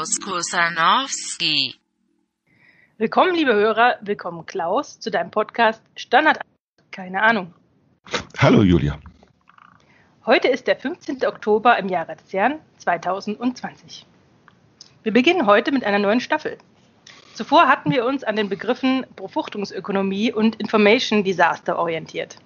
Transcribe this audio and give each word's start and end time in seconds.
Klaus 0.00 0.18
Kusanowski. 0.18 1.74
Willkommen, 2.96 3.34
liebe 3.34 3.52
Hörer, 3.52 3.98
willkommen 4.00 4.46
Klaus 4.46 4.98
zu 4.98 5.10
deinem 5.10 5.30
Podcast 5.30 5.82
Standard. 5.94 6.40
Keine 6.90 7.22
Ahnung. 7.22 7.52
Hallo 8.38 8.62
Julia. 8.62 8.98
Heute 10.24 10.48
ist 10.48 10.66
der 10.66 10.76
15. 10.76 11.26
Oktober 11.26 11.76
im 11.78 11.90
Jahre 11.90 12.16
des 12.16 12.32
Herrn 12.32 12.60
2020. 12.78 14.06
Wir 15.02 15.12
beginnen 15.12 15.44
heute 15.44 15.70
mit 15.70 15.84
einer 15.84 15.98
neuen 15.98 16.20
Staffel. 16.20 16.56
Zuvor 17.34 17.68
hatten 17.68 17.90
wir 17.90 18.06
uns 18.06 18.24
an 18.24 18.36
den 18.36 18.48
Begriffen 18.48 19.04
Befruchtungsökonomie 19.16 20.32
und 20.32 20.56
Information 20.56 21.24
Disaster 21.24 21.78
orientiert. 21.78 22.36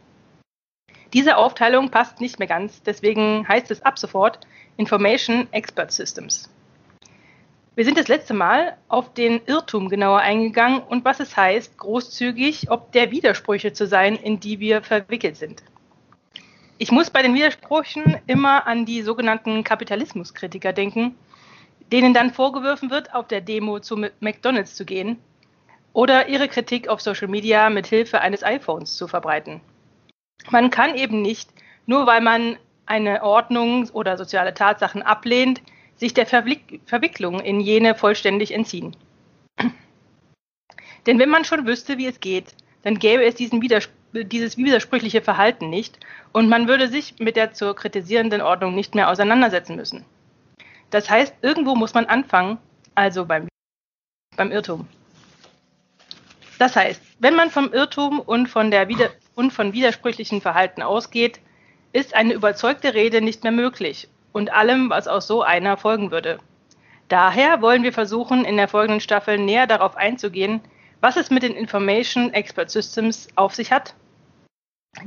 Diese 1.13 1.37
Aufteilung 1.37 1.93
passt 1.93 2.21
nicht 2.21 2.41
mehr 2.41 2.49
ganz, 2.49 2.83
deswegen 2.83 3.47
heißt 3.47 3.71
es 3.71 3.83
ab 3.83 3.97
sofort 3.97 4.41
Information 4.77 5.47
Expert 5.53 5.93
Systems. 5.93 6.51
Wir 7.77 7.85
sind 7.85 7.99
das 7.99 8.07
letzte 8.07 8.35
Mal 8.35 8.77
auf 8.89 9.15
den 9.15 9.41
Irrtum 9.47 9.89
genauer 9.89 10.21
eingegangen 10.21 10.81
und 10.81 11.05
was 11.05 11.19
es 11.19 11.37
heißt, 11.37 11.77
großzügig 11.77 12.71
ob 12.71 12.93
der 12.93 13.11
Widersprüche 13.11 13.73
zu 13.73 13.89
sein, 13.89 14.15
in 14.15 14.39
die 14.39 14.61
wir 14.61 14.81
verwickelt 14.83 15.37
sind. 15.37 15.65
Ich 16.79 16.93
muss 16.93 17.11
bei 17.11 17.23
den 17.23 17.35
Widersprüchen 17.35 18.19
immer 18.29 18.69
an 18.69 18.87
die 18.87 19.03
sogenannten 19.03 19.65
Kapitalismuskritiker 19.65 20.73
denken, 20.73 21.17
denen 21.91 22.15
dann 22.15 22.33
vorgeworfen 22.33 22.91
wird, 22.91 23.13
auf 23.13 23.27
der 23.27 23.41
Demo 23.41 23.81
zu 23.81 23.97
McDonald's 24.21 24.77
zu 24.77 24.85
gehen 24.85 25.19
oder 25.93 26.29
ihre 26.29 26.47
Kritik 26.47 26.87
auf 26.87 27.01
Social 27.01 27.29
Media 27.29 27.71
mit 27.71 27.89
Hilfe 27.89 28.21
eines 28.21 28.45
iPhones 28.45 28.97
zu 28.97 29.09
verbreiten. 29.09 29.61
Man 30.51 30.71
kann 30.71 30.95
eben 30.95 31.23
nicht, 31.23 31.51
nur 31.87 32.07
weil 32.07 32.21
man 32.21 32.57
eine 32.87 33.25
Ordnung 33.25 33.89
oder 33.91 34.17
soziale 34.17 34.55
Tatsachen 34.55 35.03
ablehnt, 35.03 35.61
sich 36.05 36.13
der 36.13 36.27
Verwicklung 36.27 37.41
in 37.41 37.61
jene 37.61 37.95
vollständig 37.95 38.53
entziehen. 38.53 38.95
Denn 41.07 41.19
wenn 41.19 41.31
man 41.31 41.47
schon 41.47 41.67
wüsste, 41.67 41.97
wie 41.97 42.07
es 42.07 42.21
geht, 42.21 42.55
dann 42.83 42.99
gäbe 42.99 43.25
es 43.25 43.39
Widers 43.39 43.89
dieses 44.13 44.57
widersprüchliche 44.57 45.23
Verhalten 45.23 45.71
nicht 45.71 45.99
und 46.33 46.49
man 46.49 46.69
würde 46.69 46.89
sich 46.89 47.19
mit 47.19 47.35
der 47.35 47.53
zu 47.53 47.75
kritisierenden 47.75 48.43
Ordnung 48.43 48.75
nicht 48.75 48.95
mehr 48.95 49.11
auseinandersetzen 49.11 49.75
müssen. 49.75 50.05
Das 50.91 51.11
heißt, 51.11 51.35
irgendwo 51.43 51.75
muss 51.75 51.95
man 51.95 52.07
anfangen, 52.07 52.59
also 52.95 53.25
beim, 53.25 53.49
beim 54.37 54.53
Irrtum. 54.53 54.87
Das 56.61 56.77
heißt, 56.77 57.03
wenn 57.19 57.35
man 57.35 57.51
vom 57.51 57.73
Irrtum 57.73 58.21
und 58.21 58.47
von, 58.47 58.71
der 58.71 58.87
Wider 58.89 59.11
und 59.35 59.53
von 59.53 59.73
widersprüchlichen 59.73 60.41
Verhalten 60.41 60.83
ausgeht, 60.83 61.41
ist 61.93 62.15
eine 62.15 62.35
überzeugte 62.35 62.95
Rede 62.95 63.21
nicht 63.21 63.43
mehr 63.43 63.53
möglich 63.53 64.09
und 64.35 64.53
allem, 64.53 64.91
was 64.91 65.09
aus 65.09 65.27
so 65.27 65.43
einer 65.43 65.77
folgen 65.77 66.11
würde. 66.11 66.41
Daher 67.09 67.63
wollen 67.63 67.85
wir 67.85 67.93
versuchen, 67.93 68.45
in 68.45 68.57
der 68.57 68.69
folgenden 68.69 69.01
Staffel 69.01 69.39
näher 69.39 69.67
darauf 69.67 69.97
einzugehen, 69.97 70.61
was 71.01 71.17
es 71.17 71.31
mit 71.31 71.45
den 71.45 71.55
Information 71.55 72.33
Expert 72.33 72.71
Systems 72.71 73.29
auf 73.37 73.55
sich 73.55 73.71
hat. 73.71 73.95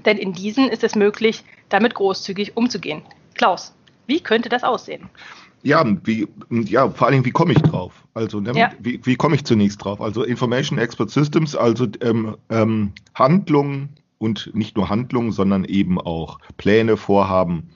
Denn 0.05 0.17
in 0.17 0.31
diesen 0.33 0.69
ist 0.69 0.83
es 0.83 0.95
möglich, 0.95 1.43
damit 1.69 1.93
großzügig 1.93 2.55
umzugehen. 2.55 3.01
Klaus, 3.35 3.75
wie 4.05 4.21
könnte 4.21 4.47
das 4.47 4.63
aussehen? 4.63 5.09
Ja, 5.63 5.83
wie, 6.05 6.27
ja, 6.49 6.89
vor 6.89 7.07
allen 7.07 7.13
Dingen, 7.13 7.25
wie 7.25 7.31
komme 7.31 7.51
ich 7.51 7.61
drauf? 7.61 8.05
Also, 8.13 8.39
ne, 8.39 8.53
ja. 8.53 8.71
wie, 8.79 9.05
wie 9.05 9.15
komme 9.15 9.35
ich 9.35 9.43
zunächst 9.43 9.83
drauf? 9.83 9.99
Also, 9.99 10.23
Information 10.23 10.77
Expert 10.77 11.09
Systems, 11.09 11.55
also 11.55 11.87
ähm, 12.01 12.37
ähm, 12.49 12.93
Handlungen 13.15 13.89
und 14.19 14.51
nicht 14.53 14.77
nur 14.77 14.89
Handlungen, 14.89 15.31
sondern 15.31 15.65
eben 15.65 15.99
auch 15.99 16.39
Pläne, 16.57 16.95
Vorhaben, 16.95 17.71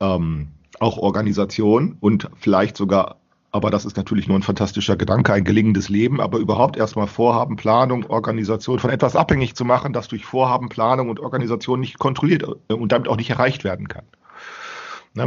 ähm, 0.00 0.48
auch 0.80 0.96
Organisation 0.98 1.96
und 2.00 2.28
vielleicht 2.36 2.76
sogar, 2.76 3.16
aber 3.52 3.70
das 3.70 3.84
ist 3.84 3.96
natürlich 3.96 4.26
nur 4.26 4.38
ein 4.38 4.42
fantastischer 4.42 4.96
Gedanke, 4.96 5.32
ein 5.32 5.44
gelingendes 5.44 5.88
Leben, 5.88 6.20
aber 6.20 6.38
überhaupt 6.38 6.76
erstmal 6.76 7.06
Vorhaben, 7.06 7.56
Planung, 7.56 8.06
Organisation 8.06 8.78
von 8.78 8.90
etwas 8.90 9.14
abhängig 9.14 9.54
zu 9.54 9.64
machen, 9.64 9.92
das 9.92 10.08
durch 10.08 10.24
Vorhaben, 10.24 10.68
Planung 10.68 11.10
und 11.10 11.20
Organisation 11.20 11.80
nicht 11.80 11.98
kontrolliert 11.98 12.44
äh, 12.68 12.74
und 12.74 12.90
damit 12.92 13.08
auch 13.08 13.16
nicht 13.16 13.30
erreicht 13.30 13.62
werden 13.62 13.86
kann. 13.86 14.04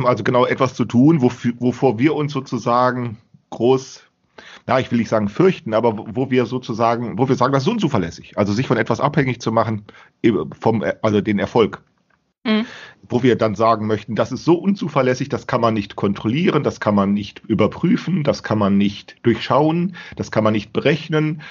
Also 0.06 0.24
genau 0.24 0.46
etwas 0.46 0.76
zu 0.76 0.86
tun, 0.86 1.22
wovor 1.22 2.00
wir 2.00 2.16
uns 2.16 2.32
sozusagen 2.32 3.18
groß, 3.50 4.02
ja, 4.66 4.80
ich 4.80 4.90
will 4.90 4.98
nicht 4.98 5.10
sagen 5.10 5.28
fürchten, 5.28 5.74
aber 5.74 5.98
wo 6.16 6.32
wir 6.32 6.46
sozusagen, 6.46 7.18
wo 7.18 7.28
wir 7.28 7.36
sagen, 7.36 7.52
das 7.52 7.64
ist 7.64 7.70
unzuverlässig. 7.70 8.38
Also 8.38 8.54
sich 8.54 8.66
von 8.66 8.78
etwas 8.78 9.02
abhängig 9.02 9.42
zu 9.42 9.52
machen, 9.52 9.84
vom, 10.58 10.86
also 11.02 11.20
den 11.20 11.38
Erfolg. 11.38 11.82
Mhm. 12.44 12.66
Wo 13.08 13.24
wir 13.24 13.38
dann 13.38 13.56
sagen 13.56 13.88
möchten, 13.88 14.16
das 14.16 14.32
ist 14.32 14.44
so 14.44 14.56
unzuverlässig, 14.56 15.30
das 15.30 15.48
kann 15.48 15.62
man 15.62 15.74
nicht 15.74 15.96
kontrollieren, 15.96 16.64
das 16.64 16.80
kann 16.80 16.96
man 16.96 17.14
nicht 17.14 17.42
überprüfen, 17.48 18.24
das 18.24 18.44
kann 18.44 18.58
man 18.58 18.78
nicht 18.78 19.16
durchschauen, 19.24 19.96
das 20.16 20.32
kann 20.32 20.44
man 20.44 20.54
nicht 20.54 20.74
berechnen. 20.74 21.42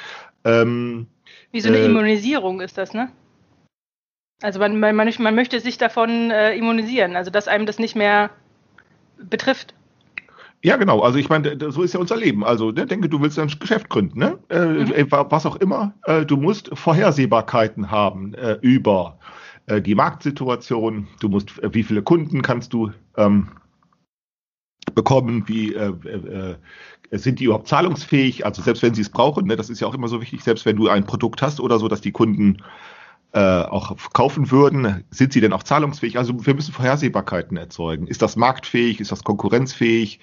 Ähm, 0.45 1.07
Wie 1.51 1.61
so 1.61 1.69
eine 1.69 1.79
äh, 1.79 1.87
Immunisierung 1.87 2.61
ist 2.61 2.79
das, 2.79 2.95
ne? 2.95 3.11
Also 4.43 4.59
man, 4.59 4.79
man, 4.79 4.97
man 4.97 5.35
möchte 5.35 5.61
sich 5.61 5.79
davon 5.79 6.31
äh, 6.31 6.55
immunisieren, 6.57 7.17
also 7.17 7.31
dass 7.31 7.49
einem 7.49 7.65
das 7.65 7.79
nicht 7.79 7.95
mehr 7.95 8.31
betrifft. 9.19 9.75
Ja, 10.65 10.77
genau. 10.77 11.01
Also 11.01 11.19
ich 11.19 11.29
meine, 11.29 11.57
so 11.71 11.83
ist 11.83 11.95
ja 11.95 12.01
unser 12.01 12.17
Leben. 12.17 12.45
Also 12.45 12.71
ne, 12.71 12.87
denke, 12.87 13.09
du 13.09 13.21
willst 13.21 13.39
ein 13.39 13.49
Geschäft 13.49 13.89
gründen, 13.89 14.19
ne? 14.19 14.39
Äh, 14.49 14.65
mhm. 14.65 14.93
Äh, 14.93 15.07
was 15.11 15.47
auch 15.47 15.57
immer. 15.57 15.95
Äh, 16.05 16.25
du 16.25 16.37
musst 16.37 16.71
Vorhersehbarkeiten 16.73 17.91
haben 17.91 18.35
äh, 18.35 18.59
über 18.61 19.19
äh, 19.67 19.81
die 19.81 19.95
Marktsituation. 19.95 21.09
Du 21.21 21.29
musst, 21.29 21.59
äh, 21.63 21.75
wie 21.75 21.83
viele 21.83 22.03
Kunden 22.03 22.43
kannst 22.43 22.73
du 22.73 22.93
ähm, 23.17 23.49
bekommen? 24.95 25.49
Wie 25.49 25.77
sind 27.13 27.39
die 27.39 27.45
überhaupt 27.45 27.69
zahlungsfähig? 27.69 28.45
Also 28.45 28.63
selbst 28.63 28.83
wenn 28.83 28.95
sie 28.95 29.03
es 29.03 29.11
brauchen, 29.11 29.47
ne, 29.47 29.57
das 29.57 29.71
ist 29.71 29.81
ja 29.81 29.87
auch 29.87 29.95
immer 29.95 30.09
so 30.09 30.21
wichtig. 30.21 30.43
Selbst 30.43 30.67
wenn 30.67 30.77
du 30.77 30.89
ein 30.89 31.07
Produkt 31.07 31.41
hast 31.41 31.61
oder 31.61 31.79
so, 31.79 31.89
dass 31.89 32.01
die 32.01 32.13
Kunden 32.13 32.63
äh, 33.33 33.41
auch 33.41 33.97
kaufen 34.13 34.51
würden, 34.51 35.05
sind 35.11 35.33
sie 35.33 35.41
denn 35.41 35.53
auch 35.53 35.63
zahlungsfähig? 35.63 36.19
Also 36.19 36.45
wir 36.45 36.55
müssen 36.55 36.73
Vorhersehbarkeiten 36.73 37.57
erzeugen. 37.57 38.07
Ist 38.07 38.23
das 38.23 38.37
marktfähig? 38.37 39.01
Ist 39.01 39.11
das 39.11 39.25
konkurrenzfähig? 39.25 40.21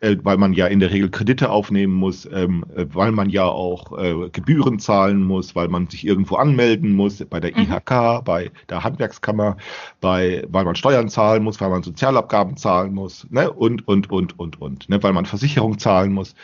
Äh, 0.00 0.16
weil 0.22 0.36
man 0.36 0.52
ja 0.52 0.66
in 0.66 0.80
der 0.80 0.90
Regel 0.90 1.10
Kredite 1.10 1.50
aufnehmen 1.50 1.94
muss, 1.94 2.26
ähm, 2.26 2.64
äh, 2.74 2.86
weil 2.92 3.12
man 3.12 3.30
ja 3.30 3.44
auch 3.44 3.98
äh, 3.98 4.28
Gebühren 4.30 4.78
zahlen 4.78 5.22
muss, 5.22 5.54
weil 5.54 5.68
man 5.68 5.88
sich 5.88 6.06
irgendwo 6.06 6.36
anmelden 6.36 6.92
muss, 6.92 7.24
bei 7.24 7.40
der 7.40 7.56
IHK, 7.56 7.90
mhm. 7.90 8.24
bei 8.24 8.50
der 8.68 8.84
Handwerkskammer, 8.84 9.56
bei, 10.00 10.44
weil 10.48 10.64
man 10.64 10.76
Steuern 10.76 11.08
zahlen 11.08 11.42
muss, 11.44 11.60
weil 11.60 11.70
man 11.70 11.82
Sozialabgaben 11.82 12.56
zahlen 12.56 12.92
muss, 12.92 13.26
ne? 13.30 13.50
und, 13.50 13.88
und, 13.88 14.10
und, 14.10 14.38
und, 14.38 14.60
und, 14.60 14.88
ne? 14.88 15.02
weil 15.02 15.12
man 15.12 15.24
Versicherung 15.24 15.78
zahlen 15.78 16.12
muss. 16.12 16.34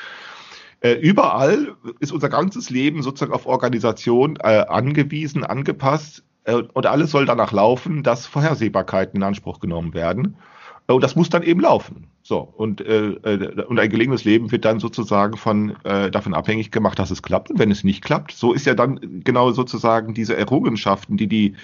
Äh, 0.82 0.94
überall 0.94 1.76
ist 2.00 2.12
unser 2.12 2.28
ganzes 2.28 2.69
Leben 2.69 3.03
sozusagen 3.03 3.32
auf 3.32 3.47
Organisation 3.47 4.37
äh, 4.43 4.65
angewiesen, 4.69 5.44
angepasst 5.44 6.25
äh, 6.44 6.54
und 6.54 6.87
alles 6.87 7.12
soll 7.12 7.25
danach 7.25 7.53
laufen, 7.53 8.03
dass 8.03 8.26
Vorhersehbarkeiten 8.26 9.16
in 9.16 9.22
Anspruch 9.22 9.60
genommen 9.60 9.94
werden. 9.94 10.37
Äh, 10.88 10.93
und 10.93 11.04
das 11.04 11.15
muss 11.15 11.31
dann 11.31 11.44
eben 11.44 11.60
laufen. 11.60 12.09
So, 12.25 12.38
und, 12.38 12.81
äh, 12.81 13.10
äh, 13.10 13.65
und 13.65 13.78
ein 13.78 13.91
gelingendes 13.91 14.25
Leben 14.25 14.50
wird 14.50 14.65
dann 14.65 14.81
sozusagen 14.81 15.37
von, 15.37 15.76
davon 15.82 16.34
abhängig 16.34 16.70
gemacht, 16.70 16.99
dass 16.99 17.10
es 17.10 17.22
klappt. 17.22 17.50
Und 17.50 17.59
wenn 17.59 17.70
es 17.70 17.84
nicht 17.84 18.03
klappt, 18.03 18.32
so 18.32 18.53
ist 18.53 18.66
ja 18.66 18.75
dann 18.75 19.22
genau 19.25 19.53
sozusagen 19.53 20.14
diese 20.14 20.37
Errungenschaften, 20.37 21.16
die 21.16 21.26
die 21.26 21.54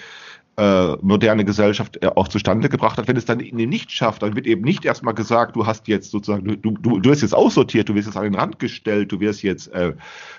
äh, 0.59 0.97
moderne 1.01 1.45
Gesellschaft 1.45 2.03
äh, 2.03 2.07
auch 2.07 2.27
zustande 2.27 2.67
gebracht 2.67 2.97
hat. 2.97 3.07
Wenn 3.07 3.15
es 3.15 3.23
dann 3.23 3.37
nicht 3.37 3.91
schafft, 3.91 4.23
dann 4.23 4.35
wird 4.35 4.45
eben 4.45 4.61
nicht 4.61 4.83
erstmal 4.83 5.13
gesagt, 5.13 5.55
du 5.55 5.65
hast 5.65 5.87
jetzt 5.87 6.11
sozusagen, 6.11 6.61
du, 6.61 6.71
du, 6.71 6.99
du 6.99 7.09
wirst 7.09 7.21
jetzt 7.21 7.33
aussortiert, 7.33 7.87
du 7.87 7.95
wirst 7.95 8.07
jetzt 8.07 8.17
an 8.17 8.25
den 8.25 8.35
Rand 8.35 8.59
gestellt, 8.59 9.13
du 9.13 9.21
wirst 9.21 9.41
jetzt 9.41 9.71
äh, 9.71 9.93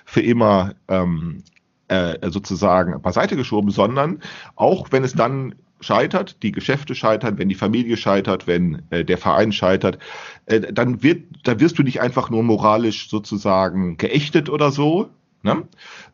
für 0.05 0.21
immer 0.21 0.75
ähm, 0.89 1.41
äh, 1.87 2.29
sozusagen 2.29 3.01
beiseite 3.01 3.35
geschoben, 3.35 3.71
sondern 3.71 4.19
auch 4.55 4.91
wenn 4.91 5.03
es 5.03 5.13
dann 5.13 5.55
scheitert, 5.79 6.43
die 6.43 6.51
Geschäfte 6.51 6.93
scheitern, 6.93 7.39
wenn 7.39 7.49
die 7.49 7.55
Familie 7.55 7.97
scheitert, 7.97 8.45
wenn 8.45 8.83
äh, 8.91 9.03
der 9.03 9.17
Verein 9.17 9.51
scheitert, 9.51 9.97
äh, 10.45 10.59
dann 10.59 11.01
wird, 11.01 11.23
dann 11.43 11.59
wirst 11.59 11.79
du 11.79 11.83
nicht 11.83 11.99
einfach 11.99 12.29
nur 12.29 12.43
moralisch 12.43 13.09
sozusagen 13.09 13.97
geächtet 13.97 14.49
oder 14.49 14.69
so, 14.69 15.09
ne? 15.41 15.67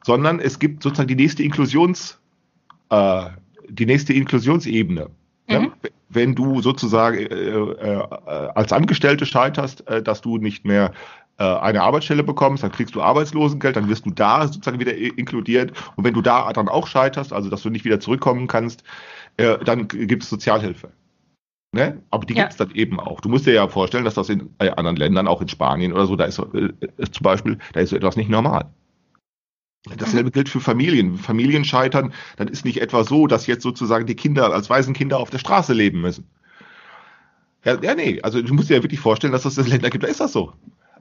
sondern 0.05 0.39
es 0.39 0.59
gibt 0.59 0.81
sozusagen 0.81 1.09
die 1.09 1.15
nächste 1.15 1.43
Inklusions 1.43 2.21
äh, 2.89 3.25
die 3.69 3.85
nächste 3.85 4.13
Inklusionsebene. 4.13 5.09
Ne? 5.49 5.59
Mhm. 5.59 5.65
Ne? 5.65 5.71
Wenn 6.09 6.35
du 6.35 6.61
sozusagen 6.61 7.17
äh, 7.17 7.23
äh, 7.25 8.07
als 8.55 8.71
Angestellte 8.71 9.25
scheiterst, 9.25 9.87
äh, 9.87 10.01
dass 10.01 10.21
du 10.21 10.37
nicht 10.37 10.65
mehr 10.65 10.93
äh, 11.37 11.43
eine 11.43 11.81
Arbeitsstelle 11.81 12.23
bekommst, 12.23 12.63
dann 12.63 12.71
kriegst 12.71 12.95
du 12.95 13.01
Arbeitslosengeld, 13.01 13.75
dann 13.75 13.89
wirst 13.89 14.05
du 14.05 14.11
da 14.11 14.47
sozusagen 14.47 14.79
wieder 14.79 14.95
inkludiert. 14.95 15.71
Und 15.95 16.03
wenn 16.03 16.13
du 16.13 16.21
da 16.21 16.51
dann 16.53 16.69
auch 16.69 16.87
scheiterst, 16.87 17.33
also 17.33 17.49
dass 17.49 17.61
du 17.61 17.69
nicht 17.69 17.85
wieder 17.85 17.99
zurückkommen 17.99 18.47
kannst, 18.47 18.83
äh, 19.37 19.57
dann 19.63 19.87
gibt 19.87 20.23
es 20.23 20.29
Sozialhilfe. 20.29 20.89
Ne? 21.73 22.01
Aber 22.09 22.25
die 22.25 22.33
ja. 22.33 22.43
gibt 22.43 22.53
es 22.53 22.57
dann 22.57 22.71
eben 22.71 22.99
auch. 22.99 23.21
Du 23.21 23.29
musst 23.29 23.45
dir 23.45 23.53
ja 23.53 23.67
vorstellen, 23.67 24.05
dass 24.05 24.15
das 24.15 24.29
in 24.29 24.49
äh, 24.59 24.69
anderen 24.69 24.95
Ländern, 24.95 25.27
auch 25.27 25.41
in 25.41 25.49
Spanien 25.49 25.93
oder 25.93 26.07
so, 26.07 26.15
da 26.15 26.25
ist 26.25 26.39
äh, 26.39 26.71
zum 27.11 27.23
Beispiel, 27.23 27.59
da 27.73 27.81
ist 27.81 27.89
so 27.89 27.95
etwas 27.97 28.15
nicht 28.15 28.29
normal. 28.29 28.65
Dasselbe 29.97 30.31
gilt 30.31 30.49
für 30.49 30.59
Familien. 30.59 31.17
Familien 31.17 31.63
scheitern, 31.63 32.13
dann 32.37 32.47
ist 32.47 32.65
nicht 32.65 32.81
etwa 32.81 33.03
so, 33.03 33.27
dass 33.27 33.47
jetzt 33.47 33.63
sozusagen 33.63 34.05
die 34.05 34.15
Kinder 34.15 34.53
als 34.53 34.69
Waisenkinder 34.69 35.19
auf 35.19 35.29
der 35.29 35.39
Straße 35.39 35.73
leben 35.73 36.01
müssen. 36.01 36.25
Ja, 37.63 37.77
ja 37.81 37.95
nee, 37.95 38.19
also 38.21 38.41
du 38.41 38.53
musst 38.53 38.69
dir 38.69 38.77
ja 38.77 38.83
wirklich 38.83 38.99
vorstellen, 38.99 39.33
dass 39.33 39.45
es 39.45 39.55
das 39.55 39.67
Länder 39.67 39.89
gibt, 39.89 40.03
da 40.03 40.07
ist 40.07 40.19
das 40.19 40.31
so. 40.31 40.53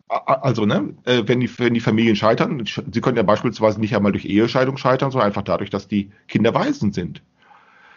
Also, 0.08 0.66
ne, 0.66 0.94
äh, 1.04 1.24
wenn 1.26 1.40
die, 1.40 1.58
wenn 1.58 1.74
die 1.74 1.80
Familien 1.80 2.14
scheitern, 2.14 2.64
sie 2.64 3.00
können 3.00 3.16
ja 3.16 3.24
beispielsweise 3.24 3.80
nicht 3.80 3.96
einmal 3.96 4.12
durch 4.12 4.24
Ehescheidung 4.24 4.76
scheitern, 4.76 5.10
sondern 5.10 5.26
einfach 5.26 5.42
dadurch, 5.42 5.70
dass 5.70 5.88
die 5.88 6.10
Kinder 6.28 6.54
Waisen 6.54 6.92
sind. 6.92 7.22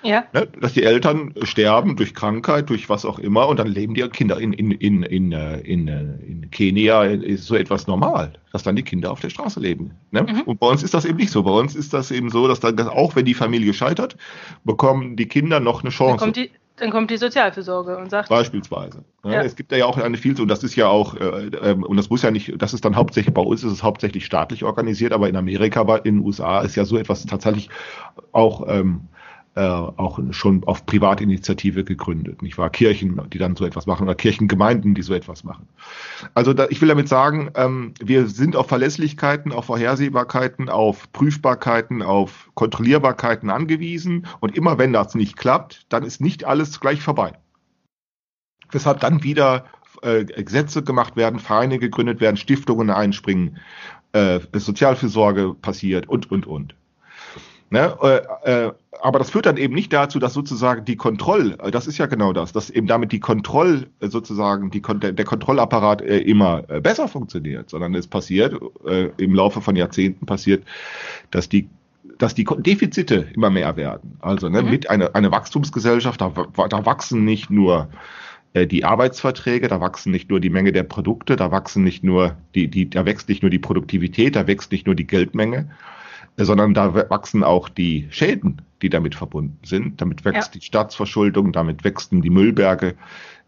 Ja. 0.01 0.23
Ne, 0.33 0.47
dass 0.59 0.73
die 0.73 0.83
Eltern 0.83 1.33
sterben 1.43 1.95
durch 1.95 2.13
Krankheit, 2.13 2.69
durch 2.69 2.87
was 2.87 3.05
auch 3.05 3.19
immer, 3.19 3.47
und 3.47 3.59
dann 3.59 3.67
leben 3.67 3.93
die 3.93 4.07
Kinder 4.09 4.39
in, 4.39 4.53
in, 4.53 4.71
in, 4.71 5.03
in, 5.03 5.31
äh, 5.31 5.59
in, 5.59 5.87
äh, 5.87 6.01
in 6.25 6.49
Kenia 6.51 7.03
ist 7.03 7.45
so 7.45 7.55
etwas 7.55 7.87
normal, 7.87 8.33
dass 8.53 8.63
dann 8.63 8.75
die 8.75 8.83
Kinder 8.83 9.11
auf 9.11 9.19
der 9.19 9.29
Straße 9.29 9.59
leben. 9.59 9.91
Ne? 10.11 10.23
Mhm. 10.23 10.41
Und 10.41 10.59
bei 10.59 10.67
uns 10.67 10.83
ist 10.83 10.93
das 10.93 11.05
eben 11.05 11.17
nicht 11.17 11.31
so. 11.31 11.43
Bei 11.43 11.51
uns 11.51 11.75
ist 11.75 11.93
das 11.93 12.11
eben 12.11 12.29
so, 12.29 12.47
dass 12.47 12.61
dann 12.61 12.79
auch 12.87 13.15
wenn 13.15 13.25
die 13.25 13.33
Familie 13.33 13.73
scheitert, 13.73 14.15
bekommen 14.63 15.17
die 15.17 15.27
Kinder 15.27 15.59
noch 15.59 15.83
eine 15.83 15.89
Chance. 15.89 16.11
Dann 16.11 16.19
kommt 16.19 16.37
die, 16.37 16.49
dann 16.77 16.91
kommt 16.91 17.11
die 17.11 17.17
Sozialfürsorge 17.17 17.97
und 17.97 18.09
sagt. 18.09 18.29
Beispielsweise. 18.29 19.03
Ne? 19.23 19.33
Ja. 19.33 19.41
Es 19.41 19.55
gibt 19.55 19.71
ja 19.71 19.85
auch 19.85 19.97
eine 19.97 20.17
Vielzahl, 20.17 20.43
und 20.43 20.49
das 20.49 20.63
ist 20.63 20.75
ja 20.75 20.87
auch, 20.87 21.15
äh, 21.15 21.47
äh, 21.47 21.73
und 21.73 21.97
das 21.97 22.09
muss 22.09 22.21
ja 22.21 22.31
nicht, 22.31 22.53
das 22.57 22.73
ist 22.73 22.85
dann 22.85 22.95
hauptsächlich, 22.95 23.33
bei 23.33 23.41
uns 23.41 23.63
ist 23.63 23.71
es 23.73 23.83
hauptsächlich 23.83 24.25
staatlich 24.25 24.63
organisiert, 24.63 25.11
aber 25.11 25.27
in 25.27 25.35
Amerika, 25.35 25.81
in 25.97 26.15
den 26.15 26.25
USA 26.25 26.61
ist 26.61 26.75
ja 26.75 26.85
so 26.85 26.97
etwas 26.97 27.25
tatsächlich 27.25 27.69
auch 28.31 28.65
ähm, 28.67 29.09
äh, 29.55 29.61
auch 29.61 30.19
schon 30.31 30.63
auf 30.65 30.85
Privatinitiative 30.85 31.83
gegründet, 31.83 32.41
nicht 32.41 32.57
wahr? 32.57 32.69
Kirchen, 32.69 33.19
die 33.31 33.37
dann 33.37 33.55
so 33.55 33.65
etwas 33.65 33.87
machen 33.87 34.03
oder 34.03 34.15
Kirchengemeinden, 34.15 34.93
die 34.93 35.01
so 35.01 35.13
etwas 35.13 35.43
machen. 35.43 35.67
Also 36.33 36.53
da, 36.53 36.67
ich 36.69 36.81
will 36.81 36.87
damit 36.87 37.09
sagen, 37.09 37.51
ähm, 37.55 37.93
wir 37.99 38.27
sind 38.27 38.55
auf 38.55 38.67
Verlässlichkeiten, 38.67 39.51
auf 39.51 39.65
Vorhersehbarkeiten, 39.65 40.69
auf 40.69 41.11
Prüfbarkeiten, 41.13 42.01
auf 42.01 42.49
Kontrollierbarkeiten 42.53 43.49
angewiesen 43.49 44.27
und 44.39 44.55
immer 44.55 44.77
wenn 44.77 44.93
das 44.93 45.15
nicht 45.15 45.35
klappt, 45.35 45.85
dann 45.89 46.03
ist 46.03 46.21
nicht 46.21 46.45
alles 46.45 46.79
gleich 46.79 47.01
vorbei. 47.01 47.33
Weshalb 48.71 48.99
dann 48.99 49.23
wieder 49.23 49.65
äh, 50.01 50.25
Gesetze 50.25 50.83
gemacht 50.83 51.15
werden, 51.15 51.39
Vereine 51.39 51.79
gegründet 51.79 52.21
werden, 52.21 52.37
Stiftungen 52.37 52.89
einspringen, 52.89 53.57
äh, 54.13 54.39
Sozialfürsorge 54.53 55.55
passiert 55.55 56.07
und, 56.07 56.31
und, 56.31 56.47
und. 56.47 56.75
Ne? 57.69 57.97
Äh, 58.43 58.67
äh, 58.67 58.71
aber 59.01 59.19
das 59.19 59.29
führt 59.29 59.45
dann 59.45 59.57
eben 59.57 59.75
nicht 59.75 59.93
dazu, 59.93 60.19
dass 60.19 60.33
sozusagen 60.33 60.83
die 60.85 60.95
Kontroll, 60.95 61.55
äh, 61.61 61.71
das 61.71 61.87
ist 61.87 61.97
ja 61.97 62.07
genau 62.07 62.33
das, 62.33 62.51
dass 62.51 62.69
eben 62.69 62.87
damit 62.87 63.11
die 63.11 63.19
Kontroll 63.19 63.87
äh, 63.99 64.07
sozusagen, 64.07 64.71
die, 64.71 64.81
der, 64.81 65.25
Kontrollapparat 65.25 66.01
äh, 66.01 66.19
immer 66.19 66.63
äh, 66.69 66.81
besser 66.81 67.07
funktioniert, 67.07 67.69
sondern 67.69 67.93
es 67.95 68.07
passiert, 68.07 68.55
im 69.17 69.35
Laufe 69.35 69.61
von 69.61 69.75
Jahrzehnten 69.75 70.25
passiert, 70.25 70.65
dass 71.31 71.49
die 71.49 71.69
dass 72.17 72.33
die 72.33 72.43
Defizite 72.43 73.27
immer 73.33 73.49
mehr 73.49 73.77
werden. 73.77 74.17
Also 74.19 74.49
ne, 74.49 74.61
mhm. 74.61 74.69
mit 74.69 74.89
einer 74.89 75.15
eine 75.15 75.31
Wachstumsgesellschaft, 75.31 76.19
da, 76.19 76.33
da 76.69 76.85
wachsen 76.85 77.23
nicht 77.23 77.49
nur 77.49 77.89
die 78.55 78.83
Arbeitsverträge, 78.83 79.67
da 79.67 79.79
wachsen 79.79 80.11
nicht 80.11 80.29
nur 80.29 80.39
die 80.39 80.49
Menge 80.49 80.73
der 80.73 80.83
Produkte, 80.83 81.35
da 81.35 81.51
wachsen 81.51 81.83
nicht 81.83 82.03
nur 82.03 82.35
die, 82.55 82.67
die, 82.67 82.89
da 82.89 83.05
wächst 83.05 83.29
nicht 83.29 83.41
nur 83.41 83.49
die 83.49 83.59
Produktivität, 83.59 84.35
da 84.35 84.47
wächst 84.47 84.71
nicht 84.71 84.85
nur 84.85 84.95
die 84.95 85.07
Geldmenge, 85.07 85.69
sondern 86.45 86.73
da 86.73 86.93
wachsen 87.09 87.43
auch 87.43 87.69
die 87.69 88.07
Schäden, 88.11 88.61
die 88.81 88.89
damit 88.89 89.15
verbunden 89.15 89.59
sind. 89.63 90.01
Damit 90.01 90.25
wächst 90.25 90.55
ja. 90.55 90.59
die 90.59 90.65
Staatsverschuldung, 90.65 91.51
damit 91.51 91.83
wächsten 91.83 92.21
die 92.21 92.29
Müllberge, 92.29 92.95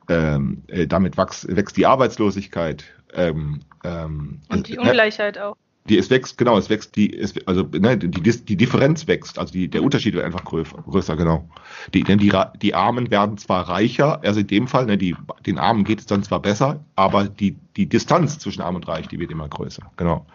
ähm, 0.10 0.64
äh, 0.68 0.88
damit 0.88 1.18
wächst, 1.18 1.54
wächst 1.56 1.78
die 1.78 1.86
Arbeitslosigkeit. 1.86 2.84
Ähm, 3.14 3.62
ähm, 3.84 4.42
und 4.50 4.68
die 4.68 4.76
äh, 4.76 4.80
Ungleichheit 4.80 5.38
auch. 5.38 5.56
Die, 5.90 5.98
es 5.98 6.12
wächst, 6.12 6.38
genau, 6.38 6.58
es 6.60 6.70
wächst 6.70 6.96
die, 6.96 7.18
es, 7.18 7.36
also 7.48 7.64
ne, 7.64 7.98
die, 7.98 8.10
die 8.10 8.56
Differenz 8.56 9.08
wächst, 9.08 9.40
also 9.40 9.52
die, 9.52 9.68
der 9.68 9.82
Unterschied 9.82 10.14
wird 10.14 10.24
einfach 10.24 10.44
größer, 10.44 10.78
größer 10.78 11.16
genau. 11.16 11.50
Die, 11.96 12.04
denn 12.04 12.20
die, 12.20 12.32
die 12.62 12.76
Armen 12.76 13.10
werden 13.10 13.40
zwar 13.40 13.68
reicher, 13.68 14.22
also 14.24 14.42
in 14.42 14.48
dem 14.48 14.68
Fall, 14.68 14.86
ne, 14.86 14.98
die, 14.98 15.16
den 15.48 15.58
Armen 15.58 15.84
geht 15.84 16.00
es 16.00 16.06
dann 16.06 16.22
zwar 16.22 16.40
besser, 16.40 16.86
aber 16.96 17.24
die, 17.28 17.58
die 17.78 17.90
Distanz 17.90 18.38
zwischen 18.38 18.62
Arm 18.62 18.76
und 18.76 18.88
Reich, 18.88 19.08
die 19.08 19.20
wird 19.20 19.32
immer 19.32 19.50
größer, 19.50 19.92
genau. 19.98 20.28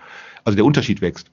Also 0.42 0.56
der 0.56 0.64
Unterschied 0.64 1.00
wächst. 1.00 1.30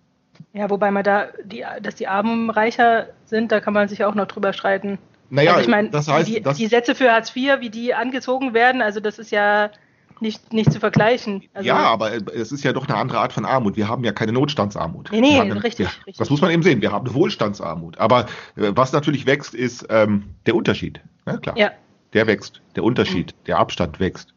Ja, 0.53 0.69
wobei 0.69 0.91
man 0.91 1.03
da, 1.03 1.27
die, 1.43 1.65
dass 1.81 1.95
die 1.95 2.07
Armen 2.07 2.49
reicher 2.49 3.07
sind, 3.25 3.51
da 3.51 3.59
kann 3.59 3.73
man 3.73 3.87
sich 3.87 4.03
auch 4.03 4.15
noch 4.15 4.27
drüber 4.27 4.53
streiten. 4.53 4.97
Naja, 5.29 5.51
also 5.51 5.63
ich 5.63 5.67
meine, 5.67 5.89
das 5.89 6.07
heißt, 6.07 6.27
die, 6.27 6.41
die, 6.41 6.67
Sätze 6.67 6.93
für 6.95 7.11
Hartz 7.11 7.35
IV, 7.35 7.59
wie 7.59 7.69
die 7.69 7.93
angezogen 7.93 8.53
werden, 8.53 8.81
also 8.81 8.99
das 8.99 9.17
ist 9.17 9.31
ja 9.31 9.71
nicht, 10.19 10.53
nicht 10.53 10.71
zu 10.71 10.79
vergleichen. 10.79 11.43
Also 11.53 11.67
ja, 11.67 11.77
aber 11.77 12.11
es 12.33 12.51
ist 12.51 12.63
ja 12.63 12.73
doch 12.73 12.87
eine 12.87 12.97
andere 12.97 13.19
Art 13.19 13.33
von 13.33 13.45
Armut. 13.45 13.75
Wir 13.75 13.87
haben 13.87 14.03
ja 14.03 14.11
keine 14.11 14.31
Notstandsarmut. 14.31 15.09
Nee, 15.11 15.21
nee, 15.21 15.39
haben, 15.39 15.51
richtig, 15.53 15.87
ja, 15.87 15.91
richtig. 16.05 16.17
Das 16.17 16.29
muss 16.29 16.41
man 16.41 16.51
eben 16.51 16.63
sehen. 16.63 16.81
Wir 16.81 16.91
haben 16.91 17.05
eine 17.05 17.15
Wohlstandsarmut. 17.15 17.97
Aber 17.97 18.27
äh, 18.55 18.71
was 18.75 18.91
natürlich 18.93 19.25
wächst, 19.25 19.53
ist 19.53 19.85
ähm, 19.89 20.35
der 20.45 20.55
Unterschied. 20.55 21.01
Ja, 21.25 21.37
klar. 21.37 21.57
Ja. 21.57 21.71
Der 22.13 22.27
wächst. 22.27 22.61
Der 22.75 22.83
Unterschied, 22.83 23.33
mhm. 23.33 23.45
der 23.47 23.57
Abstand 23.57 23.99
wächst. 23.99 24.33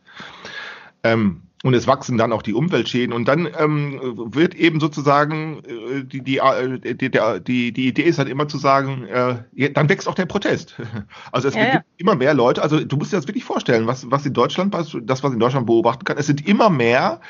Ähm, 1.02 1.42
und 1.66 1.74
es 1.74 1.88
wachsen 1.88 2.16
dann 2.16 2.32
auch 2.32 2.42
die 2.42 2.54
Umweltschäden 2.54 3.12
und 3.12 3.26
dann 3.26 3.48
ähm, 3.58 3.98
wird 4.32 4.54
eben 4.54 4.78
sozusagen 4.78 5.64
äh, 5.64 6.04
die, 6.04 6.20
die, 6.20 6.38
äh, 6.38 6.78
die, 6.78 7.10
die, 7.10 7.72
die 7.72 7.88
Idee 7.88 8.02
ist 8.02 8.18
halt 8.18 8.28
immer 8.28 8.46
zu 8.46 8.56
sagen, 8.56 9.04
äh, 9.06 9.70
dann 9.72 9.88
wächst 9.88 10.06
auch 10.06 10.14
der 10.14 10.26
Protest. 10.26 10.76
Also 11.32 11.48
es 11.48 11.54
ja, 11.54 11.62
gibt 11.62 11.74
ja. 11.74 11.82
immer 11.96 12.14
mehr 12.14 12.34
Leute, 12.34 12.62
also 12.62 12.78
du 12.78 12.96
musst 12.96 13.12
dir 13.12 13.16
das 13.16 13.26
wirklich 13.26 13.44
vorstellen, 13.44 13.88
was, 13.88 14.08
was 14.10 14.24
in 14.24 14.32
Deutschland, 14.32 14.74
das 14.74 15.24
was 15.24 15.32
in 15.32 15.40
Deutschland 15.40 15.66
beobachten 15.66 16.04
kann, 16.04 16.16
es 16.18 16.26
sind 16.26 16.46
immer 16.46 16.70
mehr, 16.70 17.20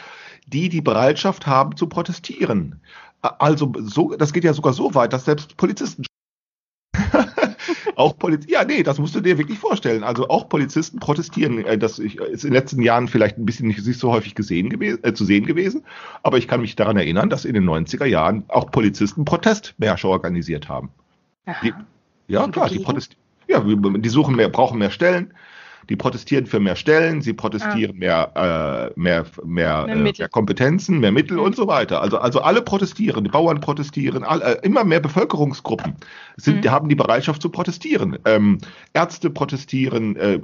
die 0.46 0.68
die 0.68 0.82
Bereitschaft 0.82 1.46
haben 1.46 1.74
zu 1.74 1.86
protestieren. 1.86 2.80
Also 3.22 3.72
so, 3.80 4.14
das 4.16 4.34
geht 4.34 4.44
ja 4.44 4.52
sogar 4.52 4.74
so 4.74 4.94
weit, 4.94 5.14
dass 5.14 5.24
selbst 5.24 5.56
Polizisten 5.56 6.04
auch 7.96 8.18
Polizisten, 8.18 8.52
ja, 8.52 8.64
nee, 8.64 8.82
das 8.82 8.98
musst 8.98 9.14
du 9.14 9.20
dir 9.20 9.38
wirklich 9.38 9.58
vorstellen. 9.58 10.04
Also 10.04 10.28
auch 10.28 10.48
Polizisten 10.48 11.00
protestieren. 11.00 11.64
Äh, 11.64 11.78
das 11.78 11.98
ist 11.98 12.14
in 12.14 12.50
den 12.50 12.52
letzten 12.52 12.82
Jahren 12.82 13.08
vielleicht 13.08 13.38
ein 13.38 13.46
bisschen 13.46 13.68
nicht, 13.68 13.84
nicht 13.84 13.98
so 13.98 14.12
häufig 14.12 14.34
gesehen 14.34 14.68
gewesen, 14.68 15.02
äh, 15.02 15.14
zu 15.14 15.24
sehen 15.24 15.46
gewesen. 15.46 15.84
Aber 16.22 16.38
ich 16.38 16.46
kann 16.46 16.60
mich 16.60 16.76
daran 16.76 16.96
erinnern, 16.96 17.30
dass 17.30 17.44
in 17.44 17.54
den 17.54 17.64
90er 17.64 18.04
Jahren 18.04 18.44
auch 18.48 18.70
Polizisten 18.70 19.24
Protestmärsche 19.24 20.08
organisiert 20.08 20.68
haben. 20.68 20.90
Die, 21.62 21.72
ja, 22.28 22.46
klar, 22.48 22.68
die 22.68 22.80
protestieren. 22.80 23.22
Ja, 23.48 23.60
die 23.60 24.08
suchen 24.08 24.34
mehr, 24.34 24.48
brauchen 24.48 24.78
mehr 24.78 24.90
Stellen 24.90 25.32
die 25.88 25.96
protestieren 25.96 26.46
für 26.46 26.60
mehr 26.60 26.76
Stellen, 26.76 27.22
sie 27.22 27.32
protestieren 27.32 27.96
ah. 27.96 28.30
mehr, 28.34 28.92
äh, 28.96 29.00
mehr, 29.00 29.24
mehr, 29.44 29.86
mehr, 29.86 29.96
äh, 29.96 29.96
mehr, 29.96 30.28
Kompetenzen, 30.28 30.98
mehr 31.00 31.12
Mittel 31.12 31.38
und 31.38 31.54
so 31.54 31.66
weiter. 31.66 32.00
Also, 32.00 32.18
also 32.18 32.40
alle 32.40 32.62
protestieren, 32.62 33.24
die 33.24 33.30
Bauern 33.30 33.60
protestieren, 33.60 34.24
all, 34.24 34.42
äh, 34.42 34.58
immer 34.62 34.84
mehr 34.84 35.00
Bevölkerungsgruppen 35.00 35.94
sind, 36.36 36.64
mhm. 36.64 36.70
haben 36.70 36.88
die 36.88 36.94
Bereitschaft 36.94 37.40
zu 37.40 37.50
protestieren. 37.50 38.18
Ähm, 38.24 38.58
Ärzte 38.92 39.30
protestieren, 39.30 40.16
äh, 40.16 40.40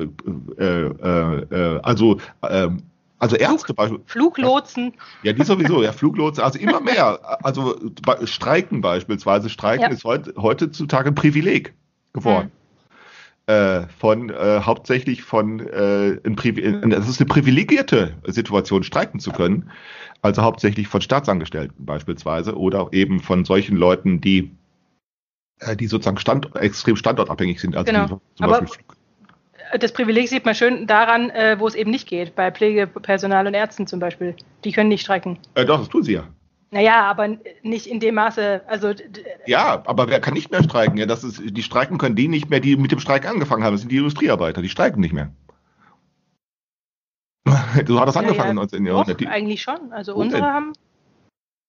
äh, 0.58 0.64
äh, 0.64 1.80
also 1.82 2.18
ähm, 2.48 2.82
also 3.18 3.36
Ärzte 3.36 3.72
Flug, 3.72 4.00
Fluglotsen. 4.06 4.94
Ja, 5.22 5.32
die 5.32 5.44
sowieso, 5.44 5.80
ja, 5.80 5.92
Fluglotsen, 5.92 6.42
also 6.42 6.58
immer 6.58 6.80
mehr. 6.80 7.20
Also 7.44 7.76
Streiken 8.24 8.80
beispielsweise. 8.80 9.48
Streiken 9.48 9.84
ja. 9.84 9.90
ist 9.90 10.02
heut, 10.02 10.34
heutzutage 10.36 11.10
ein 11.10 11.14
Privileg 11.14 11.72
geworden. 12.12 12.50
Äh, 13.52 13.86
von 13.98 14.30
äh, 14.30 14.60
hauptsächlich 14.62 15.22
von 15.22 15.60
äh, 15.60 16.12
es 16.24 17.08
ist 17.08 17.20
eine 17.20 17.28
privilegierte 17.28 18.14
Situation, 18.24 18.82
streiken 18.82 19.20
zu 19.20 19.30
können, 19.30 19.70
also 20.22 20.42
hauptsächlich 20.42 20.88
von 20.88 21.02
Staatsangestellten 21.02 21.84
beispielsweise 21.84 22.56
oder 22.56 22.88
eben 22.92 23.20
von 23.20 23.44
solchen 23.44 23.76
Leuten, 23.76 24.22
die 24.22 24.56
äh, 25.60 25.76
die 25.76 25.86
sozusagen 25.86 26.18
stand, 26.18 26.54
extrem 26.56 26.96
standortabhängig 26.96 27.60
sind. 27.60 27.76
Also 27.76 27.92
genau. 27.92 28.06
zum 28.06 28.46
Aber 28.46 28.60
Beispiel 28.60 28.84
das 29.78 29.92
Privileg 29.92 30.28
sieht 30.28 30.44
man 30.44 30.54
schön 30.54 30.86
daran, 30.86 31.30
äh, 31.30 31.56
wo 31.58 31.66
es 31.66 31.74
eben 31.74 31.90
nicht 31.90 32.08
geht, 32.08 32.34
bei 32.34 32.50
Pflegepersonal 32.50 33.46
und 33.46 33.54
Ärzten 33.54 33.86
zum 33.86 34.00
Beispiel. 34.00 34.34
Die 34.64 34.72
können 34.72 34.88
nicht 34.88 35.02
streiken. 35.02 35.38
Äh, 35.54 35.64
doch, 35.64 35.78
das 35.80 35.88
tun 35.88 36.02
sie 36.02 36.12
ja. 36.12 36.24
Naja, 36.72 37.02
aber 37.02 37.36
nicht 37.62 37.86
in 37.86 38.00
dem 38.00 38.14
Maße. 38.14 38.62
Also 38.66 38.94
ja, 39.46 39.82
aber 39.84 40.08
wer 40.08 40.20
kann 40.20 40.32
nicht 40.32 40.50
mehr 40.50 40.62
streiken? 40.62 40.96
Ja, 40.96 41.04
das 41.04 41.22
ist, 41.22 41.42
die 41.44 41.62
streiken 41.62 41.98
können 41.98 42.16
die 42.16 42.28
nicht 42.28 42.48
mehr, 42.48 42.60
die 42.60 42.76
mit 42.76 42.90
dem 42.90 42.98
Streik 42.98 43.28
angefangen 43.28 43.62
haben. 43.62 43.74
Das 43.74 43.82
sind 43.82 43.92
die 43.92 43.98
Industriearbeiter, 43.98 44.62
die 44.62 44.70
streiken 44.70 45.00
nicht 45.00 45.12
mehr. 45.12 45.30
Du 47.84 48.00
hattest 48.00 48.16
ja, 48.16 48.22
angefangen 48.22 48.48
ja, 48.48 48.54
19 48.54 48.86
Jahren. 48.86 49.26
Eigentlich 49.26 49.60
schon. 49.60 49.92
Also 49.92 50.14
unsere 50.14 50.40
denn? 50.40 50.50
haben. 50.50 50.72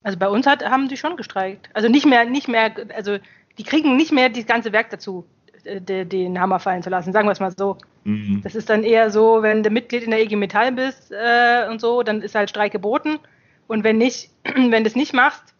Also 0.03 0.17
bei 0.17 0.29
uns 0.29 0.47
hat, 0.47 0.63
haben 0.63 0.87
die 0.87 0.97
schon 0.97 1.17
gestreikt. 1.17 1.69
Also 1.73 1.89
nicht 1.89 2.05
mehr, 2.05 2.23
nicht 2.23 2.47
mehr, 2.47 2.73
also 2.95 3.17
die 3.57 3.63
kriegen 3.63 3.97
nicht 3.97 4.13
mehr 4.13 4.29
das 4.29 4.45
ganze 4.45 4.71
Werk 4.71 4.89
dazu, 4.89 5.25
äh, 5.65 5.81
den 6.05 6.39
Hammer 6.39 6.59
fallen 6.59 6.83
zu 6.83 6.89
lassen, 6.89 7.11
sagen 7.11 7.27
wir 7.27 7.33
es 7.33 7.41
mal 7.41 7.51
so. 7.51 7.77
Mhm. 8.05 8.41
Das 8.41 8.55
ist 8.55 8.69
dann 8.69 8.83
eher 8.83 9.11
so, 9.11 9.41
wenn 9.41 9.63
du 9.63 9.69
Mitglied 9.69 10.03
in 10.03 10.11
der 10.11 10.21
EG 10.21 10.37
Metall 10.37 10.71
bist 10.71 11.11
äh, 11.11 11.67
und 11.69 11.81
so, 11.81 12.03
dann 12.03 12.21
ist 12.21 12.35
halt 12.35 12.49
Streik 12.49 12.71
geboten. 12.71 13.19
Und 13.73 13.83
wenn 13.83 13.97
nicht, 13.97 14.29
wenn 14.43 14.83
du 14.83 14.87
es 14.87 14.95
nicht 14.95 15.13
machst 15.13 15.55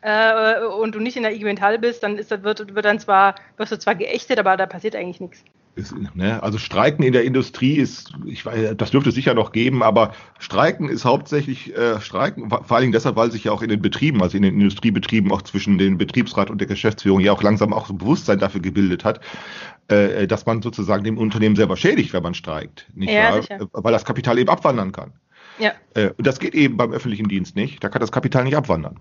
äh, 0.00 0.58
und 0.64 0.96
du 0.96 0.98
nicht 0.98 1.16
in 1.16 1.22
der 1.22 1.32
IG 1.32 1.44
Metall 1.44 1.78
bist, 1.78 2.02
dann 2.02 2.18
ist 2.18 2.32
das, 2.32 2.42
wird, 2.42 2.74
wird 2.74 2.84
dann 2.84 2.98
zwar, 2.98 3.36
wirst 3.56 3.70
du 3.70 3.78
zwar 3.78 3.94
geächtet, 3.94 4.40
aber 4.40 4.56
da 4.56 4.66
passiert 4.66 4.96
eigentlich 4.96 5.20
nichts. 5.20 5.44
Ist, 5.76 5.94
ne? 6.16 6.42
Also 6.42 6.58
Streiken 6.58 7.04
in 7.04 7.12
der 7.12 7.22
Industrie 7.22 7.76
ist, 7.76 8.12
ich 8.26 8.44
weiß, 8.44 8.76
das 8.76 8.90
dürfte 8.90 9.10
es 9.10 9.14
sicher 9.14 9.34
noch 9.34 9.52
geben, 9.52 9.84
aber 9.84 10.14
Streiken 10.40 10.88
ist 10.88 11.04
hauptsächlich 11.04 11.74
äh, 11.76 12.00
Streiken, 12.00 12.50
vor 12.50 12.68
allen 12.68 12.82
Dingen 12.82 12.92
deshalb, 12.92 13.14
weil 13.14 13.30
sich 13.30 13.44
ja 13.44 13.52
auch 13.52 13.62
in 13.62 13.68
den 13.68 13.80
Betrieben, 13.80 14.20
also 14.20 14.36
in 14.36 14.42
den 14.42 14.54
Industriebetrieben, 14.54 15.30
auch 15.30 15.42
zwischen 15.42 15.78
dem 15.78 15.98
Betriebsrat 15.98 16.50
und 16.50 16.58
der 16.58 16.66
Geschäftsführung 16.66 17.20
ja 17.20 17.32
auch 17.32 17.42
langsam 17.42 17.72
auch 17.72 17.86
so 17.86 17.94
ein 17.94 17.98
Bewusstsein 17.98 18.40
dafür 18.40 18.60
gebildet 18.60 19.04
hat, 19.04 19.20
äh, 19.86 20.26
dass 20.26 20.44
man 20.44 20.60
sozusagen 20.60 21.04
dem 21.04 21.18
Unternehmen 21.18 21.54
selber 21.54 21.76
schädigt, 21.76 22.12
wenn 22.12 22.24
man 22.24 22.34
streikt, 22.34 22.88
nicht 22.94 23.12
ja, 23.12 23.32
wahr? 23.32 23.42
Sicher. 23.42 23.68
Weil 23.72 23.92
das 23.92 24.04
Kapital 24.04 24.38
eben 24.38 24.50
abwandern 24.50 24.90
kann. 24.90 25.12
Ja. 25.58 25.72
Äh, 25.94 26.10
und 26.16 26.26
das 26.26 26.38
geht 26.38 26.54
eben 26.54 26.76
beim 26.76 26.92
öffentlichen 26.92 27.28
Dienst 27.28 27.56
nicht. 27.56 27.82
Da 27.82 27.88
kann 27.88 28.00
das 28.00 28.12
Kapital 28.12 28.44
nicht 28.44 28.56
abwandern. 28.56 29.00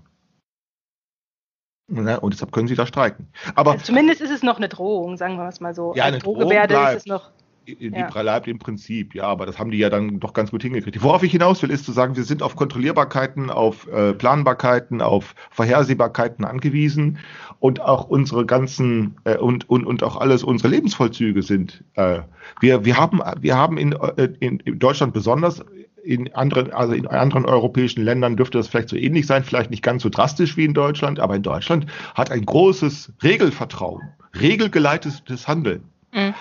Und 1.88 2.34
deshalb 2.34 2.54
können 2.54 2.70
sie 2.70 2.76
da 2.76 2.86
streiken. 2.86 3.28
Aber 3.56 3.72
also 3.72 3.84
zumindest 3.84 4.22
ist 4.22 4.32
es 4.32 4.44
noch 4.44 4.58
eine 4.58 4.70
Drohung, 4.70 5.18
sagen 5.18 5.36
wir 5.36 5.48
es 5.50 5.60
mal 5.60 5.76
so. 5.76 5.94
Ja, 5.94 6.06
eine 6.06 6.20
Drohgebärde 6.20 6.76
ist 6.76 7.00
es 7.00 7.06
noch. 7.06 7.32
Die 7.68 7.90
ja. 7.90 8.10
bleibt 8.10 8.48
im 8.48 8.58
Prinzip, 8.58 9.14
ja, 9.14 9.26
aber 9.26 9.46
das 9.46 9.60
haben 9.60 9.70
die 9.70 9.78
ja 9.78 9.90
dann 9.90 10.20
doch 10.20 10.34
ganz 10.34 10.50
gut 10.50 10.64
hingekriegt. 10.64 11.04
Worauf 11.04 11.22
ich 11.22 11.32
hinaus 11.32 11.62
will, 11.62 11.70
ist 11.70 11.86
zu 11.86 11.92
sagen, 11.92 12.16
wir 12.16 12.24
sind 12.24 12.42
auf 12.42 12.56
Kontrollierbarkeiten, 12.56 13.52
auf 13.52 13.88
äh, 13.88 14.14
Planbarkeiten, 14.14 15.00
auf 15.02 15.36
Vorhersehbarkeiten 15.52 16.44
angewiesen 16.44 17.20
und 17.60 17.80
auch 17.80 18.06
unsere 18.06 18.48
ganzen 18.48 19.18
äh, 19.26 19.38
und, 19.38 19.70
und, 19.70 19.86
und 19.86 20.02
auch 20.02 20.18
alles 20.18 20.44
unsere 20.44 20.70
Lebensvollzüge 20.70 21.44
sind. 21.44 21.84
Äh, 21.94 22.22
wir, 22.62 22.84
wir 22.84 22.98
haben, 22.98 23.22
wir 23.40 23.56
haben 23.56 23.78
in, 23.78 23.92
äh, 23.94 24.30
in, 24.40 24.60
in 24.62 24.80
Deutschland 24.80 25.14
besonders 25.14 25.64
in 26.04 26.34
anderen, 26.34 26.72
also 26.74 26.94
in 26.94 27.08
anderen 27.08 27.46
europäischen 27.46 28.04
Ländern 28.04 28.38
dürfte 28.38 28.58
das 28.58 28.68
vielleicht 28.68 28.90
so 28.90 28.96
ähnlich 28.96 29.28
sein, 29.28 29.44
vielleicht 29.44 29.70
nicht 29.70 29.84
ganz 29.84 30.04
so 30.04 30.10
drastisch 30.10 30.58
wie 30.58 30.66
in 30.66 30.74
Deutschland, 30.74 31.20
aber 31.20 31.36
in 31.36 31.44
Deutschland 31.44 31.86
hat 32.16 32.32
ein 32.32 32.46
großes 32.46 33.14
Regelvertrauen, 33.24 34.02
regelgeleitetes 34.40 35.48
Handeln. 35.48 35.84
Mhm. 36.14 36.34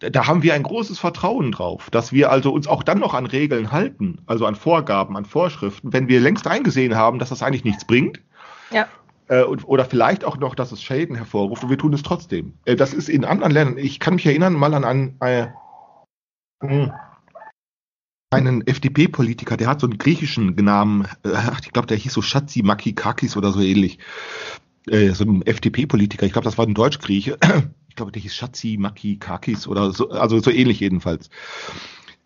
Da 0.00 0.26
haben 0.26 0.42
wir 0.42 0.54
ein 0.54 0.62
großes 0.62 0.98
Vertrauen 0.98 1.52
drauf, 1.52 1.88
dass 1.90 2.12
wir 2.12 2.30
also 2.30 2.52
uns 2.52 2.66
auch 2.66 2.82
dann 2.82 2.98
noch 2.98 3.14
an 3.14 3.26
Regeln 3.26 3.72
halten, 3.72 4.18
also 4.26 4.44
an 4.44 4.54
Vorgaben, 4.54 5.16
an 5.16 5.24
Vorschriften, 5.24 5.92
wenn 5.92 6.08
wir 6.08 6.20
längst 6.20 6.46
eingesehen 6.46 6.94
haben, 6.94 7.18
dass 7.18 7.30
das 7.30 7.42
eigentlich 7.42 7.64
nichts 7.64 7.86
bringt. 7.86 8.20
Ja. 8.70 8.86
Äh, 9.28 9.42
oder 9.44 9.84
vielleicht 9.84 10.24
auch 10.24 10.36
noch, 10.36 10.54
dass 10.54 10.72
es 10.72 10.82
Schäden 10.82 11.16
hervorruft 11.16 11.62
und 11.62 11.70
wir 11.70 11.78
tun 11.78 11.94
es 11.94 12.02
trotzdem. 12.02 12.54
Äh, 12.66 12.76
das 12.76 12.92
ist 12.92 13.08
in 13.08 13.24
anderen 13.24 13.52
Ländern, 13.52 13.78
ich 13.78 14.00
kann 14.00 14.16
mich 14.16 14.26
erinnern 14.26 14.52
mal 14.52 14.74
an 14.74 14.84
ein, 14.84 15.16
äh, 15.20 15.46
einen 18.34 18.66
FDP-Politiker, 18.66 19.56
der 19.56 19.68
hat 19.68 19.80
so 19.80 19.86
einen 19.86 19.98
griechischen 19.98 20.54
Namen, 20.56 21.06
äh, 21.24 21.30
ich 21.62 21.72
glaube, 21.72 21.86
der 21.86 21.96
hieß 21.96 22.12
so 22.12 22.22
Schatzi 22.22 22.62
Makikakis 22.62 23.36
oder 23.36 23.52
so 23.52 23.60
ähnlich. 23.60 23.98
Äh, 24.88 25.10
so 25.10 25.24
ein 25.24 25.42
FDP-Politiker, 25.42 26.26
ich 26.26 26.32
glaube, 26.32 26.44
das 26.44 26.58
war 26.58 26.66
ein 26.66 26.74
Deutsch-Grieche. 26.74 27.38
Ich 27.88 27.96
glaube, 27.96 28.10
der 28.10 28.22
hieß 28.22 28.34
Schatzi 28.34 28.76
Makikakis 28.76 29.68
oder 29.68 29.92
so, 29.92 30.10
also 30.10 30.40
so 30.40 30.50
ähnlich 30.50 30.80
jedenfalls. 30.80 31.30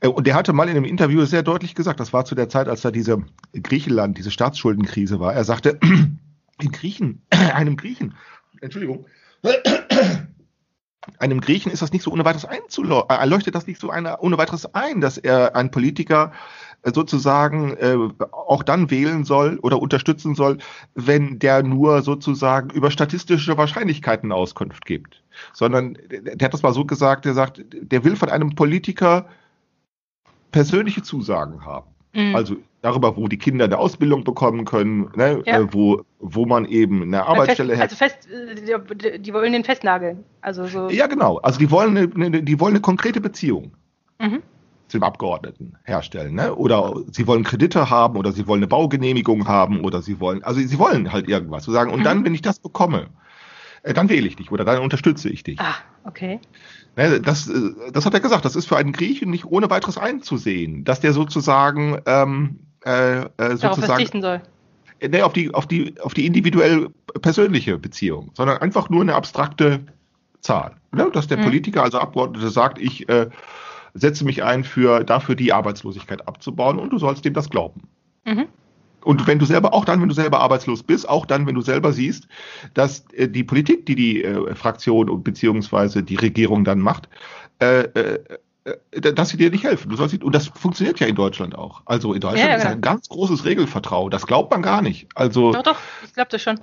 Äh, 0.00 0.08
und 0.08 0.26
der 0.26 0.34
hatte 0.34 0.54
mal 0.54 0.66
in 0.66 0.76
einem 0.76 0.86
Interview 0.86 1.22
sehr 1.26 1.42
deutlich 1.42 1.74
gesagt, 1.74 2.00
das 2.00 2.14
war 2.14 2.24
zu 2.24 2.34
der 2.34 2.48
Zeit, 2.48 2.68
als 2.68 2.80
da 2.80 2.90
diese 2.90 3.22
Griechenland, 3.52 4.16
diese 4.16 4.30
Staatsschuldenkrise 4.30 5.20
war. 5.20 5.34
Er 5.34 5.44
sagte, 5.44 5.78
in 6.62 6.72
Griechen, 6.72 7.20
einem 7.30 7.76
Griechen, 7.76 8.14
Entschuldigung, 8.62 9.04
einem 11.18 11.40
Griechen 11.40 11.72
ist 11.72 11.82
das 11.82 11.92
nicht 11.92 12.02
so 12.02 12.12
ohne 12.12 12.24
weiteres 12.24 12.44
einzuleuchten, 12.44 13.16
äh, 13.16 13.26
leuchtet 13.26 13.54
das 13.54 13.66
nicht 13.66 13.80
so 13.80 13.90
eine, 13.90 14.18
ohne 14.20 14.38
weiteres 14.38 14.74
ein, 14.74 15.00
dass 15.00 15.18
er 15.18 15.56
ein 15.56 15.70
Politiker 15.70 16.32
äh, 16.82 16.92
sozusagen 16.92 17.76
äh, 17.76 17.96
auch 18.30 18.62
dann 18.62 18.90
wählen 18.90 19.24
soll 19.24 19.58
oder 19.58 19.80
unterstützen 19.80 20.34
soll, 20.34 20.58
wenn 20.94 21.38
der 21.38 21.62
nur 21.62 22.02
sozusagen 22.02 22.70
über 22.70 22.90
statistische 22.90 23.56
Wahrscheinlichkeiten 23.56 24.32
Auskunft 24.32 24.84
gibt. 24.84 25.22
Sondern 25.52 25.98
der 26.10 26.44
hat 26.44 26.54
das 26.54 26.62
mal 26.62 26.74
so 26.74 26.84
gesagt, 26.84 27.24
der 27.24 27.34
sagt, 27.34 27.64
der 27.72 28.04
will 28.04 28.16
von 28.16 28.28
einem 28.28 28.54
Politiker 28.54 29.28
persönliche 30.52 31.02
Zusagen 31.02 31.64
haben. 31.64 31.97
Mhm. 32.12 32.34
Also 32.34 32.56
darüber, 32.82 33.16
wo 33.16 33.28
die 33.28 33.38
Kinder 33.38 33.64
eine 33.64 33.78
Ausbildung 33.78 34.24
bekommen 34.24 34.64
können, 34.64 35.10
ne, 35.16 35.42
ja. 35.44 35.60
äh, 35.60 35.72
wo, 35.72 36.02
wo 36.20 36.46
man 36.46 36.64
eben 36.64 37.02
eine 37.02 37.24
Arbeitsstelle 37.26 37.76
fest, 37.76 37.82
Also 37.82 37.96
fest, 37.96 38.28
die, 38.30 39.18
die, 39.20 39.34
wollen 39.34 39.52
den 39.52 39.64
festnageln. 39.64 40.24
Also 40.40 40.66
so. 40.66 40.88
Ja, 40.88 41.06
genau. 41.06 41.38
Also 41.38 41.58
die 41.58 41.70
wollen 41.70 41.96
eine, 41.96 42.10
eine 42.14 42.42
die 42.42 42.60
wollen 42.60 42.74
eine 42.74 42.80
konkrete 42.80 43.20
Beziehung. 43.20 43.72
Mhm. 44.20 44.42
Zum 44.88 45.02
Abgeordneten 45.02 45.76
herstellen, 45.84 46.34
ne? 46.34 46.54
Oder 46.54 46.94
sie 47.12 47.26
wollen 47.26 47.44
Kredite 47.44 47.90
haben 47.90 48.16
oder 48.16 48.32
sie 48.32 48.46
wollen 48.46 48.60
eine 48.60 48.68
Baugenehmigung 48.68 49.46
haben 49.46 49.84
oder 49.84 50.00
sie 50.00 50.18
wollen, 50.18 50.42
also 50.42 50.60
sie 50.60 50.78
wollen 50.78 51.12
halt 51.12 51.28
irgendwas. 51.28 51.64
So 51.64 51.72
sagen, 51.72 51.90
und 51.90 52.00
mhm. 52.00 52.04
dann, 52.04 52.24
wenn 52.24 52.34
ich 52.34 52.40
das 52.40 52.58
bekomme, 52.58 53.08
äh, 53.82 53.92
dann 53.92 54.08
wähle 54.08 54.26
ich 54.26 54.36
dich 54.36 54.50
oder 54.50 54.64
dann 54.64 54.80
unterstütze 54.80 55.28
ich 55.28 55.42
dich. 55.42 55.60
Ah, 55.60 55.74
okay. 56.04 56.40
Ne, 56.98 57.20
das, 57.20 57.48
äh, 57.48 57.92
das 57.92 58.04
hat 58.06 58.14
er 58.14 58.18
gesagt, 58.18 58.44
das 58.44 58.56
ist 58.56 58.66
für 58.66 58.76
einen 58.76 58.90
Griechen 58.90 59.30
nicht 59.30 59.44
ohne 59.44 59.70
weiteres 59.70 59.96
einzusehen, 59.98 60.82
dass 60.82 60.98
der 60.98 61.12
sozusagen 61.12 62.02
ähm, 62.06 62.58
äh, 62.84 63.20
äh, 63.20 63.26
sozusagen 63.38 63.60
Darauf 63.60 63.84
verzichten 63.84 64.20
soll. 64.20 64.40
Ne, 65.00 65.24
auf 65.24 65.32
die, 65.32 65.54
auf 65.54 65.68
die, 65.68 65.94
auf 66.00 66.12
die 66.12 66.26
individuell 66.26 66.88
persönliche 67.22 67.78
Beziehung, 67.78 68.32
sondern 68.34 68.58
einfach 68.58 68.90
nur 68.90 69.02
eine 69.02 69.14
abstrakte 69.14 69.78
Zahl. 70.40 70.74
Ne? 70.90 71.08
Dass 71.12 71.28
der 71.28 71.38
mhm. 71.38 71.44
Politiker, 71.44 71.84
also 71.84 72.00
Abgeordnete, 72.00 72.50
sagt, 72.50 72.80
ich 72.80 73.08
äh, 73.08 73.30
setze 73.94 74.24
mich 74.24 74.42
ein, 74.42 74.64
für, 74.64 75.04
dafür 75.04 75.36
die 75.36 75.52
Arbeitslosigkeit 75.52 76.26
abzubauen 76.26 76.80
und 76.80 76.90
du 76.90 76.98
sollst 76.98 77.24
dem 77.24 77.32
das 77.32 77.48
glauben. 77.48 77.82
Mhm. 78.24 78.48
Und 79.08 79.26
wenn 79.26 79.38
du 79.38 79.46
selber, 79.46 79.72
auch 79.72 79.86
dann, 79.86 80.02
wenn 80.02 80.10
du 80.10 80.14
selber 80.14 80.40
arbeitslos 80.40 80.82
bist, 80.82 81.08
auch 81.08 81.24
dann, 81.24 81.46
wenn 81.46 81.54
du 81.54 81.62
selber 81.62 81.94
siehst, 81.94 82.28
dass 82.74 83.06
äh, 83.14 83.26
die 83.26 83.42
Politik, 83.42 83.86
die 83.86 83.94
die 83.94 84.22
äh, 84.22 84.54
Fraktion 84.54 85.22
beziehungsweise 85.22 86.02
die 86.02 86.16
Regierung 86.16 86.62
dann 86.62 86.78
macht, 86.78 87.08
äh, 87.58 87.84
äh, 87.84 88.18
äh, 88.64 89.00
dass 89.00 89.30
sie 89.30 89.38
dir 89.38 89.50
nicht 89.50 89.64
helfen. 89.64 89.88
Du 89.88 89.96
sollst, 89.96 90.22
und 90.22 90.34
das 90.34 90.48
funktioniert 90.48 91.00
ja 91.00 91.06
in 91.06 91.14
Deutschland 91.14 91.56
auch. 91.56 91.80
Also 91.86 92.12
in 92.12 92.20
Deutschland 92.20 92.50
ja, 92.50 92.56
ist 92.56 92.62
genau. 92.64 92.74
ein 92.74 92.82
ganz 92.82 93.08
großes 93.08 93.46
Regelvertrauen. 93.46 94.10
Das 94.10 94.26
glaubt 94.26 94.50
man 94.50 94.60
gar 94.60 94.82
nicht. 94.82 95.08
Also 95.14 95.52
doch, 95.52 95.62
doch, 95.62 95.78
ich 96.04 96.12
glaube 96.12 96.28
das 96.30 96.42
schon. 96.42 96.60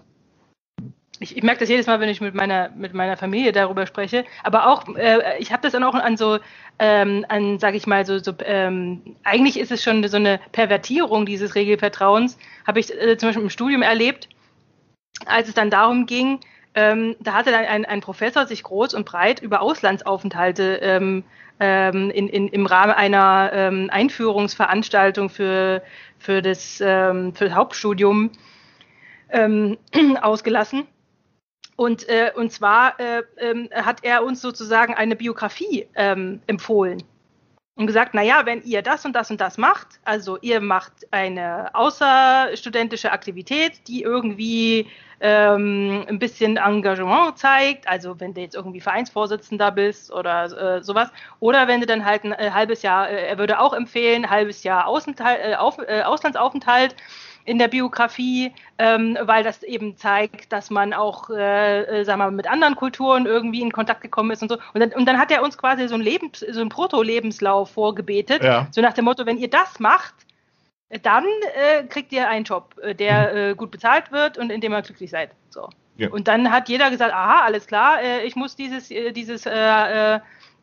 Ich, 1.19 1.37
ich 1.37 1.43
merke 1.43 1.61
das 1.61 1.69
jedes 1.69 1.87
Mal, 1.87 1.99
wenn 1.99 2.09
ich 2.09 2.19
mit 2.21 2.35
meiner, 2.35 2.69
mit 2.69 2.93
meiner 2.93 3.15
Familie 3.17 3.51
darüber 3.51 3.87
spreche. 3.87 4.25
Aber 4.43 4.67
auch, 4.67 4.95
äh, 4.95 5.37
ich 5.39 5.51
habe 5.51 5.61
das 5.61 5.71
dann 5.71 5.83
auch 5.83 5.95
an 5.95 6.17
so, 6.17 6.39
ähm, 6.79 7.25
an, 7.29 7.59
sag 7.59 7.75
ich 7.75 7.87
mal, 7.87 8.05
so, 8.05 8.19
so 8.19 8.33
ähm, 8.43 9.15
eigentlich 9.23 9.59
ist 9.59 9.71
es 9.71 9.83
schon 9.83 10.05
so 10.07 10.17
eine 10.17 10.39
Pervertierung 10.51 11.25
dieses 11.25 11.55
Regelvertrauens. 11.55 12.37
Habe 12.67 12.79
ich 12.79 12.93
äh, 12.93 13.17
zum 13.17 13.29
Beispiel 13.29 13.43
im 13.43 13.49
Studium 13.49 13.81
erlebt, 13.81 14.27
als 15.25 15.47
es 15.47 15.53
dann 15.53 15.69
darum 15.69 16.05
ging, 16.05 16.39
ähm, 16.75 17.15
da 17.21 17.33
hatte 17.33 17.51
dann 17.51 17.63
ein, 17.63 17.85
ein 17.85 18.01
Professor 18.01 18.45
sich 18.45 18.61
groß 18.63 18.93
und 18.93 19.05
breit 19.05 19.41
über 19.41 19.61
Auslandsaufenthalte 19.61 20.79
ähm, 20.81 21.23
ähm, 21.61 22.09
in, 22.09 22.27
in, 22.27 22.49
im 22.49 22.65
Rahmen 22.65 22.91
einer 22.91 23.49
ähm, 23.53 23.89
Einführungsveranstaltung 23.89 25.29
für, 25.29 25.81
für, 26.19 26.41
das, 26.41 26.81
ähm, 26.85 27.33
für 27.33 27.45
das 27.45 27.55
Hauptstudium 27.55 28.31
ähm, 29.29 29.77
ausgelassen. 30.21 30.85
Und, 31.75 32.07
äh, 32.07 32.31
und 32.35 32.51
zwar 32.51 32.99
äh, 32.99 33.23
äh, 33.35 33.69
hat 33.73 34.03
er 34.03 34.23
uns 34.23 34.41
sozusagen 34.41 34.93
eine 34.93 35.15
Biografie 35.15 35.87
ähm, 35.95 36.41
empfohlen 36.47 37.03
und 37.75 37.87
gesagt, 37.87 38.13
naja, 38.13 38.45
wenn 38.45 38.63
ihr 38.63 38.81
das 38.81 39.03
und 39.03 39.13
das 39.13 39.29
und 39.29 39.41
das 39.41 39.57
macht, 39.57 39.99
also 40.05 40.37
ihr 40.41 40.61
macht 40.61 40.93
eine 41.11 41.75
außerstudentische 41.75 43.11
Aktivität, 43.11 43.85
die 43.87 44.01
irgendwie 44.03 44.87
ähm, 45.19 46.05
ein 46.07 46.17
bisschen 46.17 46.55
Engagement 46.55 47.37
zeigt, 47.37 47.87
also 47.87 48.19
wenn 48.19 48.33
du 48.33 48.41
jetzt 48.41 48.55
irgendwie 48.55 48.79
Vereinsvorsitzender 48.79 49.71
bist 49.71 50.11
oder 50.11 50.77
äh, 50.77 50.83
sowas, 50.83 51.09
oder 51.41 51.67
wenn 51.67 51.81
du 51.81 51.85
dann 51.85 52.05
halt 52.05 52.23
ein 52.23 52.31
äh, 52.31 52.51
halbes 52.51 52.81
Jahr, 52.81 53.09
äh, 53.09 53.27
er 53.27 53.37
würde 53.37 53.59
auch 53.59 53.73
empfehlen, 53.73 54.23
ein 54.23 54.29
halbes 54.29 54.63
Jahr 54.63 54.87
Außenteil, 54.87 55.51
äh, 55.51 55.55
auf, 55.55 55.77
äh, 55.79 56.03
Auslandsaufenthalt 56.03 56.95
in 57.45 57.59
der 57.59 57.67
Biografie, 57.67 58.51
ähm, 58.79 59.17
weil 59.21 59.43
das 59.43 59.63
eben 59.63 59.97
zeigt, 59.97 60.51
dass 60.51 60.69
man 60.71 60.93
auch, 60.93 61.29
äh, 61.29 61.83
äh, 61.83 62.03
sagen 62.03 62.19
wir 62.19 62.25
mal, 62.25 62.31
mit 62.31 62.47
anderen 62.47 62.75
Kulturen 62.75 63.25
irgendwie 63.25 63.61
in 63.61 63.71
Kontakt 63.71 64.01
gekommen 64.01 64.31
ist 64.31 64.41
und 64.41 64.49
so. 64.49 64.57
Und 64.73 64.79
dann, 64.79 64.91
und 64.93 65.05
dann 65.05 65.19
hat 65.19 65.31
er 65.31 65.43
uns 65.43 65.57
quasi 65.57 65.87
so 65.87 65.93
einen, 65.93 66.03
Lebens-, 66.03 66.39
so 66.39 66.59
einen 66.59 66.69
Proto-Lebenslauf 66.69 67.71
vorgebetet, 67.71 68.43
ja. 68.43 68.67
so 68.71 68.81
nach 68.81 68.93
dem 68.93 69.05
Motto, 69.05 69.25
wenn 69.25 69.37
ihr 69.37 69.49
das 69.49 69.79
macht, 69.79 70.15
dann 71.03 71.25
äh, 71.55 71.83
kriegt 71.83 72.11
ihr 72.11 72.27
einen 72.29 72.45
Job, 72.45 72.75
äh, 72.81 72.95
der 72.95 73.31
mhm. 73.31 73.37
äh, 73.37 73.55
gut 73.55 73.71
bezahlt 73.71 74.11
wird 74.11 74.37
und 74.37 74.51
in 74.51 74.61
dem 74.61 74.73
ihr 74.73 74.81
glücklich 74.81 75.11
seid. 75.11 75.31
So. 75.49 75.69
Ja. 75.97 76.09
Und 76.09 76.27
dann 76.27 76.51
hat 76.51 76.67
jeder 76.67 76.89
gesagt, 76.89 77.13
aha, 77.13 77.45
alles 77.45 77.67
klar, 77.67 78.01
äh, 78.01 78.25
ich 78.25 78.35
muss 78.35 78.55
dieses, 78.55 78.89
dieses, 78.89 79.45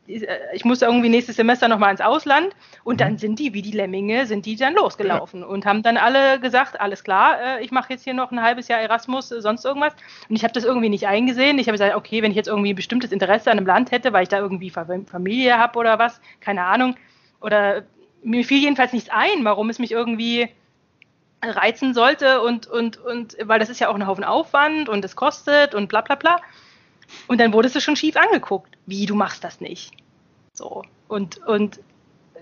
ich 0.06 0.64
muss 0.64 0.82
irgendwie 0.82 1.08
nächstes 1.08 1.36
Semester 1.36 1.68
nochmal 1.68 1.92
ins 1.92 2.00
Ausland. 2.00 2.54
Und 2.84 2.94
mhm. 2.94 2.98
dann 2.98 3.18
sind 3.18 3.38
die, 3.38 3.54
wie 3.54 3.62
die 3.62 3.70
Lemminge, 3.70 4.26
sind 4.26 4.46
die 4.46 4.56
dann 4.56 4.74
losgelaufen 4.74 5.40
ja. 5.40 5.46
und 5.46 5.64
haben 5.64 5.82
dann 5.82 5.96
alle 5.96 6.40
gesagt, 6.40 6.80
alles 6.80 7.04
klar, 7.04 7.60
ich 7.60 7.70
mache 7.70 7.92
jetzt 7.92 8.04
hier 8.04 8.14
noch 8.14 8.32
ein 8.32 8.42
halbes 8.42 8.68
Jahr 8.68 8.80
Erasmus, 8.80 9.28
sonst 9.28 9.64
irgendwas. 9.64 9.94
Und 10.28 10.36
ich 10.36 10.42
habe 10.42 10.52
das 10.52 10.64
irgendwie 10.64 10.88
nicht 10.88 11.06
eingesehen. 11.06 11.58
Ich 11.58 11.68
habe 11.68 11.78
gesagt, 11.78 11.94
okay, 11.94 12.22
wenn 12.22 12.32
ich 12.32 12.36
jetzt 12.36 12.48
irgendwie 12.48 12.72
ein 12.72 12.76
bestimmtes 12.76 13.12
Interesse 13.12 13.50
an 13.50 13.58
einem 13.58 13.66
Land 13.66 13.90
hätte, 13.90 14.12
weil 14.12 14.24
ich 14.24 14.28
da 14.28 14.38
irgendwie 14.38 14.70
Familie 14.70 15.58
habe 15.58 15.78
oder 15.78 15.98
was, 15.98 16.20
keine 16.40 16.64
Ahnung, 16.64 16.96
oder 17.40 17.82
mir 18.22 18.44
fiel 18.44 18.60
jedenfalls 18.60 18.92
nichts 18.92 19.10
ein, 19.10 19.44
warum 19.44 19.68
es 19.70 19.78
mich 19.78 19.92
irgendwie 19.92 20.48
reizen 21.44 21.92
sollte 21.92 22.40
und, 22.40 22.68
und, 22.68 22.98
und, 22.98 23.36
weil 23.42 23.58
das 23.58 23.68
ist 23.68 23.80
ja 23.80 23.88
auch 23.88 23.96
ein 23.96 24.06
Haufen 24.06 24.22
Aufwand 24.24 24.88
und 24.88 25.04
es 25.04 25.16
kostet 25.16 25.74
und 25.74 25.88
bla 25.88 26.00
bla 26.00 26.14
bla. 26.14 26.36
Und 27.26 27.40
dann 27.40 27.52
wurdest 27.52 27.74
du 27.74 27.80
schon 27.80 27.96
schief 27.96 28.16
angeguckt. 28.16 28.76
Wie, 28.86 29.06
du 29.06 29.14
machst 29.14 29.44
das 29.44 29.60
nicht? 29.60 29.92
So. 30.52 30.82
Und, 31.08 31.38
und 31.46 31.80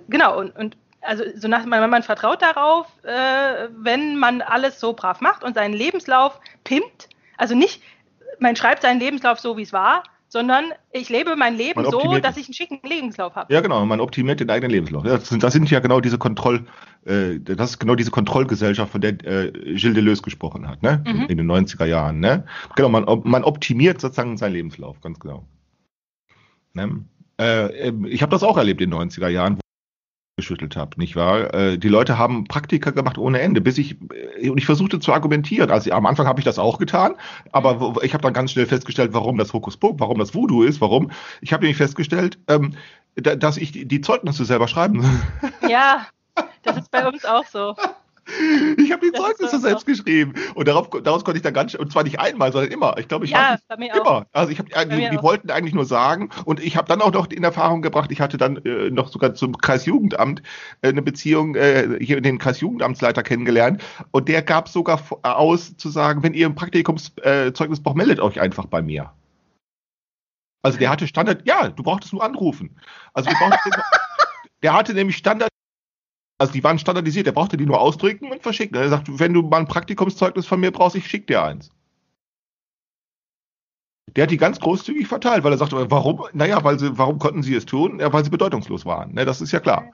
genau, 0.09 0.39
und, 0.39 0.57
und 0.57 0.77
also 1.03 1.25
so 1.35 1.49
nach, 1.49 1.65
man, 1.65 1.89
man 1.89 2.03
vertraut 2.03 2.43
darauf, 2.43 2.87
äh, 3.05 3.69
wenn 3.71 4.17
man 4.17 4.43
alles 4.43 4.81
so 4.81 4.93
brav 4.93 5.21
macht 5.21 5.43
und 5.43 5.55
seinen 5.55 5.75
Lebenslauf 5.75 6.41
pimpt. 6.65 7.09
Also 7.37 7.55
nicht, 7.55 7.83
man 8.39 8.57
schreibt 8.57 8.83
seinen 8.83 9.01
Lebenslauf 9.01 9.41
so, 9.41 9.57
wie 9.57 9.63
es 9.63 9.73
war, 9.73 10.03
sondern 10.31 10.67
ich 10.93 11.09
lebe 11.09 11.35
mein 11.35 11.57
Leben 11.57 11.85
so, 11.85 12.19
dass 12.19 12.37
ich 12.37 12.47
einen 12.47 12.55
schicken 12.55 12.79
Lebenslauf 12.89 13.35
habe. 13.35 13.53
Ja, 13.53 13.61
genau, 13.61 13.85
man 13.85 14.01
optimiert 14.01 14.39
den 14.39 14.49
eigenen 14.49 14.71
Lebenslauf. 14.71 15.03
Das 15.03 15.29
sind, 15.29 15.43
das 15.43 15.53
sind 15.53 15.69
ja 15.71 15.81
genau 15.81 16.01
diese 16.01 16.19
Kontroll, 16.19 16.67
äh, 17.05 17.41
das 17.41 17.71
ist 17.71 17.79
genau 17.81 17.97
diese 17.97 18.13
Kontrollgesellschaft, 18.13 18.93
von 18.93 19.01
der 19.01 19.13
äh, 19.25 19.51
Gilles 19.51 19.95
Deleuze 19.95 20.23
gesprochen 20.23 20.69
hat, 20.69 20.83
ne? 20.83 21.03
Mhm. 21.05 21.23
In, 21.23 21.29
in, 21.31 21.37
den 21.39 21.51
90er 21.51 21.85
Jahren, 21.85 22.21
ne? 22.21 22.45
Genau, 22.77 22.89
man, 22.89 23.05
man 23.25 23.43
optimiert 23.43 24.01
sozusagen 24.01 24.37
seinen 24.37 24.53
Lebenslauf, 24.53 25.01
ganz 25.01 25.19
genau. 25.19 25.45
Ne? 26.75 27.05
Äh, 27.41 27.91
ich 28.07 28.23
habe 28.23 28.31
das 28.31 28.45
auch 28.45 28.57
erlebt 28.57 28.81
in 28.81 28.93
den 28.93 29.01
90er 29.01 29.29
Jahren, 29.29 29.59
geschüttelt 30.41 30.77
habe, 30.77 30.99
nicht 30.99 31.17
wahr? 31.17 31.53
Äh, 31.55 31.79
die 31.79 31.89
Leute 31.89 32.19
haben 32.19 32.45
Praktika 32.45 32.91
gemacht 32.91 33.19
ohne 33.19 33.41
Ende, 33.41 33.61
bis 33.61 33.79
ich 33.79 33.97
äh, 34.41 34.49
und 34.49 34.59
ich 34.59 34.67
versuchte 34.67 34.99
zu 34.99 35.13
argumentieren. 35.13 35.71
Also 35.71 35.93
am 35.93 36.07
Anfang 36.07 36.27
habe 36.27 36.41
ich 36.41 36.45
das 36.45 36.59
auch 36.59 36.79
getan, 36.79 37.15
aber 37.53 37.95
ich 38.03 38.15
habe 38.15 38.23
dann 38.23 38.33
ganz 38.33 38.53
schnell 38.53 38.67
festgestellt, 38.67 39.13
warum 39.13 39.39
das 39.39 39.53
Hokuspokus, 39.53 40.01
warum 40.01 40.19
das 40.19 40.35
Voodoo 40.35 40.63
ist, 40.63 40.81
warum. 40.81 41.11
Ich 41.41 41.53
habe 41.53 41.63
nämlich 41.63 41.77
festgestellt, 41.77 42.39
ähm, 42.49 42.75
dass 43.17 43.57
ich 43.57 43.73
die 43.73 44.01
Zeugnisse 44.01 44.45
selber 44.45 44.67
schreiben. 44.67 45.05
Ja, 45.69 46.07
das 46.63 46.79
ist 46.79 46.91
bei 46.91 47.07
uns 47.07 47.25
auch 47.25 47.45
so. 47.47 47.75
Ich 48.77 48.93
habe 48.93 49.07
die 49.07 49.13
das 49.13 49.21
Zeugnisse 49.21 49.59
selbst 49.61 49.87
geschrieben. 49.87 50.35
Und 50.55 50.69
darauf, 50.69 50.91
daraus 51.03 51.25
konnte 51.25 51.39
ich 51.39 51.43
dann 51.43 51.55
ganz, 51.55 51.75
und 51.75 51.93
zwar 51.93 52.03
nicht 52.03 52.19
einmal, 52.19 52.53
sondern 52.53 52.71
immer. 52.71 52.97
Ich 52.99 53.09
glaube, 53.09 53.25
ich 53.25 53.33
ja, 53.33 53.59
bei 53.69 53.77
mir 53.77 53.95
immer. 53.95 54.07
Auch. 54.07 54.25
Also 54.33 54.53
ich 54.53 54.59
habe, 54.59 54.69
die, 54.89 55.11
die 55.11 55.23
wollten 55.23 55.51
eigentlich 55.51 55.75
nur 55.75 55.85
sagen. 55.85 56.31
Und 56.45 56.61
ich 56.61 56.77
habe 56.77 56.89
dann 56.89 57.01
auch 57.03 57.13
noch 57.13 57.31
in 57.31 57.45
Erfahrung 57.45 57.83
gebracht, 57.83 58.11
ich 58.13 58.21
hatte 58.21 58.37
dann 58.37 58.57
äh, 58.65 58.91
noch 58.91 59.09
sogar 59.09 59.35
zum 59.35 59.57
Kreisjugendamt 59.57 60.43
äh, 60.83 60.89
eine 60.89 61.03
Beziehung, 61.03 61.55
äh, 61.55 61.99
hier 62.01 62.21
den 62.21 62.39
Kreisjugendamtsleiter 62.39 63.23
kennengelernt. 63.23 63.83
Und 64.11 64.29
der 64.29 64.43
gab 64.43 64.69
sogar 64.69 65.01
aus 65.23 65.77
zu 65.77 65.89
sagen, 65.89 66.23
wenn 66.23 66.35
ihr 66.35 66.47
ein 66.47 66.55
Praktikumszeugnis 66.55 67.79
äh, 67.79 67.83
braucht, 67.83 67.97
meldet 67.97 68.21
euch 68.21 68.41
einfach 68.41 68.67
bei 68.67 68.83
mir. 68.83 69.13
Also 70.63 70.79
der 70.79 70.91
hatte 70.91 71.07
Standard, 71.07 71.47
ja, 71.47 71.69
du 71.69 71.83
brauchtest 71.83 72.13
nur 72.13 72.23
anrufen. 72.23 72.77
Also 73.15 73.31
der 74.63 74.75
hatte 74.75 74.93
nämlich 74.95 75.17
Standard 75.17 75.51
also 76.41 76.55
die 76.55 76.65
waren 76.65 76.79
standardisiert, 76.79 77.27
er 77.27 77.35
brauchte 77.35 77.59
die 77.59 77.67
nur 77.67 77.79
ausdrücken 77.79 78.33
und 78.33 78.43
verschicken. 78.43 78.75
Er 78.75 78.89
sagt, 78.89 79.19
wenn 79.21 79.35
du 79.35 79.43
mal 79.43 79.59
ein 79.59 79.67
Praktikumszeugnis 79.67 80.47
von 80.47 80.59
mir 80.59 80.71
brauchst, 80.71 80.97
ich 80.97 81.07
schicke 81.07 81.27
dir 81.27 81.43
eins. 81.45 81.71
Der 84.17 84.23
hat 84.23 84.31
die 84.31 84.39
ganz 84.39 84.59
großzügig 84.59 85.07
verteilt, 85.07 85.45
weil 85.45 85.53
er 85.53 85.59
sagte, 85.59 85.91
warum? 85.91 86.25
Naja, 86.33 86.65
weil 86.65 86.79
sie, 86.79 86.97
warum 86.97 87.19
konnten 87.19 87.43
sie 87.43 87.55
es 87.55 87.67
tun? 87.67 88.01
Ja, 88.01 88.11
weil 88.13 88.25
sie 88.25 88.31
bedeutungslos 88.31 88.87
waren. 88.87 89.13
Ne, 89.13 89.27
das 89.27 89.43
ist 89.43 89.53
ja 89.53 89.61
klar. 89.61 89.85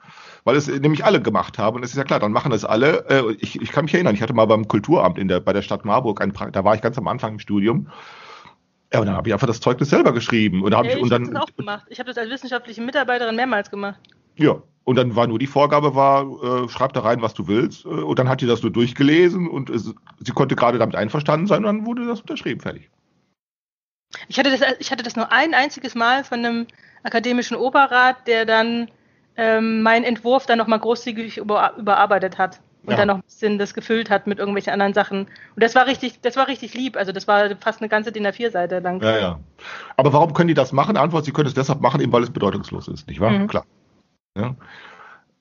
Weil 0.45 0.55
es 0.55 0.67
nämlich 0.67 1.03
alle 1.03 1.21
gemacht 1.21 1.57
haben. 1.57 1.75
Und 1.75 1.83
es 1.83 1.91
ist 1.91 1.97
ja 1.97 2.05
klar, 2.05 2.21
dann 2.21 2.31
machen 2.31 2.51
das 2.51 2.63
alle. 2.63 3.05
Äh, 3.09 3.33
ich, 3.39 3.61
ich 3.61 3.71
kann 3.71 3.83
mich 3.83 3.93
erinnern, 3.93 4.15
ich 4.15 4.21
hatte 4.21 4.33
mal 4.33 4.45
beim 4.45 4.69
Kulturamt 4.69 5.19
in 5.19 5.27
der, 5.27 5.41
bei 5.41 5.51
der 5.51 5.61
Stadt 5.61 5.83
Marburg 5.83 6.21
ein 6.21 6.31
da 6.53 6.63
war 6.63 6.75
ich 6.75 6.81
ganz 6.81 6.97
am 6.97 7.09
Anfang 7.09 7.33
im 7.33 7.39
Studium. 7.39 7.89
Ja, 8.93 9.01
und 9.01 9.07
dann 9.07 9.17
habe 9.17 9.27
ich 9.27 9.33
einfach 9.33 9.47
das 9.47 9.59
Zeugnis 9.59 9.89
selber 9.89 10.13
geschrieben. 10.13 10.63
Und, 10.63 10.73
hab 10.73 10.85
ja, 10.85 10.95
ich, 10.95 11.01
und 11.01 11.09
dann, 11.09 11.33
das 11.33 11.43
auch 11.43 11.55
gemacht. 11.57 11.85
Ich 11.89 11.99
habe 11.99 12.07
das 12.07 12.17
als 12.17 12.29
wissenschaftliche 12.29 12.81
Mitarbeiterin 12.81 13.35
mehrmals 13.35 13.69
gemacht. 13.69 13.99
Ja, 14.37 14.61
und 14.83 14.95
dann 14.95 15.15
war 15.17 15.27
nur 15.27 15.37
die 15.37 15.47
Vorgabe 15.47 15.95
war, 15.95 16.63
äh, 16.63 16.69
schreib 16.69 16.93
da 16.93 17.01
rein, 17.01 17.21
was 17.21 17.33
du 17.33 17.47
willst. 17.47 17.83
Äh, 17.83 17.89
und 17.89 18.17
dann 18.19 18.29
hat 18.29 18.39
die 18.39 18.47
das 18.47 18.61
nur 18.61 18.71
durchgelesen 18.71 19.47
und 19.49 19.69
es, 19.69 19.93
sie 20.19 20.31
konnte 20.31 20.55
gerade 20.55 20.77
damit 20.77 20.95
einverstanden 20.95 21.45
sein 21.45 21.57
und 21.57 21.65
dann 21.65 21.85
wurde 21.85 22.07
das 22.07 22.21
unterschrieben, 22.21 22.61
fertig. 22.61 22.89
Ich 24.29 24.39
hatte 24.39 24.49
das, 24.49 24.61
ich 24.79 24.91
hatte 24.91 25.03
das 25.03 25.15
nur 25.15 25.31
ein 25.31 25.53
einziges 25.53 25.93
Mal 25.93 26.23
von 26.23 26.39
einem 26.39 26.67
akademischen 27.03 27.57
Oberrat, 27.57 28.27
der 28.27 28.45
dann 28.45 28.89
ähm, 29.35 29.81
meinen 29.81 30.05
Entwurf 30.05 30.45
dann 30.45 30.57
nochmal 30.57 30.79
großzügig 30.79 31.37
über, 31.37 31.73
überarbeitet 31.77 32.37
hat 32.37 32.61
und 32.83 32.91
ja. 32.91 32.97
dann 32.97 33.09
noch 33.09 33.15
ein 33.15 33.23
bisschen 33.23 33.59
das 33.59 33.73
gefüllt 33.73 34.09
hat 34.09 34.25
mit 34.25 34.39
irgendwelchen 34.39 34.71
anderen 34.71 34.93
Sachen. 34.93 35.23
Und 35.23 35.63
das 35.63 35.75
war 35.75 35.87
richtig, 35.87 36.21
das 36.21 36.37
war 36.37 36.47
richtig 36.47 36.73
lieb. 36.73 36.95
Also 36.95 37.11
das 37.11 37.27
war 37.27 37.55
fast 37.57 37.81
eine 37.81 37.89
ganze 37.89 38.13
DIN 38.13 38.25
A4-Seite 38.25 38.79
lang. 38.79 39.01
Ja, 39.01 39.17
ja. 39.17 39.39
Aber 39.97 40.13
warum 40.13 40.33
können 40.33 40.47
die 40.47 40.53
das 40.53 40.71
machen? 40.71 40.95
Antwort, 40.95 41.25
sie 41.25 41.33
können 41.33 41.47
es 41.47 41.53
deshalb 41.53 41.81
machen, 41.81 41.99
eben 41.99 42.13
weil 42.13 42.23
es 42.23 42.29
bedeutungslos 42.29 42.87
ist, 42.87 43.07
nicht 43.07 43.19
wahr? 43.19 43.31
Mhm. 43.31 43.47
Klar. 43.47 43.65
Ja. 44.37 44.55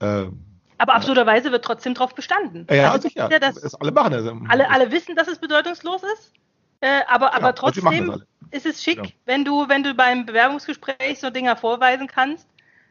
Ähm, 0.00 0.42
aber 0.78 0.94
absurderweise 0.94 1.52
wird 1.52 1.64
trotzdem 1.64 1.94
drauf 1.94 2.14
bestanden. 2.14 2.66
Ja, 2.70 2.92
also 2.92 3.08
sicher. 3.08 3.30
Ja, 3.30 3.38
das, 3.38 3.74
alle 3.74 3.92
machen 3.92 4.12
das. 4.12 4.24
Alle, 4.48 4.70
alle 4.70 4.90
wissen, 4.90 5.16
dass 5.16 5.28
es 5.28 5.38
bedeutungslos 5.38 6.02
ist. 6.02 6.32
Äh, 6.80 7.00
aber, 7.08 7.34
aber 7.34 7.54
trotzdem 7.54 8.22
ist 8.50 8.66
es 8.66 8.82
schick, 8.82 8.98
ja. 8.98 9.10
wenn 9.24 9.44
du, 9.44 9.68
wenn 9.68 9.82
du 9.82 9.94
beim 9.94 10.26
Bewerbungsgespräch 10.26 11.18
so 11.18 11.30
Dinger 11.30 11.56
vorweisen 11.56 12.06
kannst, 12.06 12.46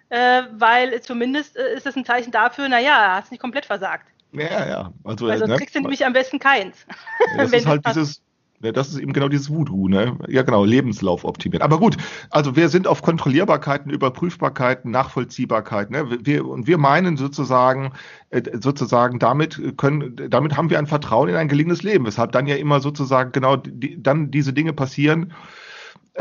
äh, 0.10 0.44
weil 0.52 1.00
zumindest 1.02 1.56
äh, 1.56 1.76
ist 1.76 1.86
es 1.86 1.96
ein 1.96 2.06
Zeichen 2.06 2.32
dafür, 2.32 2.68
naja, 2.68 3.16
hast 3.16 3.32
nicht 3.32 3.42
komplett 3.42 3.66
versagt. 3.66 4.08
Ja, 4.32 4.68
ja. 4.68 4.94
Also, 5.04 5.28
sonst 5.28 5.48
ne? 5.48 5.58
kriegst 5.58 5.76
du 5.76 5.82
nämlich 5.82 6.06
am 6.06 6.14
besten 6.14 6.40
keins. 6.40 6.86
Ja, 7.20 7.44
das 7.44 7.52
ist 7.54 7.68
halt 7.68 7.86
dieses, 7.86 8.22
ja, 8.62 8.72
das 8.72 8.90
ist 8.90 9.00
eben 9.00 9.12
genau 9.14 9.28
dieses 9.28 9.50
Voodoo, 9.50 9.90
ne? 9.90 10.18
Ja, 10.28 10.44
genau, 10.44 10.64
Lebenslauf 10.64 11.26
optimiert. 11.26 11.62
Aber 11.62 11.78
gut, 11.78 11.98
also 12.30 12.56
wir 12.56 12.70
sind 12.70 12.88
auf 12.88 13.02
Kontrollierbarkeiten, 13.02 13.92
Überprüfbarkeiten, 13.92 14.92
Nachvollziehbarkeit, 14.92 15.92
ne? 15.92 16.18
Wir, 16.24 16.46
und 16.46 16.66
wir 16.66 16.78
meinen 16.78 17.18
sozusagen, 17.18 17.92
äh, 18.30 18.42
sozusagen, 18.60 19.20
damit 19.20 19.62
können, 19.78 20.16
damit 20.30 20.56
haben 20.56 20.70
wir 20.70 20.80
ein 20.80 20.88
Vertrauen 20.88 21.30
in 21.30 21.36
ein 21.36 21.50
gelingendes 21.50 21.84
Leben, 21.84 22.06
weshalb 22.06 22.32
dann 22.32 22.48
ja 22.48 22.56
immer 22.56 22.80
sozusagen 22.80 23.34
genau 23.34 23.58
die, 23.58 24.02
dann 24.02 24.32
diese 24.32 24.54
Dinge 24.54 24.74
passieren, 24.74 25.34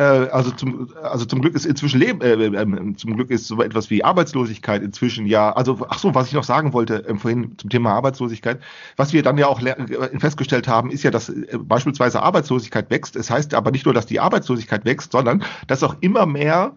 also 0.00 0.50
zum, 0.50 0.92
also 1.02 1.24
zum 1.24 1.40
Glück 1.40 1.54
ist 1.54 1.66
inzwischen 1.66 2.00
Leben, 2.00 2.20
äh, 2.20 2.32
äh, 2.32 2.96
zum 2.96 3.14
Glück 3.14 3.30
ist 3.30 3.46
so 3.46 3.62
etwas 3.62 3.90
wie 3.90 4.02
Arbeitslosigkeit 4.02 4.82
inzwischen 4.82 5.26
ja, 5.26 5.52
also 5.52 5.86
ach 5.88 6.00
so, 6.00 6.14
was 6.14 6.26
ich 6.26 6.32
noch 6.32 6.42
sagen 6.42 6.72
wollte 6.72 7.06
äh, 7.06 7.16
vorhin 7.16 7.56
zum 7.58 7.70
Thema 7.70 7.92
Arbeitslosigkeit, 7.92 8.60
was 8.96 9.12
wir 9.12 9.22
dann 9.22 9.38
ja 9.38 9.46
auch 9.46 9.62
äh, 9.62 10.18
festgestellt 10.18 10.66
haben, 10.66 10.90
ist 10.90 11.04
ja, 11.04 11.12
dass 11.12 11.28
äh, 11.28 11.58
beispielsweise 11.58 12.20
Arbeitslosigkeit 12.22 12.90
wächst. 12.90 13.14
Es 13.14 13.30
heißt 13.30 13.54
aber 13.54 13.70
nicht 13.70 13.84
nur, 13.84 13.94
dass 13.94 14.06
die 14.06 14.18
Arbeitslosigkeit 14.18 14.84
wächst, 14.84 15.12
sondern 15.12 15.44
dass 15.68 15.84
auch 15.84 15.96
immer 16.00 16.26
mehr 16.26 16.74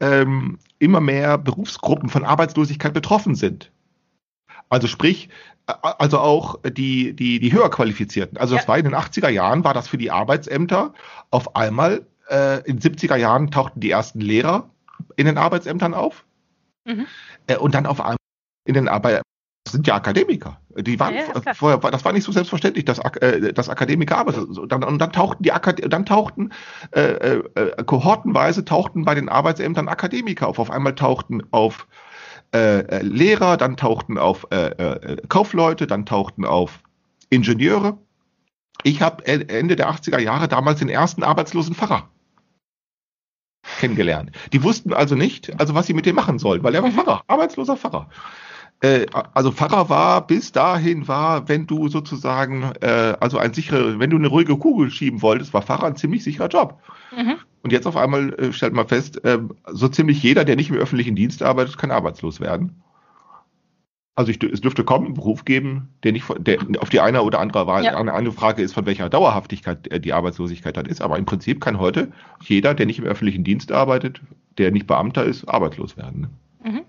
ähm, 0.00 0.58
immer 0.78 1.00
mehr 1.00 1.38
Berufsgruppen 1.38 2.08
von 2.10 2.24
Arbeitslosigkeit 2.24 2.92
betroffen 2.92 3.34
sind. 3.34 3.72
Also 4.68 4.86
sprich, 4.86 5.30
also 5.66 6.18
auch 6.18 6.60
die, 6.62 7.14
die, 7.14 7.40
die 7.40 7.52
höher 7.52 7.70
qualifizierten. 7.70 8.38
Also 8.38 8.56
das 8.56 8.68
war 8.68 8.78
in 8.78 8.84
den 8.84 8.94
80er 8.94 9.28
Jahren, 9.28 9.64
war 9.64 9.74
das 9.74 9.88
für 9.88 9.98
die 9.98 10.10
Arbeitsämter 10.10 10.92
auf 11.30 11.56
einmal 11.56 12.06
äh, 12.30 12.60
in 12.68 12.78
den 12.78 12.94
70er 12.94 13.16
Jahren 13.16 13.50
tauchten 13.50 13.80
die 13.80 13.90
ersten 13.90 14.20
Lehrer 14.20 14.70
in 15.16 15.26
den 15.26 15.38
Arbeitsämtern 15.38 15.94
auf. 15.94 16.24
Mhm. 16.84 17.06
Äh, 17.46 17.56
und 17.56 17.74
dann 17.74 17.86
auf 17.86 18.00
einmal 18.00 18.16
in 18.64 18.74
den 18.74 18.88
Arbeit 18.88 19.22
das 19.68 19.74
sind 19.74 19.86
ja 19.86 19.96
Akademiker. 19.96 20.58
Die 20.78 20.98
waren 20.98 21.14
ja, 21.14 21.52
vorher, 21.52 21.78
das 21.90 22.02
war 22.02 22.14
nicht 22.14 22.24
so 22.24 22.32
selbstverständlich, 22.32 22.86
dass, 22.86 23.00
äh, 23.00 23.52
dass 23.52 23.68
Akademiker 23.68 24.16
arbeiten. 24.16 24.44
Und 24.58 24.72
dann, 24.72 24.82
und 24.82 24.98
dann 24.98 25.12
tauchten 25.12 25.42
die 25.42 25.52
Akad 25.52 25.82
dann 25.92 26.06
tauchten 26.06 26.52
äh, 26.92 27.02
äh, 27.02 27.84
kohortenweise 27.84 28.64
tauchten 28.64 29.04
bei 29.04 29.14
den 29.14 29.28
Arbeitsämtern 29.28 29.88
Akademiker 29.88 30.48
auf. 30.48 30.58
Auf 30.58 30.70
einmal 30.70 30.94
tauchten 30.94 31.42
auf 31.50 31.86
äh, 32.54 32.78
äh 32.78 33.02
Lehrer, 33.02 33.58
dann 33.58 33.76
tauchten 33.76 34.16
auf 34.16 34.46
äh, 34.50 34.68
äh, 34.68 35.16
Kaufleute, 35.28 35.86
dann 35.86 36.06
tauchten 36.06 36.46
auf 36.46 36.80
Ingenieure. 37.28 37.98
Ich 38.84 39.02
habe 39.02 39.26
Ende 39.26 39.76
der 39.76 39.90
80er 39.90 40.18
Jahre 40.18 40.48
damals 40.48 40.78
den 40.78 40.88
ersten 40.88 41.22
arbeitslosen 41.22 41.74
Pfarrer 41.74 42.08
kennengelernt. 43.78 44.30
Die 44.52 44.62
wussten 44.62 44.92
also 44.92 45.14
nicht, 45.14 45.58
also 45.60 45.74
was 45.74 45.86
sie 45.86 45.94
mit 45.94 46.06
dem 46.06 46.16
machen 46.16 46.38
sollen, 46.38 46.62
weil 46.62 46.74
er 46.74 46.82
war 46.82 46.90
Pfarrer, 46.90 47.22
arbeitsloser 47.26 47.76
Pfarrer. 47.76 48.08
Äh, 48.80 49.06
also 49.34 49.50
Pfarrer 49.50 49.88
war 49.88 50.26
bis 50.26 50.52
dahin 50.52 51.08
war, 51.08 51.48
wenn 51.48 51.66
du 51.66 51.88
sozusagen, 51.88 52.72
äh, 52.80 53.14
also 53.18 53.38
ein 53.38 53.52
sicherer, 53.52 53.98
wenn 53.98 54.10
du 54.10 54.16
eine 54.16 54.28
ruhige 54.28 54.56
Kugel 54.56 54.90
schieben 54.90 55.22
wolltest, 55.22 55.52
war 55.52 55.62
Pfarrer 55.62 55.86
ein 55.86 55.96
ziemlich 55.96 56.22
sicherer 56.22 56.48
Job. 56.48 56.80
Mhm. 57.16 57.36
Und 57.62 57.72
jetzt 57.72 57.86
auf 57.86 57.96
einmal 57.96 58.34
äh, 58.34 58.52
stellt 58.52 58.74
man 58.74 58.86
fest, 58.86 59.24
äh, 59.24 59.38
so 59.66 59.88
ziemlich 59.88 60.22
jeder, 60.22 60.44
der 60.44 60.56
nicht 60.56 60.70
im 60.70 60.76
öffentlichen 60.76 61.16
Dienst 61.16 61.42
arbeitet, 61.42 61.76
kann 61.76 61.90
arbeitslos 61.90 62.40
werden. 62.40 62.82
Also 64.18 64.32
ich, 64.32 64.42
es 64.42 64.60
dürfte 64.60 64.82
kaum 64.82 65.04
einen 65.04 65.14
Beruf 65.14 65.44
geben, 65.44 65.90
der 66.02 66.10
nicht 66.10 66.24
der 66.40 66.58
auf 66.80 66.88
die 66.88 66.98
eine 66.98 67.22
oder 67.22 67.38
andere 67.38 67.68
Wahl. 67.68 67.84
Ja. 67.84 67.96
Eine, 67.96 68.12
eine 68.12 68.32
Frage 68.32 68.62
ist, 68.62 68.72
von 68.74 68.84
welcher 68.84 69.08
Dauerhaftigkeit 69.08 69.86
äh, 69.92 70.00
die 70.00 70.12
Arbeitslosigkeit 70.12 70.76
dann 70.76 70.86
ist. 70.86 71.00
Aber 71.00 71.18
im 71.18 71.24
Prinzip 71.24 71.60
kann 71.60 71.78
heute 71.78 72.10
jeder, 72.42 72.74
der 72.74 72.86
nicht 72.86 72.98
im 72.98 73.04
öffentlichen 73.04 73.44
Dienst 73.44 73.70
arbeitet, 73.70 74.20
der 74.58 74.72
nicht 74.72 74.88
Beamter 74.88 75.24
ist, 75.24 75.44
arbeitslos 75.44 75.96
werden. 75.96 76.22
Ne? 76.64 76.70
Mhm. 76.72 76.80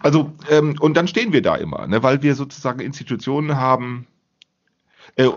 Also, 0.00 0.32
ähm, 0.50 0.76
und 0.80 0.98
dann 0.98 1.08
stehen 1.08 1.32
wir 1.32 1.40
da 1.40 1.56
immer, 1.56 1.86
ne, 1.86 2.02
weil 2.02 2.22
wir 2.22 2.34
sozusagen 2.34 2.80
Institutionen 2.80 3.56
haben, 3.56 4.06
äh, 5.16 5.26
äh, 5.26 5.30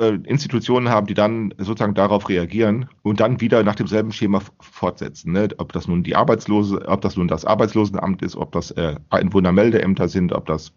äh, 0.00 0.18
Institutionen 0.24 0.88
haben, 0.88 1.08
die 1.08 1.14
dann 1.14 1.52
sozusagen 1.58 1.94
darauf 1.94 2.28
reagieren 2.28 2.88
und 3.02 3.18
dann 3.18 3.40
wieder 3.40 3.64
nach 3.64 3.74
demselben 3.74 4.12
Schema 4.12 4.40
fortsetzen. 4.60 5.32
Ne? 5.32 5.48
Ob 5.58 5.72
das 5.72 5.88
nun 5.88 6.04
die 6.04 6.14
Arbeitslose, 6.14 6.86
ob 6.86 7.00
das 7.00 7.16
nun 7.16 7.26
das 7.26 7.44
Arbeitslosenamt 7.44 8.22
ist, 8.22 8.36
ob 8.36 8.52
das 8.52 8.70
äh, 8.70 8.94
Einwohnermeldeämter 9.10 10.08
sind, 10.08 10.32
ob 10.32 10.46
das 10.46 10.72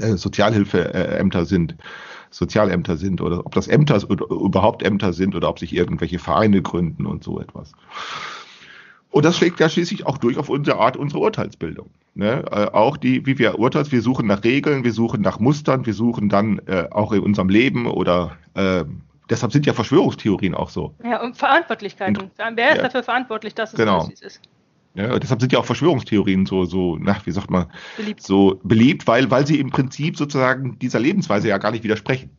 äh, 0.00 0.16
Sozialhilfeämter 0.16 1.44
sind, 1.44 1.76
Sozialämter 2.30 2.96
sind 2.96 3.20
oder 3.20 3.46
ob 3.46 3.54
das 3.54 3.68
Ämter 3.68 4.02
überhaupt 4.08 4.82
Ämter 4.82 5.12
sind 5.12 5.36
oder 5.36 5.48
ob 5.48 5.60
sich 5.60 5.72
irgendwelche 5.72 6.18
Vereine 6.18 6.62
gründen 6.62 7.06
und 7.06 7.22
so 7.22 7.38
etwas. 7.38 7.74
Und 9.14 9.24
das 9.24 9.36
schlägt 9.36 9.60
ja 9.60 9.68
schließlich 9.68 10.06
auch 10.06 10.18
durch 10.18 10.38
auf 10.38 10.48
unsere 10.48 10.76
Art, 10.78 10.96
unsere 10.96 11.20
Urteilsbildung. 11.20 11.88
Ne? 12.16 12.44
Äh, 12.50 12.66
auch 12.72 12.96
die, 12.96 13.24
wie 13.26 13.38
wir 13.38 13.60
urteilen, 13.60 13.92
wir 13.92 14.02
suchen 14.02 14.26
nach 14.26 14.42
Regeln, 14.42 14.82
wir 14.82 14.92
suchen 14.92 15.20
nach 15.20 15.38
Mustern, 15.38 15.86
wir 15.86 15.94
suchen 15.94 16.28
dann 16.28 16.58
äh, 16.66 16.88
auch 16.90 17.12
in 17.12 17.20
unserem 17.20 17.48
Leben 17.48 17.86
oder 17.86 18.36
äh, 18.54 18.84
deshalb 19.30 19.52
sind 19.52 19.66
ja 19.66 19.72
Verschwörungstheorien 19.72 20.56
auch 20.56 20.68
so. 20.68 20.96
Ja, 21.04 21.22
und 21.22 21.36
Verantwortlichkeiten. 21.36 22.16
Und, 22.16 22.32
Wer 22.56 22.70
ist 22.70 22.76
ja, 22.78 22.82
dafür 22.82 23.04
verantwortlich, 23.04 23.54
dass 23.54 23.72
es 23.72 23.76
genau. 23.76 24.00
so 24.00 24.10
ist? 24.10 24.40
Ja, 24.94 25.16
deshalb 25.16 25.40
sind 25.40 25.52
ja 25.52 25.60
auch 25.60 25.64
Verschwörungstheorien 25.64 26.44
so, 26.44 26.64
so, 26.64 26.98
na, 27.00 27.16
wie 27.24 27.30
sagt 27.30 27.52
man, 27.52 27.66
beliebt. 27.96 28.20
so 28.20 28.60
beliebt, 28.64 29.06
weil, 29.06 29.30
weil 29.30 29.46
sie 29.46 29.60
im 29.60 29.70
Prinzip 29.70 30.16
sozusagen 30.16 30.76
dieser 30.80 30.98
Lebensweise 30.98 31.46
ja 31.46 31.58
gar 31.58 31.70
nicht 31.70 31.84
widersprechen. 31.84 32.30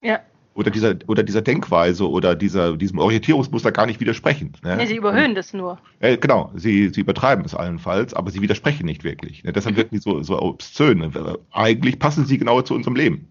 Ja. 0.00 0.20
Oder 0.56 0.70
dieser, 0.70 0.94
oder 1.06 1.22
dieser 1.22 1.42
Denkweise 1.42 2.08
oder 2.08 2.34
dieser, 2.34 2.78
diesem 2.78 2.98
Orientierungsmuster 2.98 3.72
gar 3.72 3.84
nicht 3.84 4.00
widersprechen. 4.00 4.54
Ne? 4.64 4.76
Nee, 4.76 4.86
sie 4.86 4.96
überhöhen 4.96 5.34
das 5.34 5.52
nur. 5.52 5.78
Äh, 6.00 6.16
genau, 6.16 6.50
sie, 6.54 6.88
sie 6.88 7.02
übertreiben 7.02 7.44
es 7.44 7.54
allenfalls, 7.54 8.14
aber 8.14 8.30
sie 8.30 8.40
widersprechen 8.40 8.86
nicht 8.86 9.04
wirklich. 9.04 9.44
Ne? 9.44 9.52
Deshalb 9.52 9.76
wirken 9.76 9.94
die 9.94 10.00
so, 10.00 10.22
so 10.22 10.40
obszön. 10.40 11.12
Eigentlich 11.52 11.98
passen 11.98 12.24
sie 12.24 12.38
genau 12.38 12.62
zu 12.62 12.74
unserem 12.74 12.96
Leben, 12.96 13.28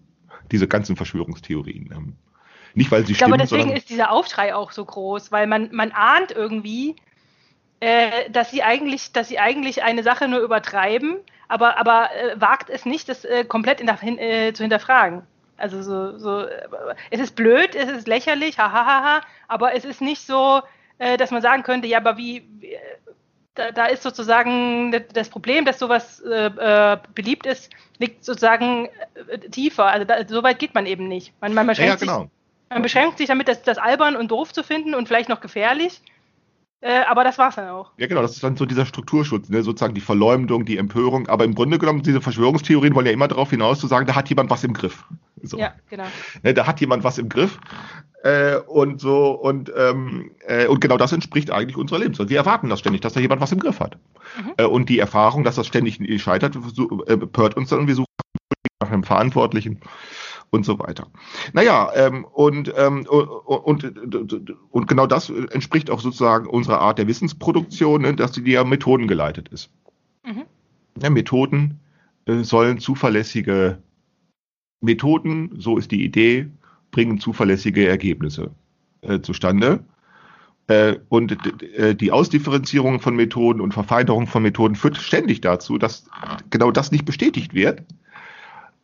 diese 0.52 0.68
ganzen 0.68 0.96
Verschwörungstheorien. 0.96 1.86
Ne? 1.86 2.14
Nicht, 2.76 2.92
weil 2.92 3.04
sie 3.08 3.14
ich 3.14 3.18
stimmen, 3.18 3.40
glaube, 3.40 3.50
deswegen 3.50 3.72
ist 3.76 3.90
dieser 3.90 4.12
Aufschrei 4.12 4.54
auch 4.54 4.72
so 4.72 4.86
groß, 4.86 5.32
weil 5.32 5.48
man, 5.48 5.70
man 5.74 5.92
ahnt 5.94 6.32
irgendwie, 6.32 6.96
äh, 7.80 8.30
dass 8.30 8.52
sie 8.52 8.62
eigentlich, 8.62 9.14
dass 9.14 9.30
sie 9.30 9.40
eigentlich 9.40 9.82
eine 9.82 10.04
Sache 10.04 10.28
nur 10.28 10.42
übertreiben, 10.42 11.16
aber, 11.48 11.80
aber 11.80 12.10
äh, 12.12 12.40
wagt 12.40 12.70
es 12.70 12.86
nicht, 12.86 13.10
das 13.10 13.26
äh, 13.26 13.46
komplett 13.46 13.82
in, 13.82 13.98
hin, 13.98 14.20
äh, 14.20 14.54
zu 14.54 14.62
hinterfragen. 14.62 15.24
Also 15.58 15.82
so, 15.82 16.18
so, 16.18 16.42
äh, 16.42 16.68
es 17.12 17.20
ist 17.20 17.36
blöd, 17.36 17.76
es 17.76 17.90
ist 17.90 18.08
lächerlich, 18.08 18.58
hahaha, 18.58 18.86
ha, 18.86 19.04
ha, 19.04 19.22
aber 19.48 19.74
es 19.74 19.86
ist 19.86 20.02
nicht 20.02 20.26
so, 20.26 20.62
äh, 20.98 21.18
dass 21.18 21.32
man 21.32 21.42
sagen 21.42 21.64
könnte, 21.64 21.88
ja, 21.88 21.98
aber 22.00 22.18
wie, 22.18 22.48
wie 22.60 22.76
da, 23.56 23.72
da, 23.72 23.86
ist 23.86 24.04
sozusagen 24.04 24.94
das 25.14 25.30
Problem, 25.30 25.64
dass 25.64 25.80
sowas 25.80 26.22
beliebt 27.14 27.46
ist, 27.46 27.70
liegt 28.00 28.26
sozusagen 28.26 28.90
tiefer. 29.50 29.86
Also 29.86 30.06
da, 30.06 30.28
so 30.28 30.44
weit 30.44 30.60
geht 30.60 30.74
man 30.74 30.86
eben 30.86 31.08
nicht. 31.08 31.32
Man, 31.40 31.54
man, 31.54 31.66
beschränkt, 31.66 32.02
ja, 32.02 32.06
genau. 32.06 32.20
sich, 32.24 32.30
man 32.70 32.82
beschränkt 32.82 33.18
sich 33.18 33.28
damit, 33.28 33.48
das, 33.48 33.64
das 33.64 33.78
albern 33.78 34.18
und 34.18 34.30
doof 34.30 34.52
zu 34.52 34.62
finden 34.62 34.94
und 34.94 35.08
vielleicht 35.08 35.30
noch 35.30 35.40
gefährlich. 35.40 36.02
Äh, 36.86 37.04
aber 37.08 37.24
das 37.24 37.40
war's 37.40 37.56
dann 37.56 37.70
auch. 37.70 37.92
Ja, 37.98 38.06
genau, 38.06 38.22
das 38.22 38.34
ist 38.34 38.44
dann 38.44 38.58
so 38.58 38.66
dieser 38.68 38.86
Strukturschutz, 38.86 39.50
ne? 39.50 39.64
sozusagen 39.64 39.96
die 39.96 40.02
Verleumdung, 40.02 40.66
die 40.66 40.78
Empörung. 40.78 41.28
Aber 41.28 41.44
im 41.44 41.56
Grunde 41.56 41.80
genommen, 41.80 42.04
diese 42.04 42.22
Verschwörungstheorien 42.22 42.94
wollen 42.94 43.08
ja 43.08 43.12
immer 43.12 43.28
darauf 43.28 43.50
hinaus 43.50 43.80
zu 43.80 43.88
sagen, 43.88 44.06
da 44.06 44.14
hat 44.16 44.30
jemand 44.30 44.52
was 44.52 44.64
im 44.64 44.74
Griff. 44.74 45.04
So. 45.42 45.58
Ja, 45.58 45.74
genau. 45.90 46.06
Ne, 46.44 46.54
da 46.54 46.68
hat 46.68 46.80
jemand 46.80 47.04
was 47.04 47.18
im 47.18 47.30
Griff. 47.30 47.60
Äh, 48.24 48.58
und 48.58 49.00
so, 49.00 49.32
und, 49.32 49.72
ähm, 49.78 50.32
äh, 50.48 50.66
und 50.66 50.82
genau 50.82 50.98
das 50.98 51.12
entspricht 51.12 51.52
eigentlich 51.52 51.78
unserer 51.78 52.00
Lebensweise. 52.00 52.30
Wir 52.30 52.38
erwarten 52.38 52.70
das 52.70 52.80
ständig, 52.80 53.02
dass 53.02 53.14
da 53.14 53.20
jemand 53.20 53.40
was 53.40 53.52
im 53.52 53.60
Griff 53.60 53.80
hat. 53.80 53.98
Mhm. 54.42 54.54
Äh, 54.58 54.66
und 54.66 54.90
die 54.90 54.98
Erfahrung, 54.98 55.44
dass 55.44 55.56
das 55.56 55.68
ständig 55.68 56.00
scheitert, 56.22 56.58
so, 56.74 57.06
äh, 57.06 57.18
pört 57.18 57.56
uns 57.56 57.70
dann 57.70 57.80
und 57.80 57.88
wir 57.88 57.96
suchen 57.96 58.08
nach 58.82 58.92
einem 58.92 59.04
Verantwortlichen 59.04 59.80
und 60.50 60.66
so 60.66 60.80
weiter. 60.80 61.08
Naja, 61.54 61.92
ähm, 61.96 62.26
und, 62.26 62.74
ähm, 62.76 63.06
und, 63.08 63.84
und, 63.84 64.54
und 64.72 64.88
genau 64.88 65.06
das 65.06 65.30
entspricht 65.30 65.90
auch 65.90 66.00
sozusagen 66.00 66.48
unserer 66.48 66.80
Art 66.80 66.98
der 66.98 67.08
Wissensproduktion, 67.08 68.02
ne, 68.02 68.16
dass 68.16 68.32
die 68.32 68.42
ja 68.52 68.64
methodengeleitet 68.64 69.50
ist. 69.50 69.70
Mhm. 70.26 70.46
Ja, 71.02 71.10
Methoden 71.10 71.80
äh, 72.26 72.44
sollen 72.44 72.80
zuverlässige 72.80 73.84
Methoden, 74.86 75.52
so 75.58 75.78
ist 75.78 75.92
die 75.92 76.04
Idee, 76.04 76.48
bringen 76.92 77.20
zuverlässige 77.20 77.88
Ergebnisse 77.88 78.52
äh, 79.02 79.20
zustande. 79.20 79.84
Äh, 80.68 80.96
und 81.10 81.38
äh, 81.78 81.94
die 81.96 82.12
Ausdifferenzierung 82.12 83.00
von 83.00 83.16
Methoden 83.16 83.62
und 83.62 83.74
Verfeinerung 83.74 84.26
von 84.28 84.42
Methoden 84.42 84.76
führt 84.76 84.98
ständig 84.98 85.42
dazu, 85.42 85.78
dass 85.78 86.08
genau 86.50 86.72
das 86.72 86.92
nicht 86.92 87.06
bestätigt 87.06 87.54
wird, 87.54 87.84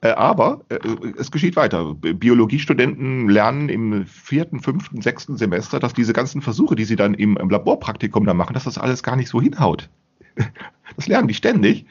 äh, 0.01 0.09
aber 0.09 0.61
äh, 0.69 0.79
es 1.17 1.31
geschieht 1.31 1.55
weiter. 1.55 1.93
Biologiestudenten 1.93 3.29
lernen 3.29 3.69
im 3.69 4.05
vierten, 4.05 4.59
fünften, 4.59 5.01
sechsten 5.01 5.37
Semester, 5.37 5.79
dass 5.79 5.93
diese 5.93 6.13
ganzen 6.13 6.41
Versuche, 6.41 6.75
die 6.75 6.85
sie 6.85 6.95
dann 6.95 7.13
im, 7.13 7.35
Laborpraktikum 7.35 8.25
da 8.25 8.33
machen, 8.33 8.53
dass 8.53 8.63
das 8.63 8.77
alles 8.77 9.03
gar 9.03 9.15
nicht 9.15 9.29
so 9.29 9.41
hinhaut. 9.41 9.89
Das 10.97 11.07
lernen 11.07 11.29
die 11.29 11.33
ständig, 11.33 11.85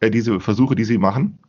diese 0.00 0.38
Versuche, 0.38 0.76
die 0.76 0.84
sie 0.84 0.96
machen. 0.96 1.40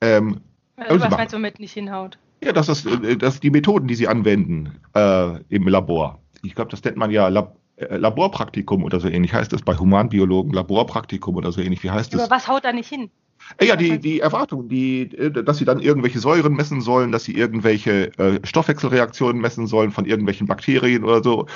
Ähm, 0.00 0.40
also 0.76 1.00
was 1.00 1.10
meinst 1.10 1.34
du 1.34 1.38
mit 1.38 1.58
nicht 1.60 1.72
hinhaut? 1.72 2.18
Ja, 2.42 2.52
dass, 2.52 2.66
das, 2.66 2.86
dass 3.18 3.40
die 3.40 3.50
Methoden, 3.50 3.88
die 3.88 3.94
sie 3.94 4.08
anwenden 4.08 4.78
äh, 4.94 5.40
im 5.48 5.66
Labor, 5.68 6.20
ich 6.42 6.54
glaube, 6.54 6.70
das 6.70 6.84
nennt 6.84 6.96
man 6.96 7.10
ja 7.10 7.28
Lab, 7.28 7.56
äh, 7.76 7.96
Laborpraktikum 7.96 8.84
oder 8.84 9.00
so 9.00 9.08
ähnlich 9.08 9.32
heißt 9.32 9.52
das 9.52 9.62
bei 9.62 9.76
Humanbiologen, 9.76 10.52
Laborpraktikum 10.52 11.36
oder 11.36 11.52
so 11.52 11.60
ähnlich. 11.60 11.82
Wie 11.82 11.90
heißt 11.90 12.14
das? 12.14 12.22
Aber 12.22 12.30
was 12.30 12.48
haut 12.48 12.64
da 12.64 12.72
nicht 12.72 12.88
hin? 12.88 13.10
Äh, 13.58 13.66
ja, 13.66 13.76
die, 13.76 13.98
die 13.98 14.20
Erwartung, 14.20 14.68
die, 14.68 15.02
äh, 15.02 15.30
dass 15.30 15.58
sie 15.58 15.64
dann 15.64 15.80
irgendwelche 15.80 16.18
Säuren 16.18 16.54
messen 16.54 16.80
sollen, 16.80 17.12
dass 17.12 17.24
sie 17.24 17.34
irgendwelche 17.34 18.16
äh, 18.18 18.40
Stoffwechselreaktionen 18.44 19.40
messen 19.40 19.66
sollen 19.66 19.92
von 19.92 20.04
irgendwelchen 20.04 20.46
Bakterien 20.46 21.04
oder 21.04 21.22
so. 21.22 21.46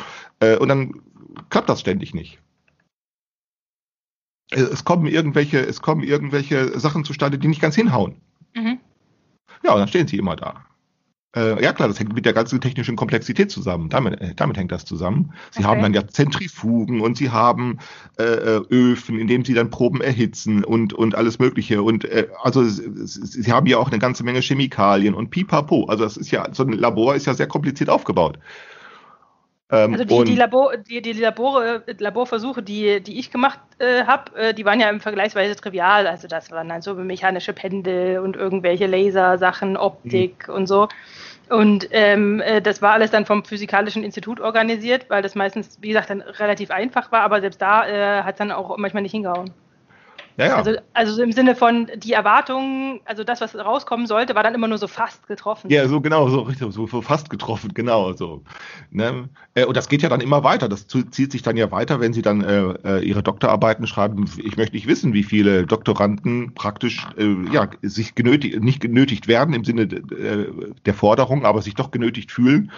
Äh, 0.41 0.57
und 0.57 0.69
dann 0.69 1.01
klappt 1.49 1.69
das 1.69 1.81
ständig 1.81 2.15
nicht. 2.15 2.39
Äh, 4.51 4.61
es 4.61 4.85
kommen 4.85 5.07
irgendwelche, 5.07 5.61
es 5.61 5.81
kommen 5.81 6.03
irgendwelche 6.03 6.79
Sachen 6.79 7.05
zustande, 7.05 7.39
die 7.39 7.49
nicht 7.49 7.63
ganz 7.63 7.75
hinhauen. 7.75 8.17
Mhm. 8.55 8.79
Ja, 9.63 9.73
und 9.73 9.81
dann 9.81 9.89
stehen 9.89 10.07
sie 10.07 10.17
immer 10.17 10.37
da. 10.37 10.65
Äh, 11.37 11.63
ja 11.63 11.73
klar, 11.73 11.87
das 11.87 12.01
hängt 12.01 12.13
mit 12.13 12.27
der 12.27 12.33
ganzen 12.33 12.61
technischen 12.61 12.97
Komplexität 12.97 13.53
zusammen. 13.53 13.89
Damit, 13.89 14.21
äh, 14.21 14.35
damit 14.35 14.57
hängt 14.57 14.73
das 14.73 14.85
zusammen. 14.85 15.33
Sie 15.53 15.61
okay. 15.61 15.69
haben 15.69 15.83
dann 15.83 15.95
ja 15.95 16.09
Zentrifugen 16.09 17.01
und 17.01 17.17
sie 17.17 17.31
haben 17.31 17.79
äh, 18.19 18.25
äh, 18.25 18.63
Öfen, 18.69 19.17
in 19.17 19.29
denen 19.29 19.45
sie 19.45 19.55
dann 19.55 19.71
Proben 19.71 20.01
erhitzen 20.01 20.65
und, 20.65 20.93
und 20.93 21.15
alles 21.15 21.39
Mögliche. 21.39 21.83
Und 21.83 22.05
äh, 22.05 22.27
also 22.43 22.65
sie, 22.65 22.83
sie 23.05 23.53
haben 23.53 23.67
ja 23.67 23.79
auch 23.79 23.91
eine 23.91 24.01
ganze 24.01 24.25
Menge 24.25 24.41
Chemikalien 24.41 25.15
und 25.15 25.31
pipapo. 25.31 25.85
Also 25.85 26.03
das 26.03 26.17
ist 26.17 26.33
ja, 26.33 26.49
so 26.53 26.65
ein 26.65 26.73
Labor 26.73 27.15
ist 27.15 27.27
ja 27.27 27.35
sehr 27.35 27.47
kompliziert 27.47 27.91
aufgebaut. 27.91 28.39
Ähm, 29.73 29.93
also 29.93 30.05
die, 30.05 30.25
die, 30.25 30.37
Labor, 30.37 30.77
die, 30.77 31.01
die 31.01 31.13
Labore, 31.13 31.83
Laborversuche, 31.99 32.63
die, 32.63 33.01
die 33.01 33.19
ich 33.19 33.31
gemacht 33.31 33.61
äh, 33.79 34.05
habe, 34.05 34.37
äh, 34.37 34.55
die 34.55 34.65
waren 34.65 34.81
ja 34.81 34.91
im 34.91 35.01
vergleichsweise 35.01 35.55
trivial. 35.57 36.07
Also 36.07 36.29
das 36.29 36.51
waren 36.51 36.69
dann 36.69 36.83
so 36.83 36.95
mechanische 36.95 37.53
Pendel 37.53 38.19
und 38.19 38.37
irgendwelche 38.37 38.87
Lasersachen, 38.87 39.77
Optik 39.77 40.49
mhm. 40.49 40.55
und 40.55 40.67
so. 40.67 40.89
Und 41.49 41.89
ähm, 41.91 42.41
äh, 42.41 42.63
das 42.63 42.81
war 42.81 42.93
alles 42.93 43.11
dann 43.11 43.27
vom 43.27 43.45
Physikalischen 43.45 44.05
Institut 44.05 44.41
organisiert, 44.41 45.07
weil 45.09 45.23
das 45.23 45.35
meistens, 45.35 45.79
wie 45.81 45.89
gesagt, 45.89 46.11
dann 46.11 46.21
relativ 46.21 46.71
einfach 46.71 47.11
war, 47.11 47.23
aber 47.23 47.41
selbst 47.41 47.61
da 47.61 47.87
äh, 47.87 48.23
hat 48.23 48.35
es 48.35 48.39
dann 48.39 48.53
auch 48.53 48.77
manchmal 48.77 49.03
nicht 49.03 49.13
hingehauen. 49.13 49.51
Ja, 50.41 50.47
ja. 50.47 50.57
Also, 50.57 50.73
also 50.95 51.23
im 51.23 51.33
Sinne 51.33 51.55
von 51.55 51.91
die 51.97 52.15
Erwartungen, 52.15 53.01
also 53.05 53.25
das, 53.25 53.43
was 53.43 53.55
rauskommen 53.55 54.07
sollte, 54.07 54.35
war 54.35 54.43
dann 54.43 54.55
immer 54.55 54.69
nur 54.69 54.79
so 54.79 54.89
fast 54.89 55.27
getroffen. 55.27 55.71
Ja, 55.71 55.87
so 55.87 56.01
genau, 56.01 56.31
so 56.31 56.41
richtig, 56.41 56.73
so 56.73 56.87
fast 56.87 57.29
getroffen, 57.29 57.75
genau 57.75 58.15
so. 58.15 58.43
Ne? 58.91 59.29
Äh, 59.55 59.67
und 59.67 59.77
das 59.77 59.91
geht 59.91 60.01
ja 60.01 60.09
dann 60.09 60.23
immer 60.23 60.43
weiter. 60.43 60.71
Das 60.71 60.87
zieht 60.87 61.31
sich 61.31 61.43
dann 61.43 61.59
ja 61.59 61.71
weiter, 61.71 62.01
wenn 62.01 62.15
Sie 62.15 62.23
dann 62.23 62.43
äh, 62.43 62.61
äh, 62.85 63.05
Ihre 63.05 63.23
Doktorarbeiten 63.23 63.87
schreiben. 63.87 64.25
Ich 64.43 64.57
möchte 64.57 64.77
nicht 64.77 64.87
wissen, 64.87 65.13
wie 65.13 65.25
viele 65.25 65.67
Doktoranden 65.67 66.55
praktisch 66.55 67.07
äh, 67.19 67.35
ja 67.53 67.69
sich 67.83 68.15
genötigt, 68.15 68.63
nicht 68.63 68.81
genötigt 68.81 69.29
werden 69.29 69.55
im 69.55 69.65
Sinne 69.65 69.83
äh, 69.83 70.47
der 70.87 70.95
Forderung, 70.95 71.45
aber 71.45 71.61
sich 71.61 71.75
doch 71.75 71.91
genötigt 71.91 72.33
fühlen, 72.33 72.73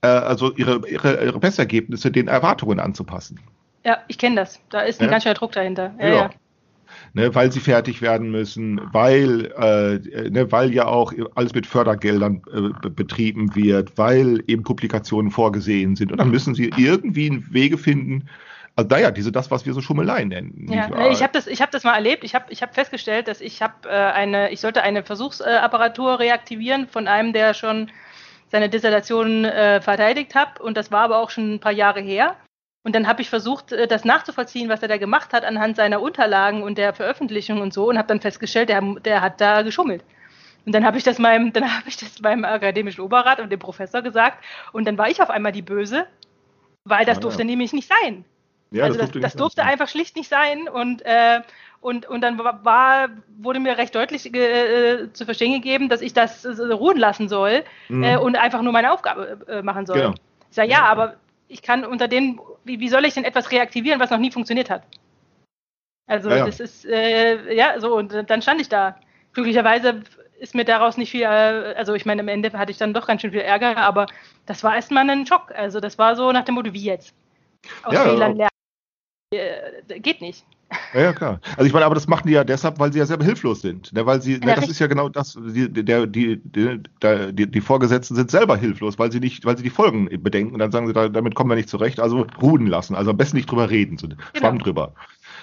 äh, 0.00 0.06
also 0.06 0.54
ihre, 0.54 0.88
ihre, 0.88 1.22
ihre 1.22 1.38
Bessergebnisse 1.38 2.10
den 2.10 2.28
Erwartungen 2.28 2.80
anzupassen. 2.80 3.40
Ja, 3.84 3.98
ich 4.08 4.16
kenne 4.16 4.36
das. 4.36 4.58
Da 4.70 4.80
ist 4.80 5.02
ein 5.02 5.04
ja? 5.04 5.10
ganz 5.10 5.24
schöner 5.24 5.34
Druck 5.34 5.52
dahinter. 5.52 5.92
Ja, 5.98 6.08
ja. 6.08 6.30
Ne, 7.14 7.34
weil 7.34 7.50
sie 7.50 7.60
fertig 7.60 8.02
werden 8.02 8.30
müssen, 8.30 8.80
weil, 8.92 9.46
äh, 9.56 10.30
ne, 10.30 10.52
weil 10.52 10.74
ja 10.74 10.86
auch 10.86 11.12
alles 11.34 11.54
mit 11.54 11.66
Fördergeldern 11.66 12.42
äh, 12.52 12.88
betrieben 12.90 13.54
wird, 13.54 13.96
weil 13.96 14.42
eben 14.46 14.62
Publikationen 14.64 15.30
vorgesehen 15.30 15.96
sind. 15.96 16.12
Und 16.12 16.18
dann 16.18 16.30
müssen 16.30 16.54
sie 16.54 16.70
irgendwie 16.76 17.42
Wege 17.50 17.78
finden, 17.78 18.28
also 18.76 18.88
naja, 18.88 19.12
diese 19.12 19.30
das, 19.30 19.52
was 19.52 19.64
wir 19.66 19.72
so 19.72 19.80
Schummelei 19.80 20.24
nennen. 20.24 20.66
Ja, 20.68 20.88
nee, 20.88 21.10
ich 21.10 21.22
habe 21.22 21.32
das, 21.32 21.46
ich 21.46 21.62
habe 21.62 21.70
das 21.70 21.84
mal 21.84 21.94
erlebt. 21.94 22.24
Ich 22.24 22.34
habe, 22.34 22.46
ich 22.48 22.60
habe 22.60 22.74
festgestellt, 22.74 23.28
dass 23.28 23.40
ich 23.40 23.62
habe 23.62 23.88
äh, 23.88 23.92
eine, 23.92 24.50
ich 24.50 24.60
sollte 24.60 24.82
eine 24.82 25.04
Versuchsapparatur 25.04 26.18
reaktivieren 26.18 26.88
von 26.88 27.06
einem, 27.06 27.32
der 27.32 27.54
schon 27.54 27.92
seine 28.50 28.68
Dissertation 28.68 29.44
äh, 29.44 29.80
verteidigt 29.80 30.34
hat. 30.34 30.60
Und 30.60 30.76
das 30.76 30.90
war 30.90 31.02
aber 31.02 31.18
auch 31.18 31.30
schon 31.30 31.54
ein 31.54 31.60
paar 31.60 31.72
Jahre 31.72 32.00
her. 32.00 32.36
Und 32.84 32.94
dann 32.94 33.08
habe 33.08 33.22
ich 33.22 33.30
versucht, 33.30 33.72
äh, 33.72 33.88
das 33.88 34.04
nachzuvollziehen, 34.04 34.68
was 34.68 34.82
er 34.82 34.88
da 34.88 34.98
gemacht 34.98 35.32
hat 35.32 35.44
anhand 35.44 35.76
seiner 35.76 36.00
Unterlagen 36.00 36.62
und 36.62 36.78
der 36.78 36.92
Veröffentlichung 36.92 37.60
und 37.60 37.72
so 37.72 37.88
und 37.88 37.98
habe 37.98 38.06
dann 38.06 38.20
festgestellt, 38.20 38.68
der, 38.68 38.80
der 39.04 39.22
hat 39.22 39.40
da 39.40 39.62
geschummelt. 39.62 40.04
Und 40.66 40.74
dann 40.74 40.84
habe 40.84 40.98
ich 40.98 41.02
das 41.02 41.18
meinem, 41.18 41.52
dann 41.54 41.64
habe 41.64 41.88
ich 41.88 41.96
das 41.96 42.20
meinem 42.20 42.44
akademischen 42.44 43.00
Oberrat 43.00 43.40
und 43.40 43.50
dem 43.50 43.58
Professor 43.58 44.02
gesagt 44.02 44.44
und 44.72 44.84
dann 44.86 44.98
war 44.98 45.08
ich 45.08 45.20
auf 45.20 45.30
einmal 45.30 45.52
die 45.52 45.62
Böse, 45.62 46.06
weil 46.84 47.06
das 47.06 47.18
ah, 47.18 47.20
durfte 47.20 47.42
ja. 47.42 47.46
nämlich 47.46 47.72
nicht 47.72 47.88
sein. 47.88 48.24
Ja, 48.70 48.84
also 48.84 48.98
das 48.98 49.06
durfte, 49.06 49.20
das, 49.20 49.32
das 49.32 49.38
durfte 49.38 49.62
einfach 49.64 49.88
schlicht 49.88 50.16
nicht 50.16 50.28
sein 50.28 50.68
und 50.68 51.02
äh, 51.06 51.40
und, 51.80 52.06
und 52.06 52.22
dann 52.22 52.38
war, 52.38 53.10
wurde 53.36 53.60
mir 53.60 53.76
recht 53.76 53.94
deutlich 53.94 54.34
äh, 54.34 55.12
zu 55.12 55.26
verstehen 55.26 55.52
gegeben, 55.52 55.90
dass 55.90 56.00
ich 56.00 56.14
das 56.14 56.46
äh, 56.46 56.72
ruhen 56.72 56.96
lassen 56.96 57.28
soll 57.28 57.62
mhm. 57.90 58.02
äh, 58.02 58.16
und 58.16 58.36
einfach 58.36 58.62
nur 58.62 58.72
meine 58.72 58.90
Aufgabe 58.90 59.40
äh, 59.48 59.60
machen 59.60 59.84
soll. 59.84 59.98
Genau. 59.98 60.14
Ich 60.48 60.56
sage, 60.56 60.70
ja, 60.70 60.84
aber 60.84 61.16
ich 61.48 61.62
kann 61.62 61.84
unter 61.84 62.08
den, 62.08 62.40
wie, 62.64 62.80
wie 62.80 62.88
soll 62.88 63.04
ich 63.04 63.14
denn 63.14 63.24
etwas 63.24 63.50
reaktivieren, 63.50 64.00
was 64.00 64.10
noch 64.10 64.18
nie 64.18 64.30
funktioniert 64.30 64.70
hat? 64.70 64.82
Also 66.06 66.30
Ja, 66.30 66.38
ja. 66.38 66.46
das 66.46 66.60
ist, 66.60 66.84
äh, 66.84 67.54
ja, 67.54 67.80
so, 67.80 67.96
und 67.96 68.12
dann 68.28 68.42
stand 68.42 68.60
ich 68.60 68.68
da. 68.68 68.96
Glücklicherweise 69.32 70.02
ist 70.38 70.54
mir 70.54 70.64
daraus 70.64 70.96
nicht 70.96 71.10
viel, 71.10 71.22
äh, 71.22 71.74
also 71.76 71.94
ich 71.94 72.04
meine, 72.06 72.22
am 72.22 72.28
Ende 72.28 72.52
hatte 72.52 72.70
ich 72.70 72.78
dann 72.78 72.94
doch 72.94 73.06
ganz 73.06 73.22
schön 73.22 73.30
viel 73.30 73.40
Ärger, 73.40 73.76
aber 73.76 74.06
das 74.46 74.62
war 74.62 74.74
erstmal 74.74 75.08
ein 75.08 75.26
Schock. 75.26 75.52
Also 75.54 75.80
das 75.80 75.98
war 75.98 76.16
so 76.16 76.30
nach 76.32 76.44
dem 76.44 76.56
Motto, 76.56 76.72
wie 76.72 76.84
jetzt? 76.84 77.14
Aus 77.82 77.94
Ja, 77.94 78.02
Fehlern 78.04 78.36
lernen. 78.36 78.53
Äh, 79.36 80.00
geht 80.00 80.20
nicht. 80.20 80.44
Ja, 80.92 81.00
ja, 81.00 81.12
klar. 81.12 81.40
Also 81.56 81.66
ich 81.66 81.72
meine, 81.72 81.84
aber 81.84 81.94
das 81.94 82.06
machen 82.06 82.26
die 82.26 82.32
ja 82.32 82.44
deshalb, 82.44 82.78
weil 82.78 82.92
sie 82.92 82.98
ja 82.98 83.06
selber 83.06 83.24
hilflos 83.24 83.60
sind. 83.60 83.92
Ne, 83.92 84.06
weil 84.06 84.22
sie, 84.22 84.38
ne, 84.38 84.48
Ja, 84.48 84.54
das 84.56 84.68
ist 84.68 84.78
ja 84.78 84.86
genau 84.86 85.08
das, 85.08 85.38
die, 85.38 85.70
der, 85.70 86.06
die, 86.06 86.40
die, 86.42 86.80
die, 87.32 87.60
Vorgesetzten 87.60 88.14
sind 88.14 88.30
selber 88.30 88.56
hilflos, 88.56 88.98
weil 88.98 89.12
sie 89.12 89.20
nicht, 89.20 89.44
weil 89.44 89.56
sie 89.56 89.62
die 89.62 89.70
Folgen 89.70 90.08
bedenken 90.22 90.54
und 90.54 90.58
dann 90.58 90.72
sagen 90.72 90.86
sie, 90.86 90.92
da, 90.92 91.08
damit 91.08 91.34
kommen 91.34 91.50
wir 91.50 91.56
nicht 91.56 91.68
zurecht, 91.68 92.00
also 92.00 92.26
ruhen 92.40 92.66
lassen. 92.66 92.94
Also 92.94 93.10
am 93.10 93.16
besten 93.16 93.36
nicht 93.36 93.50
drüber 93.50 93.70
reden, 93.70 93.98
so 93.98 94.08
Schwamm 94.36 94.58
drüber. 94.58 94.94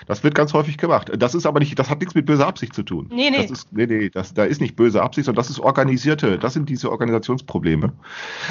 Das 0.08 0.24
wird 0.24 0.36
ganz 0.36 0.54
häufig 0.54 0.78
gemacht. 0.78 1.12
Das 1.18 1.36
ist 1.36 1.46
aber 1.46 1.60
nicht, 1.60 1.78
das 1.78 1.90
hat 1.90 2.00
nichts 2.00 2.16
mit 2.16 2.26
böser 2.26 2.48
Absicht 2.48 2.74
zu 2.74 2.84
tun. 2.84 3.08
Nee, 3.14 3.30
nee. 3.30 3.42
Das 3.42 3.52
ist, 3.52 3.74
nee, 3.74 3.86
nee, 3.86 4.10
das, 4.10 4.34
da 4.34 4.44
ist 4.46 4.62
nicht 4.62 4.76
böse 4.76 5.02
Absicht, 5.02 5.26
sondern 5.26 5.42
das 5.42 5.50
ist 5.50 5.60
organisierte, 5.60 6.38
das 6.40 6.54
sind 6.54 6.70
diese 6.70 6.92
Organisationsprobleme. 6.92 7.94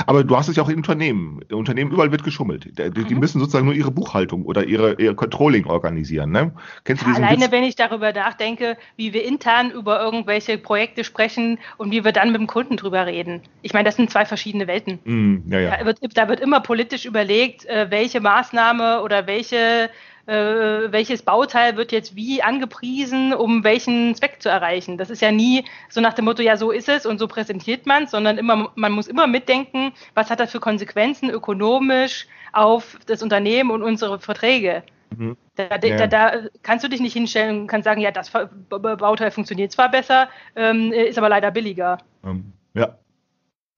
Aber 0.06 0.24
du 0.24 0.36
hast 0.36 0.48
es 0.48 0.56
ja 0.56 0.62
auch 0.62 0.68
in 0.68 0.76
Unternehmen. 0.76 1.40
In 1.48 1.56
Unternehmen 1.56 1.90
überall 1.92 2.10
wird 2.12 2.24
geschummelt. 2.24 2.66
Die, 2.78 3.04
die 3.04 3.14
Mhm. 3.14 3.20
müssen 3.20 3.38
sozusagen 3.40 3.64
nur 3.66 3.74
ihre 3.74 3.90
Buchhaltung 3.90 4.44
oder 4.44 4.64
ihre, 4.64 4.94
ihr 5.00 5.14
Controlling 5.14 5.66
organisieren. 5.66 6.30
Ne? 6.30 6.52
Kennst 6.84 7.02
du 7.02 7.06
diesen 7.06 7.24
Alleine, 7.24 7.42
Witz? 7.44 7.52
wenn 7.52 7.64
ich 7.64 7.76
darüber 7.76 8.12
nachdenke, 8.12 8.76
wie 8.96 9.12
wir 9.12 9.24
intern 9.24 9.70
über 9.70 10.00
irgendwelche 10.00 10.58
Projekte 10.58 11.04
sprechen 11.04 11.58
und 11.78 11.90
wie 11.90 12.04
wir 12.04 12.12
dann 12.12 12.32
mit 12.32 12.40
dem 12.40 12.46
Kunden 12.46 12.76
drüber 12.76 13.06
reden. 13.06 13.42
Ich 13.62 13.72
meine, 13.72 13.84
das 13.84 13.96
sind 13.96 14.10
zwei 14.10 14.24
verschiedene 14.24 14.66
Welten. 14.66 14.98
Mm, 15.04 15.52
ja, 15.52 15.60
ja. 15.60 15.76
Da, 15.78 15.84
wird, 15.86 15.98
da 16.16 16.28
wird 16.28 16.40
immer 16.40 16.60
politisch 16.60 17.04
überlegt, 17.04 17.66
äh, 17.66 17.90
welche 17.90 18.20
Maßnahme 18.20 19.02
oder 19.02 19.26
welche, 19.26 19.90
äh, 20.30 20.92
welches 20.92 21.22
Bauteil 21.22 21.76
wird 21.76 21.90
jetzt 21.90 22.14
wie 22.14 22.40
angepriesen, 22.40 23.34
um 23.34 23.64
welchen 23.64 24.14
Zweck 24.14 24.36
zu 24.40 24.48
erreichen. 24.48 24.96
Das 24.96 25.10
ist 25.10 25.20
ja 25.20 25.32
nie 25.32 25.64
so 25.88 26.00
nach 26.00 26.14
dem 26.14 26.24
Motto, 26.26 26.40
ja, 26.40 26.56
so 26.56 26.70
ist 26.70 26.88
es 26.88 27.04
und 27.04 27.18
so 27.18 27.26
präsentiert 27.26 27.84
man 27.86 28.04
es, 28.04 28.12
sondern 28.12 28.38
immer, 28.38 28.70
man 28.76 28.92
muss 28.92 29.08
immer 29.08 29.26
mitdenken, 29.26 29.92
was 30.14 30.30
hat 30.30 30.38
das 30.38 30.52
für 30.52 30.60
Konsequenzen 30.60 31.30
ökonomisch 31.30 32.28
auf 32.52 32.96
das 33.06 33.24
Unternehmen 33.24 33.72
und 33.72 33.82
unsere 33.82 34.20
Verträge. 34.20 34.84
Mhm. 35.16 35.36
Da, 35.56 35.78
da, 35.78 35.88
Ja. 35.88 36.06
da, 36.06 36.32
kannst 36.62 36.84
du 36.84 36.88
dich 36.88 37.00
nicht 37.00 37.14
hinstellen 37.14 37.62
und 37.62 37.66
kannst 37.66 37.84
sagen, 37.84 38.00
ja, 38.00 38.12
das 38.12 38.30
Bauteil 38.30 39.32
funktioniert 39.32 39.72
zwar 39.72 39.90
besser, 39.90 40.28
ähm, 40.54 40.92
ist 40.92 41.18
aber 41.18 41.28
leider 41.28 41.50
billiger. 41.50 41.98
Ähm, 42.24 42.52
ja. 42.74 42.96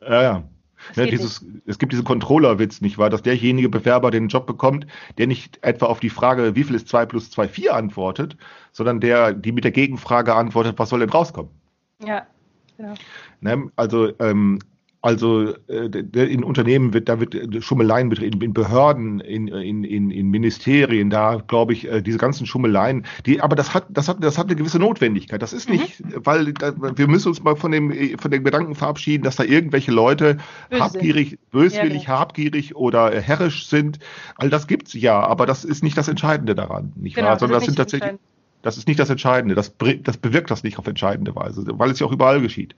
Ja, 0.01 0.23
ja. 0.23 0.43
Geht 0.95 1.13
dieses, 1.13 1.45
es 1.67 1.79
gibt 1.79 1.93
diesen 1.93 2.05
Controller-Witz, 2.05 2.81
nicht 2.81 2.99
wahr, 2.99 3.11
dass 3.11 3.23
derjenige 3.23 3.69
Bewerber 3.69 4.11
den 4.11 4.29
Job 4.29 4.47
bekommt, 4.47 4.87
der 5.19 5.27
nicht 5.27 5.59
etwa 5.63 5.87
auf 5.87 6.01
die 6.01 6.11
Frage, 6.11 6.55
wie 6.55 6.65
viel 6.65 6.77
ist 6.77 6.89
2 6.89 7.07
plus 7.07 7.31
2, 7.31 7.49
4 7.49 7.75
antwortet, 7.75 8.37
sondern 8.73 9.01
der, 9.01 9.33
die 9.33 9.53
mit 9.53 9.65
der 9.65 9.73
Gegenfrage 9.73 10.35
antwortet, 10.35 10.79
was 10.79 10.89
soll 10.89 11.01
denn 11.01 11.11
rauskommen? 11.11 11.51
Ja, 12.05 12.27
genau. 12.77 12.95
Ne? 13.41 13.71
Also, 13.77 14.13
ähm, 14.19 14.59
also 15.03 15.55
äh, 15.69 15.87
in 16.33 16.45
Unternehmen 16.45 16.95
wird, 16.95 17.09
da 17.09 17.19
wird 17.21 17.35
äh, 17.35 17.61
Schummeleien 17.61 18.09
betrieben, 18.09 18.41
in 18.41 18.53
Behörden, 18.53 19.21
in, 19.21 19.49
in, 19.49 19.83
in, 19.85 20.11
in 20.11 20.29
Ministerien, 20.31 21.11
da 21.11 21.43
glaube 21.47 21.73
ich, 21.73 21.89
äh, 21.91 22.03
diese 22.03 22.19
ganzen 22.19 22.47
Schummeleien, 22.47 23.05
die, 23.27 23.41
aber 23.41 23.57
das 23.57 23.75
hat, 23.75 23.87
das 23.91 24.09
hat, 24.09 24.23
das 24.23 24.39
hat 24.39 24.47
eine 24.47 24.57
gewisse 24.57 24.79
Notwendigkeit. 24.79 25.43
Das 25.43 25.53
ist 25.53 25.69
Mhm. 25.69 25.77
nicht, 25.77 26.03
weil 26.25 26.53
da, 26.55 26.73
wir 26.97 27.09
müssen 27.09 27.29
uns 27.29 27.43
mal 27.43 27.57
von 27.57 27.73
dem, 27.73 27.93
von 28.19 28.31
dem 28.31 28.45
Gedanken 28.45 28.75
verabschieden, 28.77 29.25
dass 29.25 29.37
da 29.37 29.45
irgendwelche 29.45 29.91
Leute 29.93 30.39
Böse 30.71 30.83
habgierig, 30.85 31.39
böswillig, 31.51 32.05
Ja, 32.05 32.09
genau. 32.11 32.21
habgierig 32.21 32.77
oder 32.77 33.11
herrisch 33.21 33.67
sind. 33.67 33.99
All 34.37 34.51
das 34.51 34.67
gibt's 34.67 34.93
ja, 34.95 35.21
aber 35.21 35.47
das 35.47 35.65
ist 35.65 35.83
nicht 35.83 35.97
das 35.99 36.09
Entscheidende 36.09 36.55
daran, 36.55 36.93
nicht 36.97 37.17
Genau, 37.17 37.29
wahr? 37.29 37.37
das 37.39 37.41
Sondern 37.41 37.57
ist 37.59 37.61
das 37.61 37.65
sind 37.67 37.73
nicht 37.73 37.77
tatsächlich, 37.79 38.21
das 38.63 38.77
ist 38.79 38.87
nicht 38.89 39.01
das 39.01 39.11
Entscheidende. 39.11 39.55
Das, 39.55 39.75
das 40.03 40.17
bewirkt 40.19 40.51
das 40.51 40.63
nicht 40.63 40.79
auf 40.79 40.87
entscheidende 40.87 41.35
Weise, 41.35 41.65
weil 41.79 41.91
es 41.91 41.99
ja 41.99 42.07
auch 42.07 42.13
überall 42.13 42.41
geschieht. 42.41 42.77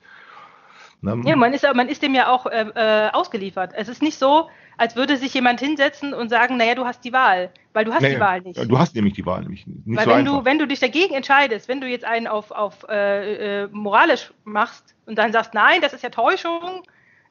Ne? 1.04 1.22
Ja, 1.26 1.36
man 1.36 1.52
ist, 1.52 1.66
man 1.74 1.88
ist 1.88 2.02
dem 2.02 2.14
ja 2.14 2.28
auch 2.28 2.46
äh, 2.46 2.66
äh, 2.74 3.10
ausgeliefert. 3.12 3.72
Es 3.74 3.88
ist 3.88 4.02
nicht 4.02 4.18
so, 4.18 4.48
als 4.76 4.96
würde 4.96 5.16
sich 5.16 5.34
jemand 5.34 5.60
hinsetzen 5.60 6.14
und 6.14 6.30
sagen, 6.30 6.56
naja, 6.56 6.74
du 6.74 6.84
hast 6.84 7.04
die 7.04 7.12
Wahl, 7.12 7.50
weil 7.72 7.84
du 7.84 7.92
hast 7.92 8.02
Nee, 8.02 8.14
die 8.14 8.20
Wahl 8.20 8.40
nicht. 8.40 8.70
Du 8.70 8.78
hast 8.78 8.94
nämlich 8.94 9.14
die 9.14 9.24
Wahl 9.26 9.42
nämlich 9.42 9.66
nicht 9.66 9.84
weil 9.86 10.04
so 10.04 10.10
wenn 10.10 10.18
einfach. 10.20 10.38
du, 10.38 10.44
wenn 10.44 10.58
du 10.58 10.66
dich 10.66 10.80
dagegen 10.80 11.14
entscheidest, 11.14 11.68
wenn 11.68 11.80
du 11.80 11.86
jetzt 11.86 12.04
einen 12.04 12.26
auf, 12.26 12.50
auf 12.50 12.86
äh, 12.88 13.62
äh, 13.62 13.68
moralisch 13.70 14.32
machst 14.44 14.94
und 15.06 15.16
dann 15.16 15.32
sagst, 15.32 15.54
nein, 15.54 15.80
das 15.80 15.92
ist 15.92 16.02
ja 16.02 16.10
Täuschung, 16.10 16.82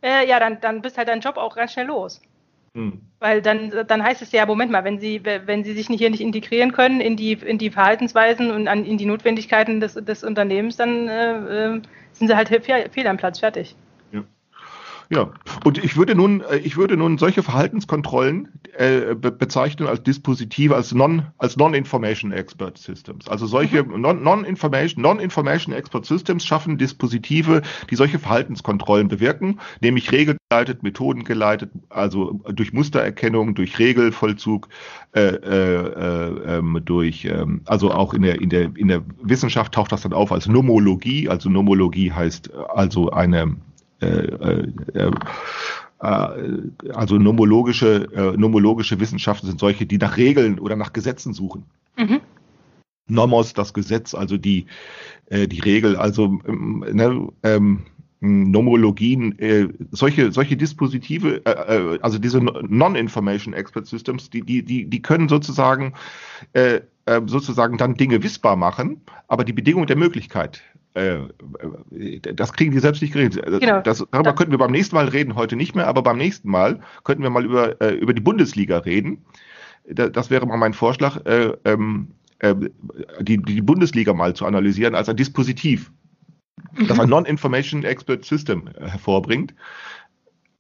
äh, 0.01 0.27
ja, 0.27 0.39
dann, 0.39 0.61
dann 0.61 0.81
bist 0.81 0.97
halt 0.97 1.07
dein 1.07 1.21
Job 1.21 1.37
auch 1.37 1.55
ganz 1.55 1.73
schnell 1.73 1.87
los. 1.87 2.21
Hm. 2.75 3.01
Weil 3.19 3.41
dann, 3.41 3.71
dann 3.87 4.03
heißt 4.03 4.21
es 4.21 4.31
ja, 4.31 4.45
Moment 4.45 4.71
mal, 4.71 4.83
wenn 4.83 4.99
sie, 4.99 5.23
wenn 5.23 5.63
sie 5.63 5.73
sich 5.73 5.87
hier 5.87 6.09
nicht 6.09 6.21
integrieren 6.21 6.71
können 6.71 7.01
in 7.01 7.15
die, 7.15 7.33
in 7.33 7.57
die 7.57 7.69
Verhaltensweisen 7.69 8.51
und 8.51 8.67
an, 8.67 8.83
in 8.83 8.97
die 8.97 9.05
Notwendigkeiten 9.05 9.79
des, 9.79 9.93
des 9.93 10.23
Unternehmens, 10.23 10.77
dann 10.77 11.07
äh, 11.07 11.75
äh, 11.75 11.81
sind 12.13 12.27
sie 12.27 12.35
halt 12.35 12.49
fehl 12.49 13.07
am 13.07 13.17
Platz, 13.17 13.39
fertig. 13.39 13.75
Ja, 15.09 15.31
und 15.63 15.83
ich 15.83 15.97
würde 15.97 16.15
nun, 16.15 16.41
äh, 16.41 16.57
ich 16.57 16.77
würde 16.77 16.97
nun 16.97 17.17
solche 17.17 17.43
Verhaltenskontrollen 17.43 18.49
äh, 18.77 19.15
be 19.15 19.31
bezeichnen 19.31 19.87
als 19.87 20.03
Dispositive, 20.03 20.75
als 20.75 20.93
non, 20.93 21.27
als 21.37 21.57
Non-Information 21.57 22.31
Expert 22.31 22.77
Systems. 22.77 23.27
Also 23.27 23.45
solche 23.45 23.83
Non- 23.83 24.23
Non-Information, 24.23 25.01
Non-Information 25.01 25.73
Expert 25.73 26.05
Systems 26.05 26.45
schaffen 26.45 26.77
Dispositive, 26.77 27.61
die 27.89 27.95
solche 27.95 28.19
Verhaltenskontrollen 28.19 29.07
bewirken, 29.07 29.59
nämlich 29.81 30.11
regelgeleitet, 30.11 30.83
methodengeleitet, 30.83 31.71
also 31.89 32.41
durch 32.47 32.73
Mustererkennung, 32.73 33.55
durch 33.55 33.77
Regelvollzug, 33.79 34.69
äh, 35.13 35.21
äh, 35.21 35.75
äh, 35.85 36.57
ähm, 36.57 36.79
durch, 36.85 37.25
ähm, 37.25 37.61
also 37.65 37.91
auch 37.91 38.13
in 38.13 38.21
der, 38.23 38.41
in 38.41 38.49
der, 38.49 38.71
in 38.75 38.87
der 38.87 39.03
Wissenschaft 39.21 39.73
taucht 39.73 39.91
das 39.91 40.01
dann 40.01 40.13
auf 40.13 40.31
als 40.31 40.47
Nomologie. 40.47 41.29
Also 41.29 41.49
Nomologie 41.49 42.11
heißt 42.11 42.49
äh, 42.49 42.53
also 42.73 43.11
eine 43.11 43.57
äh, 44.03 44.67
äh, 44.95 45.07
äh, 45.07 45.11
äh, 46.03 46.91
also 46.93 47.17
nomologische, 47.17 48.09
äh, 48.13 48.37
nomologische 48.37 48.99
Wissenschaften 48.99 49.47
sind 49.47 49.59
solche, 49.59 49.85
die 49.85 49.97
nach 49.97 50.17
Regeln 50.17 50.59
oder 50.59 50.75
nach 50.75 50.93
Gesetzen 50.93 51.33
suchen. 51.33 51.65
Mhm. 51.97 52.19
Nomos, 53.07 53.53
das 53.53 53.73
Gesetz, 53.73 54.13
also 54.13 54.37
die, 54.37 54.65
äh, 55.27 55.47
die 55.47 55.59
Regel, 55.59 55.95
also 55.95 56.39
ähm, 56.47 56.85
ne, 56.91 57.27
ähm, 57.43 57.85
Nomologien, 58.19 59.37
äh, 59.39 59.67
solche, 59.91 60.31
solche 60.31 60.55
Dispositive, 60.55 61.45
äh, 61.45 61.95
äh, 61.95 61.99
also 62.01 62.17
diese 62.19 62.39
Non-Information 62.39 63.53
Expert 63.53 63.85
Systems, 63.85 64.29
die, 64.29 64.41
die, 64.41 64.63
die, 64.63 64.89
die 64.89 65.01
können 65.01 65.27
sozusagen, 65.27 65.93
äh, 66.53 66.79
sozusagen 67.25 67.77
dann 67.77 67.95
Dinge 67.95 68.23
wissbar 68.23 68.55
machen, 68.55 69.01
aber 69.27 69.43
die 69.43 69.51
Bedingung 69.51 69.87
der 69.87 69.97
Möglichkeit, 69.97 70.61
das 70.93 72.53
kriegen 72.53 72.71
die 72.71 72.79
selbst 72.79 73.01
nicht 73.01 73.13
geregelt. 73.13 73.43
Genau. 73.59 73.81
Das, 73.81 73.99
darüber 74.11 74.23
Da- 74.29 74.33
könnten 74.33 74.51
wir 74.51 74.57
beim 74.59 74.71
nächsten 74.71 74.95
Mal 74.95 75.07
reden, 75.07 75.35
heute 75.35 75.55
nicht 75.55 75.75
mehr, 75.75 75.87
aber 75.87 76.03
beim 76.03 76.17
nächsten 76.17 76.49
Mal 76.49 76.79
könnten 77.03 77.23
wir 77.23 77.29
mal 77.29 77.45
über, 77.45 77.81
äh, 77.81 77.93
über 77.95 78.13
die 78.13 78.21
Bundesliga 78.21 78.77
reden. 78.79 79.25
Da- 79.89 80.09
Das 80.09 80.29
wäre 80.29 80.45
mal 80.45 80.57
mein 80.57 80.73
Vorschlag, 80.73 81.25
äh, 81.25 81.53
ähm, 81.65 82.09
äh, 82.39 82.55
die, 83.21 83.37
die 83.37 83.61
Bundesliga 83.61 84.13
mal 84.13 84.35
zu 84.35 84.45
analysieren 84.45 84.95
als 84.95 85.09
ein 85.09 85.15
Dispositiv, 85.17 85.91
das 86.87 86.99
ein 86.99 87.09
Non-Information 87.09 87.83
Expert 87.83 88.23
System 88.25 88.67
äh, 88.79 88.87
hervorbringt. 88.89 89.53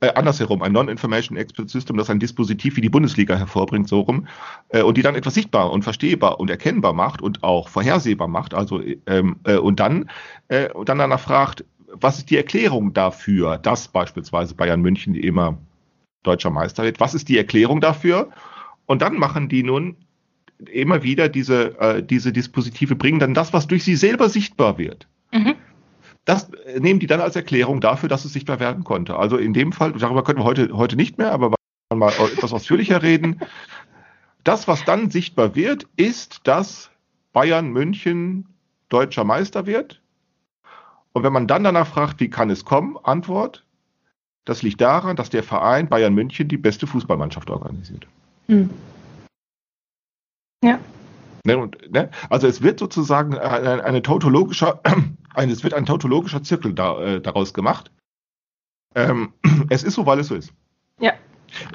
Äh, 0.03 0.15
andersherum, 0.15 0.61
ein 0.61 0.73
Non-Information 0.73 1.37
Expert 1.37 1.69
System, 1.69 1.95
das 1.95 2.09
ein 2.09 2.19
Dispositiv 2.19 2.75
wie 2.75 2.81
die 2.81 2.89
Bundesliga 2.89 3.37
hervorbringt, 3.37 3.87
so 3.87 4.01
rum, 4.01 4.27
äh, 4.67 4.81
und 4.81 4.97
die 4.97 5.01
dann 5.01 5.15
etwas 5.15 5.33
sichtbar 5.33 5.71
und 5.71 5.83
verstehbar 5.83 6.41
und 6.41 6.49
erkennbar 6.49 6.91
macht 6.91 7.21
und 7.21 7.41
auch 7.41 7.69
vorhersehbar 7.69 8.27
macht. 8.27 8.53
Also 8.53 8.81
ähm, 9.05 9.37
äh, 9.45 9.55
und 9.55 9.79
dann 9.79 10.09
äh, 10.49 10.69
und 10.73 10.89
dann 10.89 10.97
danach 10.97 11.21
fragt, 11.21 11.63
was 11.87 12.17
ist 12.17 12.29
die 12.31 12.35
Erklärung 12.35 12.93
dafür, 12.93 13.57
dass 13.57 13.87
beispielsweise 13.87 14.55
Bayern 14.55 14.81
München 14.81 15.15
immer 15.15 15.57
deutscher 16.23 16.49
Meister 16.49 16.83
wird? 16.83 16.99
Was 16.99 17.13
ist 17.13 17.29
die 17.29 17.37
Erklärung 17.37 17.79
dafür? 17.79 18.29
Und 18.85 19.01
dann 19.01 19.15
machen 19.15 19.47
die 19.47 19.63
nun 19.63 19.95
immer 20.69 21.03
wieder 21.03 21.29
diese, 21.29 21.79
äh, 21.79 22.03
diese 22.03 22.33
Dispositive, 22.33 22.97
bringen 22.97 23.19
dann 23.19 23.33
das, 23.33 23.53
was 23.53 23.67
durch 23.67 23.85
sie 23.85 23.95
selber 23.95 24.27
sichtbar 24.27 24.77
wird. 24.77 25.07
Das 26.25 26.49
äh, 26.53 26.79
nehmen 26.79 26.99
die 26.99 27.07
dann 27.07 27.21
als 27.21 27.35
Erklärung 27.35 27.81
dafür, 27.81 28.09
dass 28.09 28.25
es 28.25 28.33
sichtbar 28.33 28.59
werden 28.59 28.83
konnte. 28.83 29.17
Also 29.17 29.37
in 29.37 29.53
dem 29.53 29.71
Fall, 29.71 29.93
darüber 29.93 30.23
können 30.23 30.39
wir 30.39 30.45
heute, 30.45 30.75
heute 30.75 30.95
nicht 30.95 31.17
mehr, 31.17 31.31
aber 31.31 31.53
mal 31.93 32.11
etwas 32.33 32.53
ausführlicher 32.53 33.01
reden. 33.01 33.39
Das, 34.43 34.67
was 34.67 34.83
dann 34.85 35.09
sichtbar 35.09 35.55
wird, 35.55 35.87
ist, 35.95 36.41
dass 36.47 36.89
Bayern 37.31 37.69
München 37.69 38.47
deutscher 38.89 39.23
Meister 39.23 39.65
wird. 39.65 40.01
Und 41.13 41.23
wenn 41.23 41.33
man 41.33 41.47
dann 41.47 41.63
danach 41.63 41.87
fragt, 41.87 42.19
wie 42.19 42.29
kann 42.29 42.49
es 42.49 42.65
kommen? 42.65 42.97
Antwort, 43.03 43.65
das 44.45 44.61
liegt 44.61 44.81
daran, 44.81 45.15
dass 45.15 45.29
der 45.29 45.43
Verein 45.43 45.87
Bayern 45.87 46.13
München 46.13 46.47
die 46.47 46.57
beste 46.57 46.87
Fußballmannschaft 46.87 47.49
organisiert. 47.49 48.07
Hm. 48.47 48.69
Ja. 50.63 50.79
Ne, 51.45 51.57
und, 51.57 51.91
ne? 51.91 52.09
Also 52.29 52.47
es 52.47 52.61
wird 52.61 52.79
sozusagen 52.79 53.37
eine, 53.37 53.83
eine 53.83 54.01
tautologischer, 54.01 54.81
ein, 55.33 55.49
es 55.49 55.63
wird 55.63 55.73
ein 55.73 55.85
tautologischer 55.85 56.43
Zirkel 56.43 56.73
da, 56.73 57.01
äh, 57.01 57.21
daraus 57.21 57.53
gemacht. 57.53 57.91
Ähm, 58.95 59.33
es 59.69 59.83
ist 59.83 59.95
so, 59.95 60.05
weil 60.05 60.19
es 60.19 60.27
so 60.27 60.35
ist. 60.35 60.53
Ja. 60.99 61.13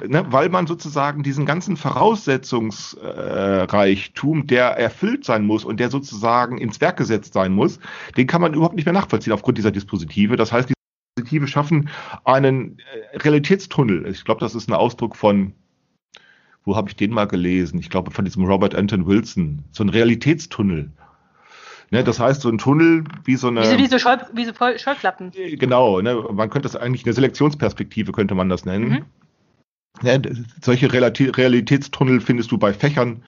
ne, 0.07 0.25
weil 0.31 0.49
man 0.49 0.67
sozusagen 0.67 1.23
diesen 1.23 1.45
ganzen 1.45 1.77
Voraussetzungsreichtum, 1.77 4.47
der 4.47 4.77
erfüllt 4.77 5.25
sein 5.25 5.45
muss 5.45 5.65
und 5.65 5.79
der 5.79 5.89
sozusagen 5.89 6.57
ins 6.57 6.81
Werk 6.81 6.97
gesetzt 6.97 7.33
sein 7.33 7.53
muss, 7.53 7.79
den 8.17 8.27
kann 8.27 8.41
man 8.41 8.53
überhaupt 8.53 8.75
nicht 8.75 8.85
mehr 8.85 8.93
nachvollziehen 8.93 9.33
aufgrund 9.33 9.57
dieser 9.57 9.71
Dispositive. 9.71 10.35
Das 10.35 10.51
heißt, 10.51 10.69
die 10.69 10.73
Dispositive 11.17 11.47
schaffen 11.47 11.89
einen 12.23 12.79
äh, 12.79 13.17
Realitätstunnel. 13.17 14.07
Ich 14.07 14.23
glaube, 14.23 14.41
das 14.41 14.55
ist 14.55 14.69
ein 14.69 14.73
Ausdruck 14.73 15.15
von, 15.15 15.53
wo 16.63 16.75
habe 16.75 16.89
ich 16.89 16.95
den 16.95 17.11
mal 17.11 17.25
gelesen? 17.25 17.79
Ich 17.79 17.89
glaube, 17.89 18.11
von 18.11 18.25
diesem 18.25 18.45
Robert 18.45 18.75
Anton 18.75 19.05
Wilson. 19.05 19.63
So 19.71 19.83
ein 19.83 19.89
Realitätstunnel. 19.89 20.91
Ne, 21.91 22.03
das 22.03 22.19
heißt, 22.19 22.41
so 22.41 22.49
ein 22.49 22.59
Tunnel 22.59 23.03
wie 23.23 23.35
so 23.35 23.47
eine. 23.47 23.61
Wie 23.61 23.65
so, 23.65 23.77
wie 23.77 23.87
so, 23.87 23.99
Scheu, 23.99 24.17
wie 24.33 24.45
so 24.45 24.53
Scheuklappen. 24.53 25.31
Genau, 25.31 26.01
ne, 26.01 26.23
man 26.31 26.49
könnte 26.49 26.67
das 26.67 26.75
eigentlich 26.75 27.05
eine 27.05 27.13
Selektionsperspektive, 27.13 28.11
könnte 28.11 28.35
man 28.35 28.49
das 28.49 28.65
nennen. 28.65 28.89
Mhm. 28.89 29.05
Ja, 30.03 30.17
solche 30.61 30.93
Realitätstunnel 30.93 32.21
findest 32.21 32.51
du 32.51 32.57
bei 32.57 32.73
Fächern, 32.73 33.23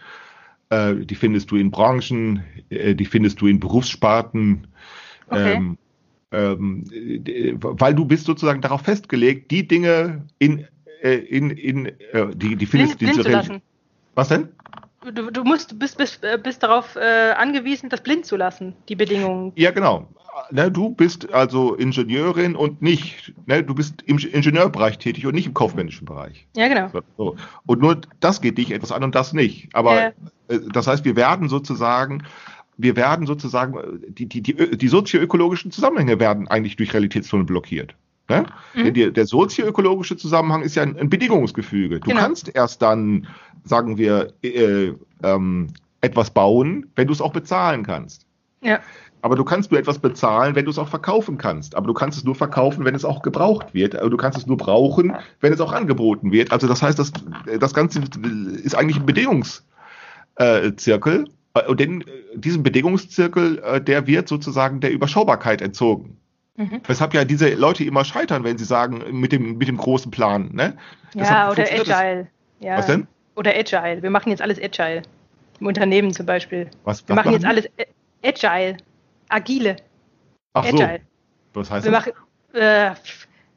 äh, 0.69 0.95
die 0.95 1.15
findest 1.15 1.51
du 1.51 1.57
in 1.57 1.71
Branchen, 1.71 2.43
äh, 2.69 2.95
die 2.95 3.05
findest 3.05 3.41
du 3.41 3.47
in 3.47 3.59
Berufssparten. 3.59 4.67
Okay. 5.27 5.53
Ähm, 5.53 5.77
ähm, 6.31 6.85
weil 7.59 7.93
du 7.93 8.05
bist 8.05 8.25
sozusagen 8.25 8.61
darauf 8.61 8.81
festgelegt, 8.83 9.51
die 9.51 9.67
Dinge 9.67 10.25
in, 10.39 10.65
äh, 11.01 11.15
in, 11.15 11.49
in 11.49 11.87
äh, 11.87 12.27
die, 12.33 12.55
die 12.55 12.65
findest 12.65 12.99
blind, 12.99 13.17
diese 13.17 13.23
blind 13.27 13.61
Was 14.15 14.29
denn? 14.29 14.49
Du, 15.03 15.31
du 15.31 15.43
musst, 15.43 15.79
bist, 15.79 15.97
bist, 15.97 16.21
bist 16.43 16.61
darauf 16.61 16.95
äh, 16.95 17.31
angewiesen, 17.31 17.89
das 17.89 18.01
blind 18.01 18.25
zu 18.25 18.35
lassen, 18.35 18.75
die 18.87 18.95
Bedingungen. 18.95 19.51
Ja, 19.55 19.71
genau 19.71 20.07
ne, 20.51 20.71
du 20.71 20.89
bist 20.89 21.31
also 21.33 21.75
Ingenieurin 21.75 22.55
und 22.55 22.81
nicht, 22.81 23.33
ne, 23.45 23.63
du 23.63 23.75
bist 23.75 24.01
im 24.05 24.17
Ingenieurbereich 24.17 24.97
tätig 24.97 25.25
und 25.25 25.35
nicht 25.35 25.47
im 25.47 25.53
kaufmännischen 25.53 26.05
Bereich. 26.05 26.47
Ja, 26.55 26.67
genau. 26.67 26.89
So. 27.17 27.35
Und 27.65 27.81
nur 27.81 28.01
das 28.19 28.41
geht 28.41 28.57
dich 28.57 28.71
etwas 28.71 28.91
an 28.91 29.03
und 29.03 29.15
das 29.15 29.33
nicht. 29.33 29.69
Aber 29.73 30.07
äh. 30.07 30.11
das 30.71 30.87
heißt, 30.87 31.05
wir 31.05 31.15
werden 31.15 31.49
sozusagen, 31.49 32.23
wir 32.77 32.95
werden 32.95 33.27
sozusagen, 33.27 34.01
die, 34.07 34.27
die, 34.27 34.41
die, 34.41 34.77
die 34.77 34.87
sozioökologischen 34.87 35.71
Zusammenhänge 35.71 36.19
werden 36.19 36.47
eigentlich 36.47 36.75
durch 36.75 36.93
Realitätstunnel 36.93 37.45
blockiert. 37.45 37.95
Ne? 38.29 38.45
Mhm. 38.75 38.93
Der, 38.93 39.11
der 39.11 39.25
sozioökologische 39.25 40.17
Zusammenhang 40.17 40.61
ist 40.61 40.75
ja 40.75 40.83
ein, 40.83 40.97
ein 40.97 41.09
Bedingungsgefüge. 41.09 41.99
Du 41.99 42.09
genau. 42.09 42.21
kannst 42.21 42.53
erst 42.55 42.81
dann, 42.81 43.27
sagen 43.63 43.97
wir, 43.97 44.33
äh, 44.41 44.93
ähm, 45.23 45.67
etwas 46.01 46.31
bauen, 46.31 46.87
wenn 46.95 47.07
du 47.07 47.13
es 47.13 47.21
auch 47.21 47.33
bezahlen 47.33 47.83
kannst. 47.83 48.25
Ja. 48.61 48.79
Aber 49.21 49.35
du 49.35 49.43
kannst 49.43 49.71
nur 49.71 49.79
etwas 49.79 49.99
bezahlen, 49.99 50.55
wenn 50.55 50.65
du 50.65 50.71
es 50.71 50.79
auch 50.79 50.87
verkaufen 50.87 51.37
kannst. 51.37 51.75
Aber 51.75 51.87
du 51.87 51.93
kannst 51.93 52.17
es 52.17 52.23
nur 52.23 52.35
verkaufen, 52.35 52.85
wenn 52.85 52.95
es 52.95 53.05
auch 53.05 53.21
gebraucht 53.21 53.73
wird. 53.73 53.95
Aber 53.95 54.09
du 54.09 54.17
kannst 54.17 54.39
es 54.39 54.47
nur 54.47 54.57
brauchen, 54.57 55.15
wenn 55.41 55.53
es 55.53 55.61
auch 55.61 55.73
angeboten 55.73 56.31
wird. 56.31 56.51
Also 56.51 56.67
das 56.67 56.81
heißt, 56.81 56.97
das, 56.97 57.11
das 57.59 57.73
Ganze 57.73 58.01
ist 58.63 58.75
eigentlich 58.75 58.97
ein 58.97 59.05
Bedingungszirkel. 59.05 61.27
Und 61.67 61.79
den, 61.79 62.03
diesem 62.33 62.63
Bedingungszirkel, 62.63 63.59
äh, 63.59 63.81
der 63.81 64.07
wird 64.07 64.27
sozusagen 64.27 64.79
der 64.79 64.91
Überschaubarkeit 64.91 65.61
entzogen. 65.61 66.17
Mhm. 66.57 66.81
Weshalb 66.85 67.13
ja 67.13 67.25
diese 67.25 67.53
Leute 67.53 67.83
immer 67.83 68.03
scheitern, 68.03 68.43
wenn 68.43 68.57
sie 68.57 68.65
sagen, 68.65 69.03
mit 69.11 69.31
dem, 69.31 69.57
mit 69.57 69.67
dem 69.67 69.77
großen 69.77 70.11
Plan. 70.11 70.49
Ne? 70.53 70.77
Ja, 71.13 71.49
oder 71.49 71.63
Agile. 71.63 72.27
Ja. 72.59 72.77
Was 72.77 72.87
denn? 72.87 73.07
Oder 73.35 73.51
Agile. 73.55 74.03
Wir 74.03 74.09
machen 74.09 74.29
jetzt 74.29 74.41
alles 74.41 74.61
Agile. 74.61 75.01
Im 75.59 75.67
Unternehmen 75.67 76.13
zum 76.13 76.25
Beispiel. 76.25 76.69
Was, 76.83 77.07
wir 77.07 77.15
machen, 77.15 77.31
machen 77.31 77.33
jetzt 77.33 77.45
alles 77.45 77.67
Agile 78.23 78.77
agile. 79.31 79.77
Ach 80.53 80.65
Agile. 80.65 80.99
so. 81.53 81.59
Was 81.59 81.71
heißt 81.71 81.85
Wir 81.85 81.91
das? 81.91 82.05
Machen, 82.05 82.13
äh, 82.53 82.91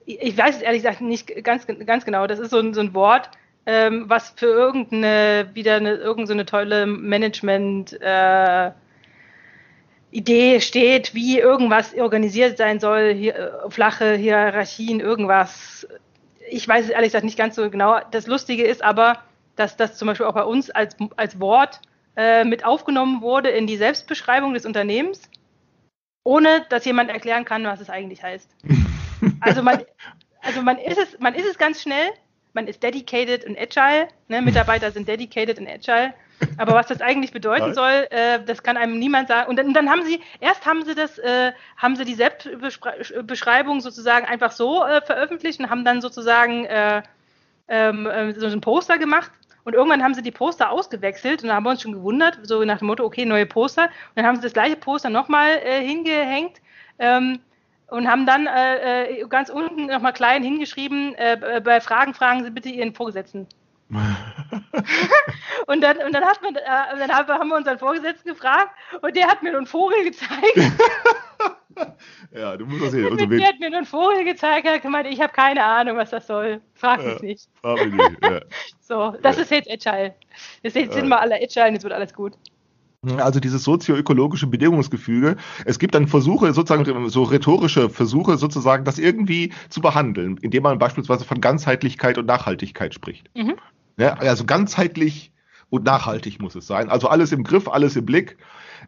ich 0.07 0.37
weiß 0.37 0.57
es 0.57 0.63
ehrlich 0.63 0.83
gesagt 0.83 1.01
nicht 1.01 1.45
ganz, 1.45 1.67
ganz 1.67 2.05
genau. 2.05 2.27
Das 2.27 2.39
ist 2.39 2.51
so 2.51 2.59
ein, 2.59 2.75
so 2.75 2.81
ein 2.81 2.95
Wort, 2.95 3.31
ähm, 3.67 4.05
was 4.09 4.31
für 4.37 4.47
irgendeine, 4.47 5.51
wieder 5.55 5.77
eine, 5.77 5.95
irgendeine 5.95 6.47
tolle 6.47 6.87
Management, 6.87 7.99
äh, 8.01 8.71
Idee 10.15 10.61
steht, 10.61 11.15
wie 11.15 11.39
irgendwas 11.39 11.95
organisiert 11.95 12.57
sein 12.57 12.81
soll, 12.81 13.13
hier, 13.15 13.35
äh, 13.35 13.71
flache 13.71 14.15
Hierarchien, 14.15 15.01
irgendwas. 15.01 15.87
Ich 16.51 16.67
weiß 16.69 16.87
es 16.87 16.91
ehrlich 16.91 17.09
gesagt 17.09 17.25
nicht 17.25 17.39
ganz 17.39 17.57
so 17.57 17.69
genau. 17.71 18.01
Das 18.11 18.27
Lustige 18.27 18.65
ist 18.65 18.83
aber, 18.83 19.19
dass 19.57 19.77
das 19.77 19.97
zum 19.97 20.07
Beispiel 20.07 20.27
auch 20.27 20.35
bei 20.35 20.45
uns 20.45 20.71
als, 20.71 20.97
als 21.17 21.41
Wort 21.41 21.81
äh, 22.17 22.45
mit 22.45 22.65
aufgenommen 22.65 23.23
wurde 23.23 23.51
in 23.51 23.67
die 23.67 23.77
Selbstbeschreibung 23.77 24.55
des 24.55 24.67
Unternehmens 24.67 25.29
ohne 26.25 26.65
dass 26.71 26.85
jemand 26.87 27.11
erklären 27.11 27.45
kann, 27.45 27.65
was 27.65 27.81
es 27.81 27.91
eigentlich 27.91 28.23
heißt. 28.23 28.51
Also 29.41 29.63
man, 29.63 29.83
also 30.43 30.61
man 30.61 30.77
ist 30.77 30.99
es, 30.99 31.19
man 31.19 31.35
ist 31.35 31.47
es 31.47 31.57
ganz 31.57 31.81
schnell, 31.81 32.11
man 32.53 32.67
ist 32.67 32.83
dedicated 32.83 33.47
und 33.47 33.57
agile, 33.59 34.09
ne? 34.29 34.43
Mitarbeiter 34.43 34.91
sind 34.91 35.09
dedicated 35.09 35.59
und 35.59 35.67
agile. 35.67 36.13
Aber 36.59 36.75
was 36.75 36.87
das 36.87 37.01
eigentlich 37.01 37.33
bedeuten 37.33 37.75
soll, 37.75 38.07
äh, 38.11 38.41
das 38.45 38.63
kann 38.63 38.77
einem 38.77 38.99
niemand 38.99 39.29
sagen. 39.29 39.49
Und 39.49 39.57
dann, 39.57 39.73
dann, 39.73 39.91
haben 39.91 40.05
sie, 40.05 40.21
erst 40.41 40.67
haben 40.67 40.85
sie 40.85 40.95
das, 40.95 41.19
äh, 41.19 41.53
haben 41.77 41.97
sie 41.97 42.05
die 42.05 42.15
Selbstbeschreibung 42.15 43.81
sozusagen 43.81 44.27
einfach 44.27 44.53
so 44.53 44.85
äh, 44.85 45.01
veröffentlicht 45.03 45.61
und 45.61 45.71
haben 45.71 45.85
dann 45.85 46.01
sozusagen 46.01 46.65
äh, 46.67 47.03
ähm, 47.69 48.07
äh, 48.07 48.33
so 48.35 48.47
ein 48.47 48.61
Poster 48.61 48.99
gemacht 48.99 49.31
und 49.65 49.75
irgendwann 49.75 50.03
haben 50.03 50.15
sie 50.15 50.23
die 50.23 50.31
Poster 50.31 50.71
ausgewechselt 50.71 51.43
und 51.43 51.49
da 51.49 51.55
haben 51.55 51.65
wir 51.65 51.71
uns 51.71 51.83
schon 51.83 51.93
gewundert, 51.93 52.39
so 52.43 52.63
nach 52.65 52.79
dem 52.79 52.89
Motto, 52.89 53.05
okay, 53.05 53.25
neue 53.25 53.47
Poster. 53.47 53.85
Und 53.85 54.17
dann 54.17 54.27
haben 54.27 54.37
sie 54.37 54.43
das 54.43 54.53
gleiche 54.53 54.77
Poster 54.77 55.11
nochmal 55.11 55.59
äh, 55.65 55.81
hingehängt 55.81 56.61
ähm, 56.99 57.41
und 57.89 58.09
haben 58.09 58.27
dann 58.27 58.47
äh 58.47 59.25
ganz 59.29 59.51
unten 59.51 59.87
nochmal 59.87 60.13
klein 60.13 60.43
hingeschrieben, 60.43 61.15
äh, 61.15 61.61
bei 61.63 61.81
Fragen 61.81 62.15
fragen 62.15 62.45
Sie 62.45 62.51
bitte 62.51 62.69
Ihren 62.69 62.95
Vorgesetzten. 62.95 63.47
und, 65.67 65.81
dann, 65.81 65.99
und 65.99 66.13
dann, 66.13 66.25
hat 66.25 66.41
man, 66.43 66.55
äh, 66.57 66.99
dann 66.99 67.11
haben 67.13 67.49
wir 67.49 67.57
unseren 67.57 67.79
Vorgesetzten 67.79 68.29
gefragt 68.31 68.71
und 69.03 69.15
der 69.17 69.27
hat 69.27 69.43
mir 69.43 69.57
einen 69.57 69.67
Vogel 69.67 70.05
gezeigt. 70.05 70.73
ja, 72.33 72.57
du 72.57 72.67
musst 72.67 72.83
das 72.83 72.91
sehen. 72.93 73.05
Also, 73.11 73.27
der 73.27 73.49
hat 73.49 73.59
mir 73.61 73.67
einen 73.67 73.85
Vogel 73.85 74.25
gezeigt, 74.25 74.67
er 74.67 74.75
hat 74.75 74.83
gemeint, 74.83 75.07
ich 75.09 75.21
habe 75.21 75.33
keine 75.33 75.65
Ahnung, 75.65 75.97
was 75.97 76.11
das 76.11 76.27
soll. 76.27 76.61
Frag 76.75 77.05
mich 77.05 77.17
ja, 77.17 77.23
nicht. 77.23 77.49
Frag 77.61 77.85
mich 77.87 77.95
nicht 77.95 78.23
ja. 78.23 78.41
so, 78.81 79.15
das 79.23 79.37
ja. 79.37 79.43
ist 79.43 79.51
jetzt 79.51 79.71
Agile. 79.71 80.15
Jetzt 80.63 80.75
sind 80.75 81.09
wir 81.09 81.21
alle 81.21 81.37
Agile 81.37 81.69
und 81.69 81.75
jetzt 81.75 81.85
wird 81.85 81.93
alles 81.93 82.13
gut. 82.13 82.35
Also 83.19 83.41
dieses 83.41 83.65
sozioökologische 83.65 84.47
Bedingungsgefüge. 84.47 85.37
Es 85.65 85.79
gibt 85.79 85.95
dann 85.95 86.09
Versuche, 86.09 86.53
sozusagen 86.53 87.09
so 87.11 87.23
rhetorische 87.25 87.91
Versuche, 87.91 88.37
sozusagen 88.37 88.85
das 88.85 88.99
irgendwie 88.99 89.53
zu 89.69 89.81
behandeln, 89.81 90.39
indem 90.41 90.63
man 90.63 90.79
beispielsweise 90.79 91.25
von 91.25 91.41
Ganzheitlichkeit 91.41 92.19
und 92.19 92.27
Nachhaltigkeit 92.27 92.95
spricht. 92.95 93.29
Mhm. 93.35 93.57
Ja, 93.97 94.15
also 94.15 94.45
ganzheitlich 94.45 95.33
und 95.71 95.85
nachhaltig 95.85 96.41
muss 96.41 96.55
es 96.55 96.67
sein. 96.67 96.89
Also 96.89 97.09
alles 97.09 97.33
im 97.33 97.43
Griff, 97.43 97.69
alles 97.69 97.97
im 97.97 98.07
Blick, 98.07 98.37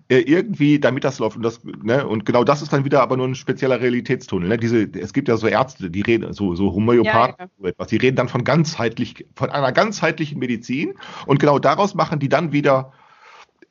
äh, 0.08 0.18
irgendwie, 0.18 0.78
damit 0.78 1.04
das 1.04 1.18
läuft. 1.18 1.36
Und, 1.36 1.42
das, 1.42 1.64
ne, 1.64 2.06
und 2.06 2.24
genau 2.24 2.44
das 2.44 2.62
ist 2.62 2.72
dann 2.72 2.84
wieder 2.84 3.02
aber 3.02 3.16
nur 3.16 3.26
ein 3.26 3.34
spezieller 3.34 3.80
Realitätstunnel. 3.80 4.48
Ne? 4.48 4.56
Diese, 4.56 4.82
es 4.82 5.12
gibt 5.12 5.28
ja 5.28 5.36
so 5.36 5.48
Ärzte, 5.48 5.90
die 5.90 6.02
reden, 6.02 6.32
so, 6.32 6.54
so 6.54 6.72
Homöopathen, 6.72 7.34
ja, 7.38 7.48
ja. 7.58 7.68
etwas, 7.70 7.88
die 7.88 7.96
reden 7.96 8.16
dann 8.16 8.28
von 8.28 8.44
ganzheitlich, 8.44 9.26
von 9.34 9.50
einer 9.50 9.72
ganzheitlichen 9.72 10.38
Medizin 10.38 10.94
und 11.26 11.40
genau 11.40 11.58
daraus 11.58 11.94
machen 11.94 12.18
die 12.18 12.28
dann 12.28 12.52
wieder 12.52 12.92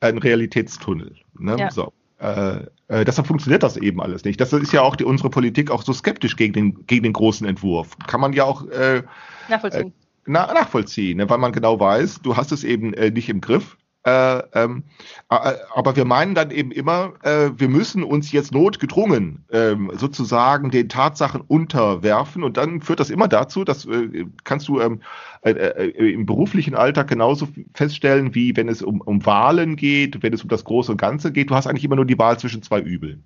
einen 0.02 0.17
Realitätstunnel. 0.17 1.15
Ne? 1.38 1.56
Ja. 1.58 1.71
So. 1.71 1.93
Äh, 2.19 2.65
äh, 2.88 3.04
deshalb 3.06 3.28
funktioniert 3.28 3.63
das 3.63 3.78
eben 3.78 4.02
alles 4.02 4.24
nicht. 4.26 4.39
Das 4.39 4.54
ist 4.54 4.74
ja 4.74 4.82
auch 4.82 4.95
die, 4.95 5.04
unsere 5.04 5.30
Politik 5.30 5.71
auch 5.71 5.84
so 5.84 5.93
skeptisch 5.93 6.36
gegen 6.36 6.54
den, 6.54 6.86
gegen 6.86 7.04
den 7.04 7.13
großen 7.13 7.48
Entwurf. 7.48 7.98
Kann 8.08 8.21
man 8.21 8.34
ja 8.34 8.43
auch 8.43 8.67
äh, 8.67 9.04
nachvollziehen. 9.50 9.93
Na, 10.25 10.51
nachvollziehen, 10.53 11.17
ne? 11.17 11.29
weil 11.29 11.38
man 11.38 11.51
genau 11.51 11.79
weiß, 11.79 12.21
du 12.21 12.35
hast 12.35 12.51
es 12.51 12.63
eben 12.63 12.93
äh, 12.93 13.11
nicht 13.11 13.29
im 13.29 13.41
Griff. 13.41 13.77
Äh, 14.05 14.43
ähm, 14.53 14.83
äh, 15.31 15.53
aber 15.73 15.95
wir 15.95 16.05
meinen 16.05 16.35
dann 16.35 16.51
eben 16.51 16.71
immer, 16.71 17.13
äh, 17.23 17.49
wir 17.57 17.69
müssen 17.69 18.03
uns 18.03 18.31
jetzt 18.31 18.51
notgedrungen 18.51 19.45
ähm, 19.51 19.91
sozusagen 19.95 20.69
den 20.69 20.89
Tatsachen 20.89 21.41
unterwerfen 21.41 22.43
und 22.43 22.57
dann 22.57 22.81
führt 22.81 22.99
das 22.99 23.09
immer 23.09 23.28
dazu, 23.28 23.63
dass 23.63 23.86
äh, 23.86 24.26
kannst 24.43 24.67
du 24.67 24.80
ähm, 24.80 25.01
äh, 25.41 25.53
äh, 25.53 26.11
im 26.13 26.28
beruflichen 26.28 26.76
Alltag 26.76 27.07
genauso 27.07 27.47
feststellen, 27.73 28.36
wie 28.36 28.55
wenn 28.55 28.69
es 28.69 28.84
um, 28.84 29.01
um 29.01 29.26
Wahlen 29.26 29.76
geht, 29.76 30.21
wenn 30.21 30.34
es 30.34 30.43
um 30.43 30.49
das 30.49 30.65
Große 30.65 30.91
und 30.91 31.01
Ganze 31.01 31.32
geht. 31.32 31.49
Du 31.49 31.55
hast 31.55 31.65
eigentlich 31.65 31.86
immer 31.86 31.95
nur 31.95 32.05
die 32.05 32.19
Wahl 32.19 32.38
zwischen 32.38 32.61
zwei 32.61 32.82
Übeln. 32.82 33.23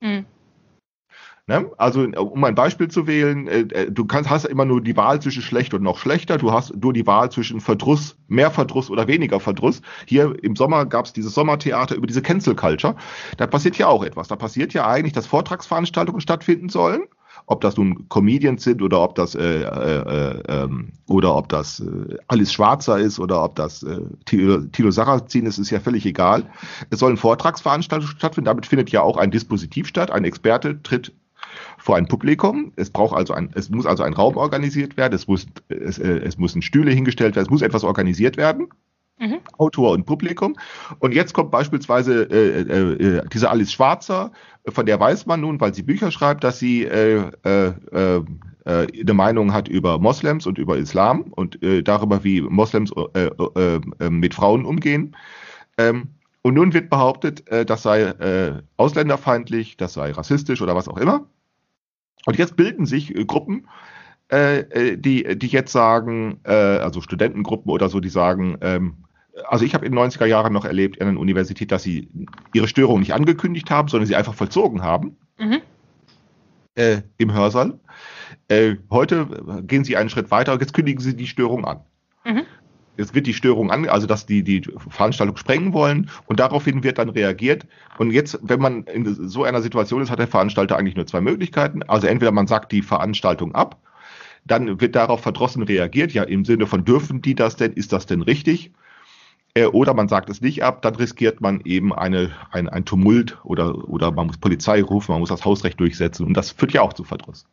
Mhm. 0.00 0.24
Ne? 1.48 1.72
Also, 1.76 2.02
um 2.02 2.44
ein 2.44 2.54
Beispiel 2.54 2.86
zu 2.86 3.08
wählen, 3.08 3.48
äh, 3.48 3.60
äh, 3.62 3.90
du 3.90 4.04
kannst, 4.04 4.30
hast 4.30 4.44
immer 4.44 4.64
nur 4.64 4.80
die 4.80 4.96
Wahl 4.96 5.20
zwischen 5.20 5.42
schlecht 5.42 5.74
und 5.74 5.82
noch 5.82 5.98
schlechter. 5.98 6.38
Du 6.38 6.52
hast 6.52 6.72
nur 6.76 6.92
die 6.92 7.04
Wahl 7.04 7.32
zwischen 7.32 7.60
Verdruss, 7.60 8.16
mehr 8.28 8.52
Verdruss 8.52 8.90
oder 8.90 9.08
weniger 9.08 9.40
Verdruss. 9.40 9.82
Hier 10.06 10.36
im 10.44 10.54
Sommer 10.54 10.86
gab 10.86 11.06
es 11.06 11.12
dieses 11.12 11.34
Sommertheater 11.34 11.96
über 11.96 12.06
diese 12.06 12.22
Cancel 12.22 12.54
Culture. 12.54 12.94
Da 13.38 13.48
passiert 13.48 13.76
ja 13.76 13.88
auch 13.88 14.04
etwas. 14.04 14.28
Da 14.28 14.36
passiert 14.36 14.72
ja 14.72 14.86
eigentlich, 14.86 15.14
dass 15.14 15.26
Vortragsveranstaltungen 15.26 16.20
stattfinden 16.20 16.68
sollen. 16.68 17.02
Ob 17.46 17.60
das 17.60 17.76
nun 17.76 18.08
Comedians 18.08 18.62
sind 18.62 18.80
oder 18.80 19.00
ob 19.00 19.16
das 19.16 19.34
äh, 19.34 19.62
äh, 19.62 20.42
ähm, 20.48 20.92
oder 21.08 21.34
ob 21.34 21.48
das 21.48 21.80
äh, 21.80 22.16
Alice 22.28 22.52
Schwarzer 22.52 23.00
ist 23.00 23.18
oder 23.18 23.42
ob 23.42 23.56
das 23.56 23.82
äh, 23.82 23.98
Tilo 24.26 24.90
Sarrazin 24.92 25.46
ist, 25.46 25.58
ist 25.58 25.70
ja 25.70 25.80
völlig 25.80 26.06
egal. 26.06 26.48
Es 26.90 27.00
sollen 27.00 27.16
Vortragsveranstaltungen 27.16 28.16
stattfinden. 28.16 28.46
Damit 28.46 28.66
findet 28.66 28.90
ja 28.90 29.02
auch 29.02 29.16
ein 29.16 29.32
Dispositiv 29.32 29.88
statt. 29.88 30.12
Ein 30.12 30.24
Experte 30.24 30.82
tritt 30.84 31.12
vor 31.82 31.96
ein 31.96 32.06
Publikum. 32.06 32.72
Es 32.76 32.90
braucht 32.90 33.16
also 33.16 33.34
ein, 33.34 33.50
es 33.54 33.68
muss 33.68 33.86
also 33.86 34.04
ein 34.04 34.14
Raum 34.14 34.36
organisiert 34.36 34.96
werden, 34.96 35.14
es 35.14 35.26
muss, 35.26 35.46
es, 35.68 35.98
äh, 35.98 36.20
es 36.20 36.38
müssen 36.38 36.62
Stühle 36.62 36.92
hingestellt 36.92 37.34
werden, 37.34 37.46
es 37.46 37.50
muss 37.50 37.60
etwas 37.60 37.82
organisiert 37.82 38.36
werden. 38.36 38.68
Mhm. 39.18 39.40
Autor 39.58 39.90
und 39.90 40.06
Publikum. 40.06 40.56
Und 41.00 41.12
jetzt 41.12 41.32
kommt 41.34 41.50
beispielsweise 41.50 42.22
äh, 42.30 42.60
äh, 42.60 43.18
äh 43.18 43.22
diese 43.32 43.50
Alice 43.50 43.72
Schwarzer, 43.72 44.30
von 44.68 44.86
der 44.86 45.00
weiß 45.00 45.26
man 45.26 45.40
nun, 45.40 45.60
weil 45.60 45.74
sie 45.74 45.82
Bücher 45.82 46.12
schreibt, 46.12 46.44
dass 46.44 46.60
sie 46.60 46.84
äh, 46.84 47.30
äh, 47.42 47.72
äh, 47.90 48.22
eine 48.64 49.14
Meinung 49.14 49.52
hat 49.52 49.66
über 49.66 49.98
Moslems 49.98 50.46
und 50.46 50.58
über 50.58 50.76
Islam 50.76 51.32
und 51.32 51.58
darüber, 51.82 52.22
wie 52.22 52.42
Moslems 52.42 52.92
mit 54.08 54.34
Frauen 54.34 54.64
umgehen. 54.64 55.16
Ähm, 55.78 56.10
und 56.42 56.54
nun 56.54 56.72
wird 56.72 56.88
behauptet, 56.88 57.42
das 57.66 57.82
sei 57.82 58.62
ausländerfeindlich, 58.76 59.78
das 59.78 59.94
sei 59.94 60.12
rassistisch 60.12 60.62
oder 60.62 60.76
was 60.76 60.86
auch 60.86 60.96
immer. 60.96 61.26
Und 62.24 62.38
jetzt 62.38 62.56
bilden 62.56 62.86
sich 62.86 63.12
Gruppen, 63.26 63.68
die, 64.30 65.36
die 65.36 65.46
jetzt 65.48 65.72
sagen, 65.72 66.40
also 66.44 67.00
Studentengruppen 67.00 67.70
oder 67.70 67.88
so, 67.88 68.00
die 68.00 68.08
sagen, 68.08 68.56
ähm, 68.60 69.02
also 69.46 69.64
ich 69.64 69.74
habe 69.74 69.86
in 69.86 69.92
den 69.92 69.98
90er 69.98 70.26
Jahren 70.26 70.52
noch 70.52 70.64
erlebt 70.64 71.00
an 71.00 71.08
der 71.08 71.20
Universität, 71.20 71.72
dass 71.72 71.82
sie 71.82 72.08
ihre 72.52 72.68
Störung 72.68 73.00
nicht 73.00 73.14
angekündigt 73.14 73.70
haben, 73.70 73.88
sondern 73.88 74.06
sie 74.06 74.16
einfach 74.16 74.34
vollzogen 74.34 74.82
haben 74.82 75.16
mhm. 75.38 75.60
äh, 76.74 77.02
im 77.18 77.32
Hörsaal. 77.32 77.78
Äh, 78.48 78.76
heute 78.90 79.62
gehen 79.66 79.84
sie 79.84 79.96
einen 79.96 80.10
Schritt 80.10 80.30
weiter, 80.30 80.58
jetzt 80.60 80.74
kündigen 80.74 81.00
sie 81.00 81.16
die 81.16 81.26
Störung 81.26 81.64
an. 81.64 81.80
Mhm. 82.24 82.42
Jetzt 82.98 83.14
wird 83.14 83.26
die 83.26 83.34
Störung 83.34 83.70
an, 83.70 83.88
also 83.88 84.06
dass 84.06 84.26
die 84.26 84.42
die 84.42 84.62
Veranstaltung 84.90 85.36
sprengen 85.36 85.72
wollen 85.72 86.10
und 86.26 86.40
daraufhin 86.40 86.84
wird 86.84 86.98
dann 86.98 87.08
reagiert. 87.08 87.66
Und 87.98 88.10
jetzt, 88.10 88.38
wenn 88.42 88.60
man 88.60 88.84
in 88.84 89.06
so 89.28 89.44
einer 89.44 89.62
Situation 89.62 90.02
ist, 90.02 90.10
hat 90.10 90.18
der 90.18 90.28
Veranstalter 90.28 90.76
eigentlich 90.76 90.96
nur 90.96 91.06
zwei 91.06 91.22
Möglichkeiten. 91.22 91.82
Also 91.84 92.06
entweder 92.06 92.32
man 92.32 92.46
sagt 92.46 92.70
die 92.70 92.82
Veranstaltung 92.82 93.54
ab, 93.54 93.80
dann 94.44 94.80
wird 94.80 94.94
darauf 94.94 95.22
verdrossen 95.22 95.62
reagiert, 95.62 96.12
ja 96.12 96.24
im 96.24 96.44
Sinne 96.44 96.66
von 96.66 96.84
dürfen 96.84 97.22
die 97.22 97.34
das 97.34 97.56
denn, 97.56 97.72
ist 97.72 97.92
das 97.92 98.06
denn 98.06 98.22
richtig? 98.22 98.72
Äh, 99.54 99.66
oder 99.66 99.94
man 99.94 100.08
sagt 100.08 100.30
es 100.30 100.40
nicht 100.40 100.62
ab, 100.62 100.82
dann 100.82 100.94
riskiert 100.94 101.40
man 101.40 101.60
eben 101.64 101.92
eine, 101.94 102.30
ein, 102.50 102.68
ein 102.68 102.84
Tumult 102.84 103.38
oder, 103.44 103.88
oder 103.88 104.10
man 104.10 104.26
muss 104.26 104.38
Polizei 104.38 104.82
rufen, 104.82 105.12
man 105.12 105.20
muss 105.20 105.28
das 105.28 105.44
Hausrecht 105.44 105.78
durchsetzen 105.78 106.26
und 106.26 106.34
das 106.34 106.50
führt 106.50 106.72
ja 106.72 106.82
auch 106.82 106.92
zu 106.92 107.04
Verdruss. 107.04 107.46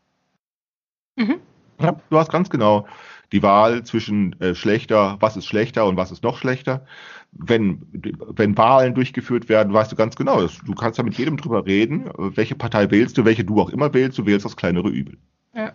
Mhm. 1.16 1.36
Ja, 1.82 2.00
du 2.10 2.18
hast 2.18 2.32
ganz 2.32 2.50
genau 2.50 2.88
die 3.32 3.44
Wahl 3.44 3.84
zwischen 3.84 4.40
äh, 4.42 4.56
schlechter, 4.56 5.18
was 5.20 5.38
ist 5.38 5.46
schlechter 5.46 5.86
und 5.86 5.98
was 5.98 6.12
ist 6.12 6.24
noch 6.24 6.38
schlechter. 6.38 6.86
Wenn, 7.32 7.82
wenn 7.92 8.58
Wahlen 8.58 8.96
durchgeführt 8.96 9.50
werden, 9.50 9.72
weißt 9.72 9.92
du 9.92 9.96
ganz 9.96 10.16
genau, 10.16 10.48
du 10.48 10.74
kannst 10.74 10.98
ja 10.98 11.04
mit 11.04 11.16
jedem 11.16 11.38
drüber 11.38 11.66
reden, 11.66 12.10
welche 12.18 12.56
Partei 12.56 12.90
wählst 12.90 13.18
du, 13.18 13.26
welche 13.26 13.44
du 13.44 13.62
auch 13.62 13.70
immer 13.70 13.94
wählst, 13.94 14.18
du 14.18 14.26
wählst 14.26 14.46
das 14.46 14.56
kleinere 14.56 14.90
Übel. 14.90 15.18
Ja. 15.54 15.74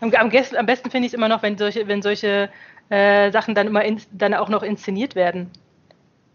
Am, 0.00 0.12
am 0.12 0.66
besten 0.66 0.90
finde 0.90 1.06
ich 1.06 1.12
es 1.12 1.14
immer 1.14 1.28
noch, 1.28 1.42
wenn 1.42 1.56
solche, 1.56 1.88
wenn 1.88 2.02
solche 2.02 2.50
äh, 2.90 3.30
Sachen 3.32 3.54
dann 3.54 3.66
immer 3.66 3.84
in, 3.84 4.00
dann 4.12 4.34
auch 4.34 4.48
noch 4.48 4.62
inszeniert 4.62 5.14
werden. 5.14 5.50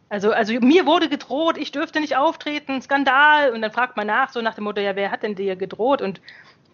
Also, 0.10 0.32
also 0.32 0.54
mir 0.60 0.88
wurde 0.88 1.08
gedroht, 1.08 1.58
ich 1.58 1.72
dürfte 1.72 2.00
nicht 2.00 2.18
auftreten, 2.18 2.82
Skandal. 2.82 3.52
Und 3.52 3.62
dann 3.62 3.72
fragt 3.72 3.95
man 3.95 4.08
nach, 4.08 4.30
so 4.30 4.41
nach 4.41 4.56
dem 4.56 4.64
Motto, 4.64 4.82
ja, 4.82 4.95
wer 4.95 5.12
hat 5.12 5.22
denn 5.22 5.36
dir 5.36 5.56
gedroht? 5.56 6.02
Und, 6.02 6.20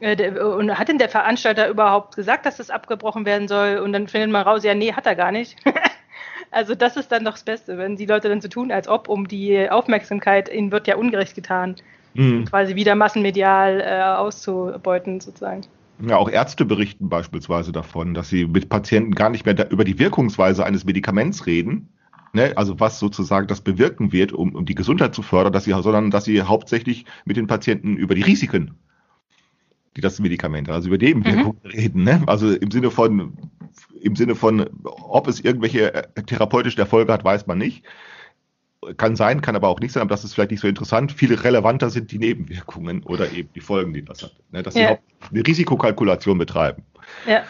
und 0.06 0.78
hat 0.78 0.88
denn 0.88 0.98
der 0.98 1.10
Veranstalter 1.10 1.68
überhaupt 1.68 2.16
gesagt, 2.16 2.46
dass 2.46 2.58
das 2.58 2.70
abgebrochen 2.70 3.26
werden 3.26 3.48
soll? 3.48 3.78
Und 3.78 3.94
dann 3.94 4.08
findet 4.08 4.32
man 4.32 4.44
raus, 4.44 4.64
ja, 4.64 4.76
nee, 4.76 4.94
hat 4.94 5.06
er 5.06 5.16
gar 5.16 5.32
nicht. 5.32 5.58
also 6.52 6.76
das 6.76 6.96
ist 6.96 7.12
dann 7.12 7.26
doch 7.26 7.34
das 7.34 7.44
Beste, 7.44 7.78
wenn 7.78 7.96
die 7.96 8.06
Leute 8.06 8.30
dann 8.30 8.42
so 8.42 8.48
tun, 8.48 8.72
als 8.72 8.88
ob, 8.88 9.10
um 9.10 9.28
die 9.28 9.70
Aufmerksamkeit, 9.70 10.54
ihnen 10.54 10.72
wird 10.72 10.88
ja 10.88 10.96
ungerecht 10.96 11.36
getan, 11.36 11.76
mhm. 12.14 12.46
quasi 12.46 12.76
wieder 12.76 12.96
massenmedial 12.96 13.82
äh, 13.82 14.02
auszubeuten 14.02 15.22
sozusagen. 15.22 15.62
Ja, 16.00 16.18
auch 16.18 16.30
Ärzte 16.30 16.66
berichten 16.66 17.10
beispielsweise 17.10 17.72
davon, 17.72 18.14
dass 18.14 18.30
sie 18.30 18.46
mit 18.46 18.70
Patienten 18.70 19.16
gar 19.16 19.30
nicht 19.30 19.46
mehr 19.46 19.72
über 19.72 19.86
die 19.86 19.98
Wirkungsweise 19.98 20.66
eines 20.66 20.84
Medikaments 20.84 21.46
reden, 21.46 21.90
ne, 22.34 22.54
also 22.58 22.80
was 22.80 23.00
sozusagen 23.00 23.48
das 23.48 23.62
bewirken 23.62 24.12
wird, 24.12 24.34
um, 24.34 24.56
um 24.56 24.66
die 24.66 24.76
Gesundheit 24.76 25.16
zu 25.16 25.22
fördern, 25.22 25.54
dass 25.54 25.64
sie, 25.64 25.72
sondern 25.72 26.12
dass 26.12 26.26
sie 26.26 26.42
hauptsächlich 26.42 27.06
mit 27.24 27.38
den 27.38 27.48
Patienten 27.48 27.96
über 27.96 28.14
die 28.14 28.24
Risiken, 28.24 28.76
die 29.96 30.02
das 30.02 30.20
Medikament, 30.20 30.70
also 30.70 30.90
über 30.90 30.98
Nebenwirkungen 30.98 31.60
mhm. 31.64 31.70
reden, 31.70 32.04
ne? 32.04 32.24
Also 32.28 32.54
im 32.54 32.72
Sinne 32.72 32.92
von, 32.92 33.34
im 34.02 34.16
Sinne 34.16 34.36
von, 34.36 34.70
ob 34.84 35.28
es 35.28 35.40
irgendwelche 35.40 35.94
äh, 35.94 36.24
therapeutischen 36.24 36.80
Erfolge 36.80 37.14
hat, 37.14 37.24
weiß 37.24 37.48
man 37.48 37.58
nicht 37.58 37.84
kann 38.98 39.16
sein, 39.16 39.42
kann 39.42 39.56
aber 39.56 39.68
auch 39.68 39.80
nicht 39.80 39.92
sein, 39.92 40.02
aber 40.02 40.10
das 40.10 40.24
ist 40.24 40.34
vielleicht 40.34 40.52
nicht 40.52 40.60
so 40.60 40.68
interessant. 40.68 41.12
Viel 41.12 41.34
relevanter 41.34 41.90
sind 41.90 42.12
die 42.12 42.20
Nebenwirkungen 42.20 43.04
oder 43.04 43.32
eben 43.32 43.50
die 43.54 43.62
Folgen, 43.62 43.94
die 43.94 44.04
das 44.04 44.24
hat. 44.24 44.36
Ne, 44.52 44.64
dass 44.64 44.76
ja. 44.76 44.98
sie 45.32 45.38
eine 45.38 45.48
Risikokalkulation 45.48 46.38
betreiben. 46.38 46.84
Ja. 47.28 47.44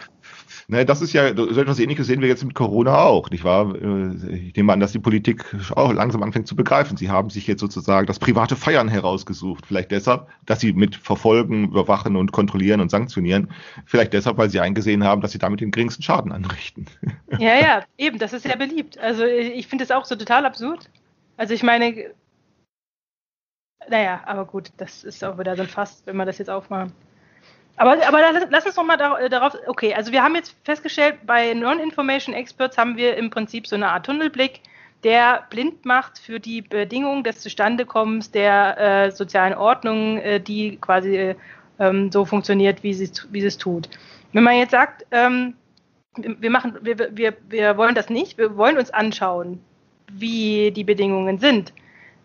Ne, 0.68 0.84
das 0.84 1.00
ist 1.00 1.12
ja, 1.12 1.32
so 1.36 1.60
etwas 1.60 1.78
ähnliches 1.78 2.08
sehen 2.08 2.20
wir 2.20 2.28
jetzt 2.28 2.42
mit 2.42 2.54
Corona 2.54 2.98
auch, 3.04 3.30
nicht 3.30 3.44
wahr? 3.44 3.72
Äh, 3.76 4.48
ich 4.48 4.56
nehme 4.56 4.72
an, 4.72 4.80
dass 4.80 4.90
die 4.90 4.98
Politik 4.98 5.44
auch 5.76 5.92
langsam 5.92 6.24
anfängt 6.24 6.48
zu 6.48 6.56
begreifen. 6.56 6.96
Sie 6.96 7.08
haben 7.08 7.30
sich 7.30 7.46
jetzt 7.46 7.60
sozusagen 7.60 8.08
das 8.08 8.18
private 8.18 8.56
Feiern 8.56 8.88
herausgesucht. 8.88 9.64
Vielleicht 9.64 9.92
deshalb, 9.92 10.26
dass 10.44 10.58
sie 10.58 10.72
mit 10.72 10.96
verfolgen, 10.96 11.68
überwachen 11.68 12.16
und 12.16 12.32
kontrollieren 12.32 12.80
und 12.80 12.90
sanktionieren. 12.90 13.52
Vielleicht 13.84 14.12
deshalb, 14.12 14.38
weil 14.38 14.50
sie 14.50 14.58
eingesehen 14.58 15.04
haben, 15.04 15.20
dass 15.20 15.30
sie 15.30 15.38
damit 15.38 15.60
den 15.60 15.70
geringsten 15.70 16.02
Schaden 16.02 16.32
anrichten. 16.32 16.86
Ja, 17.38 17.58
ja, 17.58 17.82
eben, 17.98 18.18
das 18.18 18.32
ist 18.32 18.44
sehr 18.44 18.56
beliebt. 18.56 18.98
Also 18.98 19.24
ich 19.24 19.66
finde 19.66 19.84
es 19.84 19.90
auch 19.90 20.04
so 20.04 20.16
total 20.16 20.46
absurd. 20.46 20.88
Also 21.36 21.52
ich 21.52 21.62
meine, 21.62 22.12
naja, 23.88 24.22
aber 24.26 24.46
gut, 24.46 24.72
das 24.78 25.04
ist 25.04 25.22
auch 25.22 25.38
wieder 25.38 25.54
so 25.56 25.62
ein 25.62 25.68
Fass, 25.68 26.02
wenn 26.06 26.16
wir 26.16 26.24
das 26.24 26.38
jetzt 26.38 26.48
aufmachen. 26.48 26.92
Aber, 27.76 28.06
aber 28.06 28.20
lass 28.50 28.64
uns 28.64 28.76
noch 28.76 28.84
mal 28.84 28.96
darauf, 28.96 29.56
okay, 29.66 29.94
also 29.94 30.10
wir 30.10 30.22
haben 30.22 30.34
jetzt 30.34 30.56
festgestellt, 30.64 31.16
bei 31.26 31.52
Non-Information 31.52 32.34
Experts 32.34 32.78
haben 32.78 32.96
wir 32.96 33.16
im 33.16 33.28
Prinzip 33.28 33.66
so 33.66 33.76
eine 33.76 33.88
Art 33.88 34.06
Tunnelblick, 34.06 34.60
der 35.04 35.44
blind 35.50 35.84
macht 35.84 36.18
für 36.18 36.40
die 36.40 36.62
Bedingungen 36.62 37.22
des 37.22 37.40
Zustandekommens 37.40 38.30
der 38.30 38.78
äh, 38.78 39.10
sozialen 39.10 39.54
Ordnung, 39.54 40.18
äh, 40.18 40.40
die 40.40 40.78
quasi 40.78 41.34
ähm, 41.78 42.10
so 42.10 42.24
funktioniert, 42.24 42.82
wie 42.82 42.94
sie, 42.94 43.10
wie 43.30 43.44
es 43.44 43.58
tut. 43.58 43.90
Wenn 44.32 44.42
man 44.42 44.56
jetzt 44.56 44.70
sagt, 44.70 45.04
ähm, 45.10 45.54
wir, 46.16 46.50
machen, 46.50 46.78
wir, 46.80 47.14
wir, 47.14 47.36
wir 47.48 47.76
wollen 47.76 47.94
das 47.94 48.08
nicht, 48.08 48.38
wir 48.38 48.56
wollen 48.56 48.78
uns 48.78 48.90
anschauen, 48.90 49.60
wie 50.10 50.70
die 50.70 50.84
Bedingungen 50.84 51.38
sind. 51.38 51.74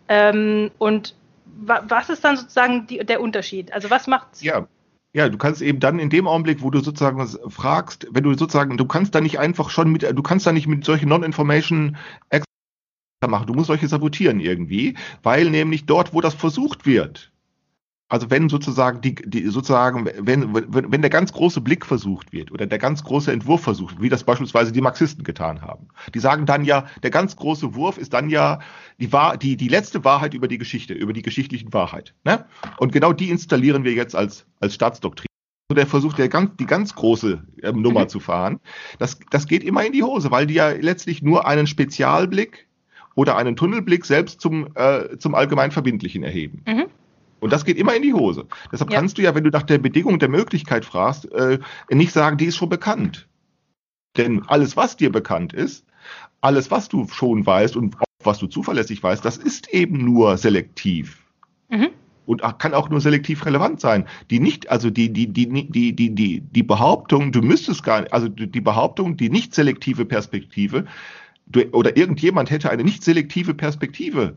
Ähm, 0.08 0.70
und 0.78 1.14
wa 1.44 1.82
was 1.86 2.08
ist 2.08 2.24
dann 2.24 2.36
sozusagen 2.38 2.86
die, 2.86 2.98
der 2.98 3.20
Unterschied? 3.20 3.72
Also 3.72 3.90
was 3.90 4.06
macht 4.06 4.40
Ja. 4.40 4.66
Ja, 5.14 5.28
du 5.28 5.36
kannst 5.36 5.60
eben 5.60 5.78
dann 5.78 5.98
in 5.98 6.08
dem 6.08 6.26
Augenblick, 6.26 6.62
wo 6.62 6.70
du 6.70 6.80
sozusagen 6.80 7.26
fragst, 7.50 8.06
wenn 8.10 8.24
du 8.24 8.32
sozusagen, 8.34 8.78
du 8.78 8.86
kannst 8.86 9.14
da 9.14 9.20
nicht 9.20 9.38
einfach 9.38 9.68
schon 9.68 9.92
mit, 9.92 10.02
du 10.02 10.22
kannst 10.22 10.46
da 10.46 10.52
nicht 10.52 10.66
mit 10.66 10.84
solchen 10.84 11.08
Non-Information 11.08 11.96
machen. 13.28 13.46
Du 13.46 13.54
musst 13.54 13.68
solche 13.68 13.88
sabotieren 13.88 14.40
irgendwie, 14.40 14.96
weil 15.22 15.50
nämlich 15.50 15.86
dort, 15.86 16.14
wo 16.14 16.20
das 16.20 16.34
versucht 16.34 16.86
wird, 16.86 17.31
also 18.12 18.30
wenn 18.30 18.50
sozusagen 18.50 19.00
die, 19.00 19.14
die 19.14 19.46
sozusagen, 19.48 20.04
wenn, 20.04 20.54
wenn, 20.54 20.92
wenn 20.92 21.00
der 21.00 21.08
ganz 21.08 21.32
große 21.32 21.62
Blick 21.62 21.86
versucht 21.86 22.30
wird 22.30 22.52
oder 22.52 22.66
der 22.66 22.78
ganz 22.78 23.02
große 23.04 23.32
Entwurf 23.32 23.62
versucht, 23.62 24.02
wie 24.02 24.10
das 24.10 24.22
beispielsweise 24.22 24.70
die 24.70 24.82
Marxisten 24.82 25.24
getan 25.24 25.62
haben, 25.62 25.88
die 26.14 26.18
sagen 26.18 26.44
dann 26.44 26.66
ja, 26.66 26.84
der 27.02 27.08
ganz 27.08 27.36
große 27.36 27.74
Wurf 27.74 27.96
ist 27.96 28.12
dann 28.12 28.28
ja 28.28 28.58
die, 29.00 29.14
Wahr, 29.14 29.38
die, 29.38 29.56
die 29.56 29.68
letzte 29.68 30.04
Wahrheit 30.04 30.34
über 30.34 30.46
die 30.46 30.58
Geschichte, 30.58 30.92
über 30.92 31.14
die 31.14 31.22
geschichtlichen 31.22 31.72
Wahrheit. 31.72 32.12
Ne? 32.24 32.44
Und 32.76 32.92
genau 32.92 33.14
die 33.14 33.30
installieren 33.30 33.82
wir 33.82 33.94
jetzt 33.94 34.14
als, 34.14 34.44
als 34.60 34.74
Staatsdoktrin. 34.74 35.28
So 35.70 35.74
der 35.74 35.86
Versuch, 35.86 36.12
der 36.12 36.28
ganz, 36.28 36.50
die 36.58 36.66
ganz 36.66 36.94
große 36.94 37.42
äh, 37.62 37.72
Nummer 37.72 38.02
mhm. 38.02 38.08
zu 38.10 38.20
fahren, 38.20 38.60
das, 38.98 39.20
das 39.30 39.46
geht 39.46 39.64
immer 39.64 39.86
in 39.86 39.92
die 39.94 40.02
Hose, 40.02 40.30
weil 40.30 40.46
die 40.46 40.54
ja 40.54 40.68
letztlich 40.68 41.22
nur 41.22 41.46
einen 41.46 41.66
Spezialblick 41.66 42.68
oder 43.14 43.38
einen 43.38 43.56
Tunnelblick 43.56 44.04
selbst 44.04 44.42
zum, 44.42 44.68
äh, 44.74 45.16
zum 45.16 45.34
allgemein 45.34 45.70
Verbindlichen 45.70 46.22
erheben. 46.22 46.62
Mhm. 46.66 46.84
Und 47.42 47.52
das 47.52 47.64
geht 47.64 47.76
immer 47.76 47.94
in 47.96 48.02
die 48.02 48.14
Hose. 48.14 48.46
Deshalb 48.70 48.92
ja. 48.92 49.00
kannst 49.00 49.18
du 49.18 49.22
ja, 49.22 49.34
wenn 49.34 49.42
du 49.42 49.50
nach 49.50 49.64
der 49.64 49.78
Bedingung 49.78 50.20
der 50.20 50.28
Möglichkeit 50.28 50.84
fragst, 50.84 51.30
äh, 51.32 51.58
nicht 51.90 52.12
sagen, 52.12 52.36
die 52.36 52.44
ist 52.44 52.56
schon 52.56 52.68
bekannt. 52.68 53.26
Denn 54.16 54.44
alles, 54.46 54.76
was 54.76 54.96
dir 54.96 55.10
bekannt 55.10 55.52
ist, 55.52 55.84
alles, 56.40 56.70
was 56.70 56.88
du 56.88 57.08
schon 57.08 57.44
weißt 57.44 57.76
und 57.76 57.96
was 58.22 58.38
du 58.38 58.46
zuverlässig 58.46 59.02
weißt, 59.02 59.24
das 59.24 59.38
ist 59.38 59.68
eben 59.74 60.04
nur 60.04 60.36
selektiv. 60.36 61.18
Mhm. 61.68 61.88
Und 62.26 62.42
kann 62.60 62.74
auch 62.74 62.88
nur 62.88 63.00
selektiv 63.00 63.44
relevant 63.44 63.80
sein. 63.80 64.06
Die 64.30 64.38
nicht, 64.38 64.70
also 64.70 64.90
die, 64.90 65.12
die, 65.12 65.26
die, 65.26 65.48
die, 65.48 65.96
die, 65.96 66.14
die, 66.14 66.40
die 66.40 66.62
Behauptung, 66.62 67.32
du 67.32 67.42
müsstest 67.42 67.82
gar 67.82 68.02
nicht, 68.02 68.12
also 68.12 68.28
die 68.28 68.60
Behauptung, 68.60 69.16
die 69.16 69.30
nicht 69.30 69.52
selektive 69.52 70.04
Perspektive, 70.04 70.84
du, 71.46 71.62
oder 71.72 71.96
irgendjemand 71.96 72.50
hätte 72.50 72.70
eine 72.70 72.84
nicht 72.84 73.02
selektive 73.02 73.54
Perspektive, 73.54 74.36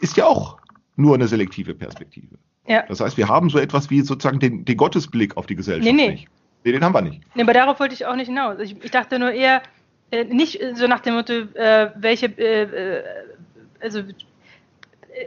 ist 0.00 0.16
ja 0.16 0.26
auch 0.26 0.61
nur 0.96 1.14
eine 1.14 1.28
selektive 1.28 1.74
Perspektive. 1.74 2.36
Ja. 2.66 2.84
Das 2.88 3.00
heißt, 3.00 3.16
wir 3.16 3.28
haben 3.28 3.50
so 3.50 3.58
etwas 3.58 3.90
wie 3.90 4.02
sozusagen 4.02 4.38
den, 4.38 4.64
den 4.64 4.76
Gottesblick 4.76 5.36
auf 5.36 5.46
die 5.46 5.56
Gesellschaft 5.56 5.84
nee, 5.84 5.92
nee. 5.92 6.10
nicht. 6.12 6.28
Nee, 6.64 6.72
den 6.72 6.84
haben 6.84 6.94
wir 6.94 7.02
nicht. 7.02 7.20
Nee, 7.34 7.42
aber 7.42 7.54
darauf 7.54 7.80
wollte 7.80 7.94
ich 7.94 8.06
auch 8.06 8.14
nicht 8.14 8.28
hinaus. 8.28 8.58
Ich, 8.60 8.76
ich 8.84 8.90
dachte 8.90 9.18
nur 9.18 9.32
eher, 9.32 9.62
äh, 10.10 10.24
nicht 10.24 10.60
so 10.74 10.86
nach 10.86 11.00
dem 11.00 11.14
Motto, 11.14 11.32
äh, 11.32 11.90
welche, 11.96 12.26
äh, 12.26 12.62
äh 12.62 13.02
also 13.80 14.02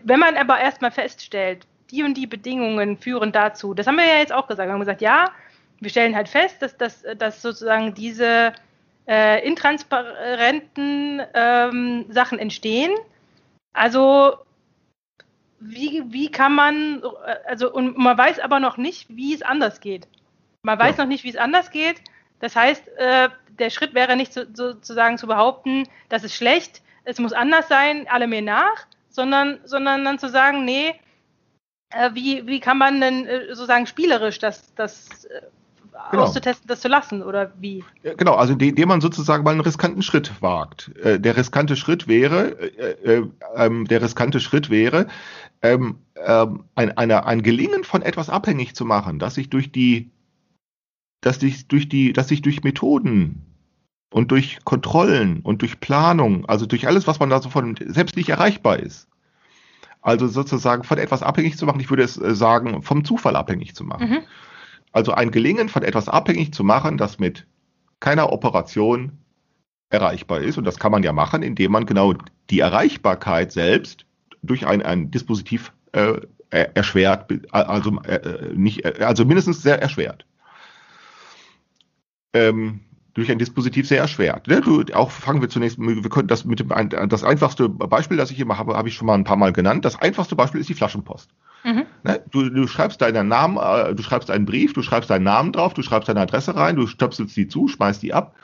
wenn 0.03 0.19
man 0.19 0.37
aber 0.37 0.59
erstmal 0.59 0.91
feststellt, 0.91 1.67
die 1.91 2.03
und 2.03 2.15
die 2.15 2.27
Bedingungen 2.27 2.97
führen 2.97 3.31
dazu. 3.31 3.73
Das 3.73 3.85
haben 3.85 3.97
wir 3.97 4.05
ja 4.05 4.17
jetzt 4.17 4.33
auch 4.33 4.47
gesagt. 4.47 4.67
Wir 4.67 4.73
haben 4.73 4.79
gesagt, 4.79 5.01
ja, 5.01 5.31
wir 5.79 5.89
stellen 5.89 6.15
halt 6.15 6.29
fest, 6.29 6.61
dass, 6.61 6.77
dass, 6.77 7.03
dass 7.17 7.41
sozusagen 7.41 7.93
diese 7.93 8.53
äh, 9.07 9.45
intransparenten 9.45 11.21
ähm, 11.33 12.05
Sachen 12.09 12.39
entstehen. 12.39 12.91
Also 13.73 14.37
wie, 15.59 16.03
wie 16.07 16.31
kann 16.31 16.53
man, 16.53 17.01
also 17.45 17.71
und 17.71 17.97
man 17.97 18.17
weiß 18.17 18.39
aber 18.39 18.59
noch 18.59 18.77
nicht, 18.77 19.07
wie 19.09 19.33
es 19.33 19.41
anders 19.41 19.79
geht. 19.79 20.07
Man 20.63 20.79
weiß 20.79 20.97
ja. 20.97 21.03
noch 21.03 21.09
nicht, 21.09 21.23
wie 21.23 21.29
es 21.29 21.35
anders 21.37 21.71
geht. 21.71 22.01
Das 22.39 22.55
heißt, 22.55 22.87
äh, 22.97 23.29
der 23.59 23.69
Schritt 23.69 23.93
wäre 23.93 24.15
nicht 24.15 24.33
so, 24.33 24.43
sozusagen 24.53 25.17
zu 25.17 25.27
behaupten, 25.27 25.87
das 26.09 26.23
ist 26.23 26.35
schlecht, 26.35 26.81
es 27.05 27.19
muss 27.19 27.33
anders 27.33 27.67
sein, 27.67 28.07
alle 28.09 28.27
mir 28.27 28.41
nach, 28.41 28.87
sondern, 29.09 29.59
sondern 29.63 30.03
dann 30.03 30.19
zu 30.19 30.29
sagen, 30.29 30.65
nee, 30.65 30.99
äh, 31.91 32.11
wie, 32.13 32.45
wie 32.47 32.59
kann 32.59 32.77
man 32.77 32.99
denn 32.99 33.25
äh, 33.25 33.47
sozusagen 33.49 33.87
spielerisch 33.87 34.39
das, 34.39 34.73
das 34.75 35.25
äh, 35.25 35.41
genau. 36.11 36.23
auszutesten, 36.23 36.67
das 36.67 36.81
zu 36.81 36.87
lassen 36.87 37.23
oder 37.23 37.51
wie? 37.59 37.83
Genau, 38.03 38.35
also 38.35 38.53
indem 38.53 38.87
man 38.87 39.01
sozusagen 39.01 39.43
mal 39.43 39.51
einen 39.51 39.61
riskanten 39.61 40.01
Schritt 40.01 40.41
wagt. 40.41 40.95
Äh, 40.97 41.19
der 41.19 41.37
riskante 41.37 41.75
Schritt 41.75 42.07
wäre, 42.07 42.59
äh, 42.59 43.17
äh, 43.17 43.27
ähm, 43.55 43.85
der 43.85 44.01
riskante 44.01 44.39
Schritt 44.39 44.69
wäre, 44.69 45.07
ähm, 45.61 45.99
ähm, 46.15 46.65
ein, 46.75 46.97
eine, 46.97 47.25
ein 47.25 47.41
Gelingen 47.41 47.83
von 47.83 48.01
etwas 48.01 48.29
abhängig 48.29 48.75
zu 48.75 48.85
machen, 48.85 49.19
dass 49.19 49.35
sich 49.35 49.49
durch 49.49 49.71
die, 49.71 50.11
dass 51.21 51.39
sich 51.39 51.67
durch 51.67 51.89
die, 51.89 52.13
dass 52.13 52.27
sich 52.27 52.41
durch 52.41 52.63
Methoden 52.63 53.41
und 54.11 54.31
durch 54.31 54.59
Kontrollen 54.63 55.41
und 55.41 55.61
durch 55.61 55.79
Planung, 55.79 56.45
also 56.45 56.65
durch 56.65 56.87
alles, 56.87 57.07
was 57.07 57.19
man 57.19 57.29
da 57.29 57.41
so 57.41 57.49
von 57.49 57.75
selbst 57.85 58.15
nicht 58.15 58.29
erreichbar 58.29 58.79
ist. 58.79 59.07
Also 60.01 60.27
sozusagen 60.27 60.83
von 60.83 60.99
etwas 60.99 61.23
abhängig 61.23 61.57
zu 61.57 61.65
machen, 61.65 61.79
ich 61.79 61.89
würde 61.89 62.03
es 62.03 62.15
äh, 62.17 62.35
sagen, 62.35 62.83
vom 62.83 63.03
Zufall 63.03 63.35
abhängig 63.35 63.75
zu 63.75 63.83
machen. 63.83 64.09
Mhm. 64.09 64.17
Also 64.95 65.11
ein 65.11 65.31
Gelingen 65.31 65.67
von 65.67 65.83
etwas 65.83 66.07
abhängig 66.07 66.53
zu 66.53 66.63
machen, 66.63 66.97
das 66.97 67.19
mit 67.19 67.45
keiner 67.99 68.31
Operation 68.31 69.11
erreichbar 69.89 70.39
ist. 70.39 70.57
Und 70.57 70.63
das 70.63 70.79
kann 70.79 70.93
man 70.93 71.03
ja 71.03 71.11
machen, 71.11 71.43
indem 71.43 71.73
man 71.73 71.85
genau 71.85 72.13
die 72.49 72.61
Erreichbarkeit 72.61 73.51
selbst 73.51 74.05
durch 74.41 74.65
ein, 74.65 74.81
ein 74.81 75.11
Dispositiv 75.11 75.73
äh, 75.91 76.21
erschwert, 76.49 77.29
also, 77.51 77.99
äh, 78.03 78.53
nicht, 78.53 78.85
also 79.01 79.25
mindestens 79.25 79.61
sehr 79.61 79.81
erschwert. 79.81 80.25
Ähm, 82.33 82.79
durch 83.15 83.29
ein 83.29 83.37
Dispositiv 83.37 83.89
sehr 83.89 83.99
erschwert. 83.99 84.47
Ne? 84.47 84.61
Du, 84.61 84.81
auch 84.93 85.11
fangen 85.11 85.41
wir 85.41 85.49
zunächst, 85.49 85.77
wir 85.77 86.09
können 86.09 86.29
das 86.29 86.45
mit 86.45 86.61
dem, 86.61 86.69
das 87.09 87.25
einfachste 87.25 87.67
Beispiel, 87.67 88.15
das 88.15 88.31
ich 88.31 88.39
immer 88.39 88.57
habe, 88.57 88.77
habe 88.77 88.87
ich 88.87 88.95
schon 88.95 89.07
mal 89.07 89.15
ein 89.15 89.25
paar 89.25 89.35
Mal 89.35 89.51
genannt. 89.51 89.83
Das 89.83 90.01
einfachste 90.01 90.37
Beispiel 90.37 90.61
ist 90.61 90.69
die 90.69 90.73
Flaschenpost. 90.73 91.29
Mhm. 91.65 91.85
Ne? 92.03 92.21
Du, 92.31 92.49
du, 92.49 92.67
schreibst 92.67 93.01
deinen 93.01 93.27
Namen, 93.27 93.57
äh, 93.57 93.95
du 93.95 94.03
schreibst 94.03 94.29
einen 94.29 94.45
Brief, 94.45 94.73
du 94.73 94.83
schreibst 94.83 95.09
deinen 95.09 95.23
Namen 95.23 95.51
drauf, 95.51 95.73
du 95.73 95.81
schreibst 95.81 96.07
deine 96.07 96.21
Adresse 96.21 96.55
rein, 96.55 96.75
du 96.75 96.85
stöpselst 96.85 97.35
die 97.35 97.47
zu, 97.47 97.67
schmeißt 97.67 98.03
die 98.03 98.13
ab. 98.13 98.35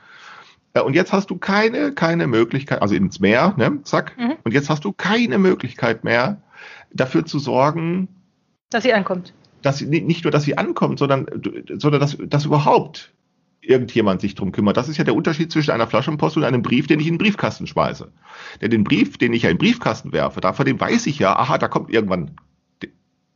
Äh, 0.73 0.81
und 0.81 0.95
jetzt 0.95 1.13
hast 1.13 1.29
du 1.29 1.37
keine, 1.37 1.93
keine 1.93 2.27
Möglichkeit, 2.27 2.81
also 2.81 2.95
ins 2.95 3.19
Meer, 3.19 3.53
ne? 3.57 3.79
zack. 3.83 4.17
Mhm. 4.17 4.33
Und 4.43 4.53
jetzt 4.53 4.69
hast 4.69 4.83
du 4.83 4.91
keine 4.91 5.37
Möglichkeit 5.37 6.03
mehr, 6.03 6.41
dafür 6.91 7.25
zu 7.25 7.39
sorgen, 7.39 8.07
dass 8.71 8.83
sie 8.83 8.93
ankommt. 8.93 9.33
Dass 9.61 9.77
sie, 9.77 9.85
nicht 9.85 10.23
nur, 10.23 10.31
dass 10.31 10.43
sie 10.43 10.57
ankommt, 10.57 10.97
sondern, 10.97 11.27
sondern 11.77 12.01
dass, 12.01 12.17
dass 12.19 12.45
überhaupt 12.45 13.13
irgendjemand 13.61 14.21
sich 14.21 14.33
drum 14.33 14.51
kümmert. 14.51 14.77
Das 14.77 14.89
ist 14.89 14.97
ja 14.97 15.03
der 15.03 15.13
Unterschied 15.13 15.51
zwischen 15.51 15.71
einer 15.71 15.85
Flaschenpost 15.85 16.37
und 16.37 16.43
einem 16.43 16.63
Brief, 16.63 16.87
den 16.87 16.99
ich 16.99 17.05
in 17.05 17.13
den 17.13 17.19
Briefkasten 17.19 17.67
schmeiße. 17.67 18.11
Denn 18.59 18.71
den 18.71 18.83
Brief, 18.83 19.19
den 19.19 19.33
ich 19.33 19.43
ja 19.43 19.49
in 19.49 19.57
den 19.57 19.59
Briefkasten 19.59 20.13
werfe, 20.13 20.41
davon 20.41 20.65
dem 20.65 20.79
weiß 20.79 21.05
ich 21.05 21.19
ja, 21.19 21.35
aha, 21.35 21.59
da 21.59 21.67
kommt 21.67 21.91
irgendwann 21.91 22.31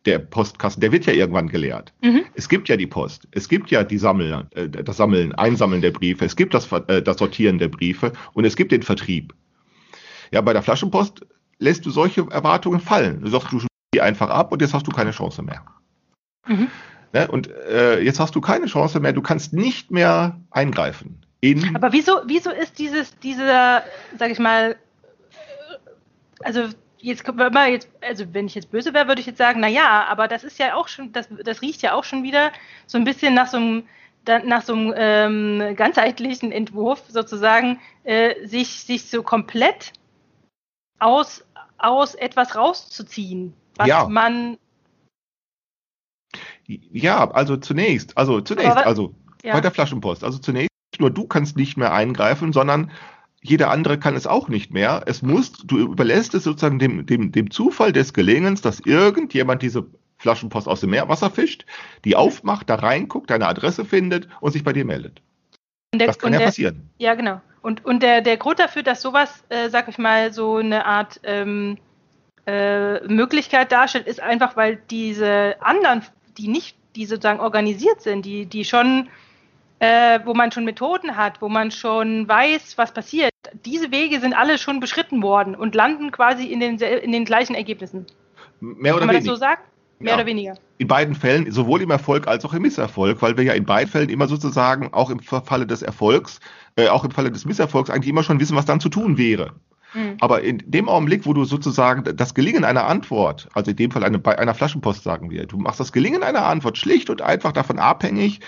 der 0.05 0.19
Postkasten, 0.19 0.81
der 0.81 0.91
wird 0.91 1.05
ja 1.05 1.13
irgendwann 1.13 1.47
geleert. 1.47 1.93
Mhm. 2.01 2.25
Es 2.35 2.49
gibt 2.49 2.69
ja 2.69 2.77
die 2.77 2.87
Post, 2.87 3.27
es 3.31 3.49
gibt 3.49 3.71
ja 3.71 3.83
die 3.83 3.97
Sammeln, 3.97 4.47
äh, 4.51 4.69
das 4.69 4.97
Sammeln, 4.97 5.33
Einsammeln 5.33 5.81
der 5.81 5.91
Briefe, 5.91 6.25
es 6.25 6.35
gibt 6.35 6.53
das, 6.53 6.71
äh, 6.71 7.01
das 7.01 7.17
Sortieren 7.17 7.57
der 7.57 7.69
Briefe 7.69 8.13
und 8.33 8.45
es 8.45 8.55
gibt 8.55 8.71
den 8.71 8.83
Vertrieb. 8.83 9.33
Ja, 10.31 10.41
bei 10.41 10.53
der 10.53 10.61
Flaschenpost 10.61 11.25
lässt 11.59 11.85
du 11.85 11.91
solche 11.91 12.27
Erwartungen 12.29 12.79
fallen. 12.79 13.21
Du 13.21 13.29
sagst, 13.29 13.51
du 13.51 13.61
die 13.93 14.01
einfach 14.01 14.29
ab 14.29 14.51
und 14.51 14.61
jetzt 14.61 14.73
hast 14.73 14.85
du 14.85 14.91
keine 14.91 15.11
Chance 15.11 15.41
mehr. 15.41 15.63
Mhm. 16.47 16.67
Ne? 17.13 17.27
Und 17.29 17.49
äh, 17.49 18.01
jetzt 18.01 18.19
hast 18.19 18.35
du 18.35 18.41
keine 18.41 18.65
Chance 18.65 18.99
mehr, 18.99 19.13
du 19.13 19.21
kannst 19.21 19.53
nicht 19.53 19.91
mehr 19.91 20.41
eingreifen. 20.51 21.21
Aber 21.75 21.93
wieso, 21.93 22.21
wieso 22.25 22.49
ist 22.49 22.79
dieses, 22.79 23.17
dieser, 23.19 23.83
sag 24.17 24.31
ich 24.31 24.39
mal, 24.39 24.75
also 26.43 26.69
jetzt, 27.05 27.25
wenn 27.27 27.53
man 27.53 27.71
jetzt, 27.71 27.89
also 28.01 28.25
wenn 28.33 28.47
ich 28.47 28.55
jetzt 28.55 28.71
böse 28.71 28.93
wäre, 28.93 29.07
würde 29.07 29.21
ich 29.21 29.27
jetzt 29.27 29.37
sagen, 29.37 29.59
na 29.59 29.67
ja, 29.67 30.05
aber 30.05 30.27
das 30.27 30.43
ist 30.43 30.57
ja 30.59 30.75
auch 30.75 30.87
schon, 30.87 31.11
das, 31.11 31.29
das 31.43 31.61
riecht 31.61 31.81
ja 31.81 31.93
auch 31.93 32.03
schon 32.03 32.23
wieder 32.23 32.51
so 32.87 32.97
ein 32.97 33.03
bisschen 33.03 33.33
nach 33.33 33.47
so 33.47 33.57
einem, 33.57 33.83
nach 34.45 34.63
so 34.63 34.73
einem 34.73 34.93
ähm, 34.95 35.75
ganzheitlichen 35.75 36.51
Entwurf 36.51 37.03
sozusagen, 37.07 37.79
äh, 38.03 38.47
sich, 38.47 38.83
sich 38.83 39.09
so 39.09 39.21
komplett 39.21 39.93
aus, 40.99 41.45
aus 41.77 42.15
etwas 42.15 42.55
rauszuziehen, 42.55 43.53
was 43.75 43.87
ja. 43.87 44.07
man 44.07 44.57
ja, 46.67 47.29
also 47.29 47.57
zunächst, 47.57 48.17
also 48.17 48.41
zunächst, 48.41 48.71
Aber, 48.71 48.87
also 48.87 49.13
ja. 49.43 49.53
bei 49.53 49.61
der 49.61 49.69
Flaschenpost, 49.69 50.23
also 50.23 50.39
zunächst 50.39 50.71
nur 50.99 51.11
du 51.11 51.27
kannst 51.27 51.55
nicht 51.55 51.77
mehr 51.77 51.93
eingreifen, 51.93 52.53
sondern 52.53 52.89
jeder 53.45 53.69
andere 53.69 53.99
kann 53.99 54.15
es 54.15 54.27
auch 54.27 54.47
nicht 54.49 54.71
mehr. 54.71 55.03
Es 55.05 55.21
muss, 55.21 55.53
du 55.53 55.77
überlässt 55.77 56.33
es 56.33 56.43
sozusagen 56.43 56.79
dem, 56.79 57.05
dem, 57.05 57.31
dem 57.31 57.51
Zufall 57.51 57.93
des 57.93 58.13
Gelingens, 58.13 58.61
dass 58.61 58.79
irgendjemand 58.79 59.61
diese 59.61 59.85
Flaschenpost 60.17 60.67
aus 60.67 60.81
dem 60.81 60.91
Meerwasser 60.91 61.29
fischt, 61.29 61.65
die 62.03 62.15
aufmacht, 62.15 62.69
da 62.69 62.75
reinguckt, 62.75 63.29
deine 63.29 63.47
Adresse 63.47 63.85
findet 63.85 64.27
und 64.41 64.51
sich 64.51 64.63
bei 64.63 64.73
dir 64.73 64.85
meldet. 64.85 65.21
Der, 65.93 66.07
das 66.07 66.19
kann 66.19 66.33
ja 66.33 66.39
der, 66.39 66.45
passieren. 66.45 66.89
Ja, 66.97 67.13
genau. 67.15 67.41
Und, 67.61 67.85
und 67.85 68.01
der, 68.01 68.21
der 68.21 68.37
Grund 68.37 68.59
dafür, 68.59 68.83
dass 68.83 69.01
sowas, 69.01 69.43
äh, 69.49 69.69
sag 69.69 69.87
ich 69.87 69.97
mal, 69.97 70.33
so 70.33 70.57
eine 70.57 70.85
Art 70.85 71.19
ähm, 71.23 71.77
äh, 72.45 73.05
Möglichkeit 73.07 73.71
darstellt, 73.71 74.07
ist 74.07 74.21
einfach, 74.21 74.55
weil 74.55 74.79
diese 74.89 75.55
anderen 75.61 76.03
die 76.37 76.47
nicht, 76.47 76.75
die 76.95 77.05
sozusagen 77.05 77.39
organisiert 77.39 78.01
sind, 78.01 78.25
die, 78.25 78.45
die 78.45 78.65
schon, 78.65 79.09
äh, 79.79 80.19
wo 80.25 80.33
man 80.33 80.51
schon 80.51 80.65
Methoden 80.65 81.15
hat, 81.15 81.41
wo 81.41 81.49
man 81.49 81.71
schon 81.71 82.27
weiß, 82.27 82.77
was 82.77 82.93
passiert. 82.93 83.31
Diese 83.65 83.91
Wege 83.91 84.19
sind 84.19 84.33
alle 84.33 84.57
schon 84.57 84.79
beschritten 84.79 85.21
worden 85.21 85.55
und 85.55 85.75
landen 85.75 86.11
quasi 86.11 86.45
in 86.45 86.59
den, 86.59 86.77
in 86.79 87.11
den 87.11 87.25
gleichen 87.25 87.55
Ergebnissen. 87.55 88.05
Mehr 88.59 88.93
oder 88.93 89.01
Kann 89.01 89.07
man 89.07 89.15
weniger. 89.17 89.31
das 89.31 89.39
so 89.39 89.45
sagen? 89.45 89.61
Mehr 89.99 90.11
ja. 90.11 90.15
oder 90.17 90.25
weniger. 90.25 90.55
In 90.77 90.87
beiden 90.87 91.15
Fällen, 91.15 91.51
sowohl 91.51 91.81
im 91.81 91.91
Erfolg 91.91 92.27
als 92.27 92.43
auch 92.43 92.53
im 92.53 92.63
Misserfolg, 92.63 93.21
weil 93.21 93.37
wir 93.37 93.45
ja 93.45 93.53
in 93.53 93.65
beiden 93.65 93.89
Fällen 93.89 94.09
immer 94.09 94.27
sozusagen, 94.27 94.93
auch 94.93 95.09
im 95.09 95.19
Falle 95.19 95.65
des 95.65 95.81
Erfolgs, 95.81 96.39
äh, 96.75 96.89
auch 96.89 97.05
im 97.05 97.11
Falle 97.11 97.31
des 97.31 97.45
Misserfolgs, 97.45 97.89
eigentlich 97.89 98.09
immer 98.09 98.23
schon 98.23 98.39
wissen, 98.39 98.57
was 98.57 98.65
dann 98.65 98.81
zu 98.81 98.89
tun 98.89 99.17
wäre. 99.17 99.53
Mhm. 99.95 100.17
Aber 100.19 100.41
in 100.41 100.61
dem 100.65 100.89
Augenblick, 100.89 101.25
wo 101.25 101.33
du 101.33 101.45
sozusagen 101.45 102.03
das 102.15 102.33
Gelingen 102.33 102.65
einer 102.65 102.85
Antwort, 102.85 103.47
also 103.53 103.71
in 103.71 103.77
dem 103.77 103.91
Fall 103.91 104.03
eine, 104.03 104.19
bei 104.19 104.37
einer 104.37 104.53
Flaschenpost 104.53 105.03
sagen 105.03 105.31
wir, 105.31 105.45
du 105.45 105.57
machst 105.57 105.79
das 105.79 105.93
Gelingen 105.93 106.23
einer 106.23 106.45
Antwort 106.45 106.77
schlicht 106.77 107.09
und 107.09 107.21
einfach 107.21 107.53
davon 107.53 107.79
abhängig, 107.79 108.41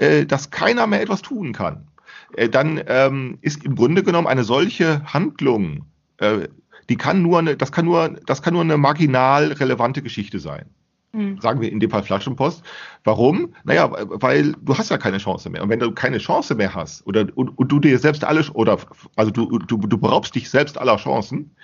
äh, 0.00 0.24
dass 0.24 0.50
keiner 0.50 0.86
mehr 0.86 1.02
etwas 1.02 1.22
tun 1.22 1.52
kann, 1.52 1.86
äh, 2.34 2.48
dann 2.48 2.80
ähm, 2.86 3.38
ist 3.42 3.64
im 3.64 3.76
Grunde 3.76 4.02
genommen 4.02 4.26
eine 4.26 4.44
solche 4.44 5.04
Handlung, 5.04 5.84
äh, 6.16 6.48
die 6.88 6.96
kann 6.96 7.22
nur 7.22 7.38
eine, 7.38 7.56
das 7.56 7.70
kann 7.70 7.84
nur, 7.84 8.08
das 8.26 8.42
kann 8.42 8.54
nur 8.54 8.62
eine 8.62 8.78
marginal 8.78 9.52
relevante 9.52 10.02
Geschichte 10.02 10.40
sein. 10.40 10.64
Mhm. 11.12 11.40
Sagen 11.40 11.60
wir 11.60 11.70
in 11.70 11.80
dem 11.80 11.90
Fall 11.90 12.02
Flaschenpost. 12.02 12.62
Warum? 13.04 13.54
Naja, 13.64 13.90
weil 13.92 14.52
du 14.62 14.76
hast 14.78 14.90
ja 14.90 14.98
keine 14.98 15.18
Chance 15.18 15.50
mehr. 15.50 15.62
Und 15.62 15.68
wenn 15.68 15.80
du 15.80 15.92
keine 15.92 16.18
Chance 16.18 16.54
mehr 16.54 16.74
hast 16.74 17.06
oder 17.06 17.26
und, 17.34 17.50
und 17.58 17.70
du 17.70 17.78
dir 17.78 17.98
selbst 17.98 18.24
alle 18.24 18.44
oder 18.52 18.78
also 19.16 19.30
du, 19.30 19.58
du, 19.58 19.76
du 19.76 19.98
beraubst 19.98 20.34
dich 20.34 20.48
selbst 20.48 20.78
aller 20.78 20.96
Chancen, 20.96 21.54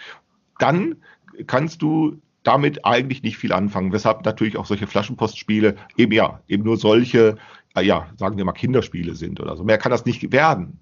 dann 0.58 0.96
kannst 1.46 1.80
du 1.80 2.18
damit 2.42 2.84
eigentlich 2.84 3.22
nicht 3.22 3.38
viel 3.38 3.52
anfangen. 3.52 3.92
Weshalb 3.92 4.24
natürlich 4.24 4.56
auch 4.56 4.66
solche 4.66 4.86
Flaschenpostspiele 4.86 5.76
eben 5.96 6.12
ja, 6.12 6.40
eben 6.46 6.62
nur 6.62 6.76
solche, 6.76 7.36
ja, 7.82 8.06
sagen 8.16 8.36
wir 8.36 8.44
mal 8.44 8.52
Kinderspiele 8.52 9.14
sind 9.14 9.40
oder 9.40 9.56
so. 9.56 9.64
Mehr 9.64 9.78
kann 9.78 9.92
das 9.92 10.04
nicht 10.04 10.32
werden. 10.32 10.80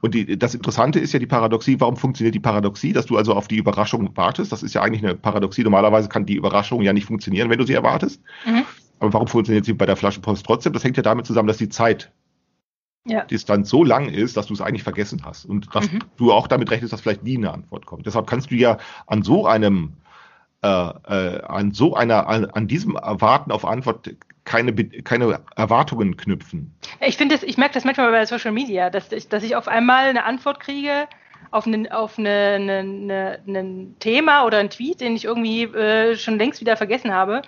Und 0.00 0.14
die, 0.14 0.38
das 0.38 0.54
Interessante 0.54 0.98
ist 0.98 1.12
ja 1.12 1.18
die 1.18 1.26
Paradoxie. 1.26 1.80
Warum 1.80 1.96
funktioniert 1.96 2.34
die 2.34 2.40
Paradoxie, 2.40 2.92
dass 2.92 3.06
du 3.06 3.16
also 3.16 3.34
auf 3.34 3.48
die 3.48 3.56
Überraschung 3.56 4.16
wartest? 4.16 4.52
Das 4.52 4.62
ist 4.62 4.74
ja 4.74 4.82
eigentlich 4.82 5.04
eine 5.04 5.14
Paradoxie. 5.14 5.62
Normalerweise 5.62 6.08
kann 6.08 6.26
die 6.26 6.36
Überraschung 6.36 6.82
ja 6.82 6.92
nicht 6.92 7.06
funktionieren, 7.06 7.50
wenn 7.50 7.58
du 7.58 7.66
sie 7.66 7.74
erwartest. 7.74 8.22
Mhm. 8.46 8.64
Aber 8.98 9.12
warum 9.12 9.28
funktioniert 9.28 9.64
sie 9.64 9.74
bei 9.74 9.86
der 9.86 9.96
Flaschenpost 9.96 10.46
trotzdem? 10.46 10.72
Das 10.72 10.84
hängt 10.84 10.96
ja 10.96 11.02
damit 11.02 11.26
zusammen, 11.26 11.48
dass 11.48 11.58
die 11.58 11.68
Zeit 11.68 12.12
ja. 13.06 13.24
Distanz 13.24 13.68
so 13.68 13.84
lang 13.84 14.08
ist, 14.08 14.36
dass 14.36 14.46
du 14.46 14.54
es 14.54 14.60
eigentlich 14.60 14.82
vergessen 14.82 15.22
hast 15.24 15.44
und 15.44 15.74
dass 15.74 15.90
mhm. 15.90 15.98
du 16.16 16.32
auch 16.32 16.46
damit 16.46 16.70
rechnest, 16.70 16.92
dass 16.92 17.02
vielleicht 17.02 17.22
nie 17.22 17.36
eine 17.36 17.52
Antwort 17.52 17.84
kommt. 17.84 18.06
Deshalb 18.06 18.26
kannst 18.26 18.50
du 18.50 18.54
ja 18.54 18.78
an 19.06 19.22
so 19.22 19.46
einem 19.46 19.92
äh, 20.62 20.68
äh, 20.68 21.42
an 21.42 21.72
so 21.72 21.94
einer 21.94 22.26
an, 22.26 22.46
an 22.46 22.66
diesem 22.66 22.96
Erwarten 22.96 23.52
auf 23.52 23.66
Antwort 23.66 24.10
keine, 24.44 24.74
keine 24.74 25.40
Erwartungen 25.56 26.16
knüpfen. 26.16 26.74
Ich 27.00 27.16
finde 27.16 27.38
ich 27.42 27.56
merke 27.56 27.74
das 27.74 27.84
manchmal 27.84 28.10
bei 28.10 28.26
Social 28.26 28.52
Media, 28.52 28.90
dass 28.90 29.10
ich, 29.12 29.28
dass 29.28 29.42
ich 29.42 29.56
auf 29.56 29.68
einmal 29.68 30.06
eine 30.06 30.24
Antwort 30.24 30.60
kriege 30.60 31.08
auf 31.50 31.66
ein 31.66 31.90
auf 31.92 32.18
eine, 32.18 32.30
eine, 32.56 32.78
eine, 32.78 33.40
ein 33.46 33.96
Thema 34.00 34.44
oder 34.44 34.58
ein 34.58 34.70
Tweet, 34.70 35.00
den 35.00 35.14
ich 35.14 35.24
irgendwie 35.24 35.62
äh, 35.62 36.16
schon 36.16 36.36
längst 36.36 36.60
wieder 36.60 36.76
vergessen 36.76 37.14
habe. 37.14 37.42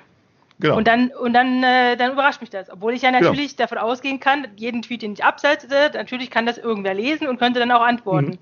Genau. 0.61 0.77
Und 0.77 0.87
dann, 0.87 1.11
und 1.11 1.35
dann, 1.35 1.63
äh, 1.63 1.97
dann 1.97 2.13
überrascht 2.13 2.41
mich 2.41 2.51
das. 2.51 2.71
Obwohl 2.71 2.95
ich 2.95 3.03
ja 3.03 3.11
genau. 3.11 3.31
natürlich 3.31 3.57
genau. 3.57 3.69
davon 3.69 3.79
ausgehen 3.79 4.21
kann, 4.21 4.47
jeden 4.57 4.81
Tweet, 4.83 5.03
den 5.03 5.13
ich 5.13 5.25
absetze, 5.25 5.91
natürlich 5.93 6.31
kann 6.31 6.47
das 6.47 6.57
irgendwer 6.57 6.95
lesen 6.95 7.27
und 7.27 7.39
könnte 7.39 7.59
dann 7.59 7.73
auch 7.73 7.83
antworten. 7.83 8.31
Mhm. 8.31 8.39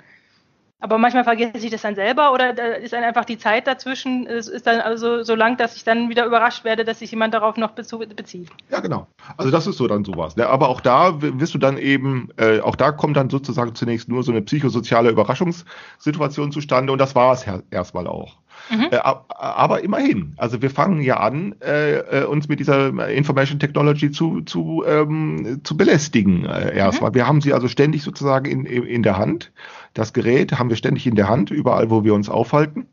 Aber 0.85 0.99
manchmal 0.99 1.25
vergesse 1.25 1.65
ich 1.65 1.71
das 1.71 1.81
dann 1.81 1.95
selber 1.95 2.35
oder 2.35 2.53
da 2.53 2.65
ist 2.75 2.93
dann 2.93 3.03
einfach 3.05 3.25
die 3.25 3.39
Zeit 3.39 3.67
dazwischen, 3.67 4.27
es 4.27 4.49
ist 4.49 4.67
dann 4.67 4.83
also 4.83 5.23
so 5.23 5.35
lang, 5.35 5.57
dass 5.57 5.77
ich 5.77 5.85
dann 5.85 6.11
wieder 6.11 6.27
überrascht 6.27 6.63
werde, 6.63 6.85
dass 6.85 6.99
sich 6.99 7.11
jemand 7.11 7.33
darauf 7.33 7.57
noch 7.57 7.71
bezieht. 7.71 8.51
Ja, 8.71 8.81
genau. 8.81 9.07
Also 9.39 9.51
das 9.51 9.67
ist 9.67 9.79
so 9.79 9.89
dann 9.89 10.05
sowas. 10.05 10.37
Ne? 10.37 10.47
Aber 10.47 10.69
auch 10.69 10.83
da 10.83 11.23
wirst 11.23 11.55
du 11.55 11.59
dann 11.59 11.79
eben, 11.79 12.29
äh, 12.37 12.61
auch 12.61 12.77
da 12.77 12.93
kommt 12.93 13.17
dann 13.17 13.31
sozusagen 13.31 13.75
zunächst 13.75 14.11
nur 14.11 14.23
so 14.23 14.31
eine 14.31 14.43
psychosoziale 14.43 15.09
Überraschungssituation 15.09 16.53
zustande 16.53 16.93
und 16.93 16.99
das 16.99 17.15
war 17.15 17.33
es 17.33 17.47
erstmal 17.71 18.07
auch. 18.07 18.37
Mhm. 18.71 18.89
Äh, 18.91 18.99
aber 19.29 19.83
immerhin, 19.83 20.35
also 20.37 20.63
wir 20.63 20.71
fangen 20.71 21.01
ja 21.03 21.19
an, 21.19 21.55
äh, 21.61 22.23
äh, 22.23 22.25
uns 22.25 22.49
mit 22.49 22.61
dieser 22.61 23.09
Information 23.09 23.59
Technology 23.59 24.11
zu, 24.11 24.43
zu, 24.43 24.85
ähm, 24.87 25.61
zu 25.65 25.77
belästigen 25.77 26.45
äh, 26.45 26.77
erstmal. 26.77 27.11
Mhm. 27.11 27.15
Wir 27.15 27.27
haben 27.27 27.41
sie 27.41 27.53
also 27.53 27.69
ständig 27.69 28.03
sozusagen 28.03 28.47
in, 28.47 28.65
in 28.67 29.03
der 29.03 29.19
Hand. 29.19 29.53
Das 29.95 30.13
Gerät 30.13 30.59
haben 30.59 30.69
wir 30.69 30.77
ständig 30.77 31.07
in 31.07 31.15
der 31.15 31.29
Hand, 31.29 31.51
überall, 31.51 31.89
wo 31.91 32.05
wir 32.05 32.15
uns 32.15 32.29
aufhalten. 32.29 32.87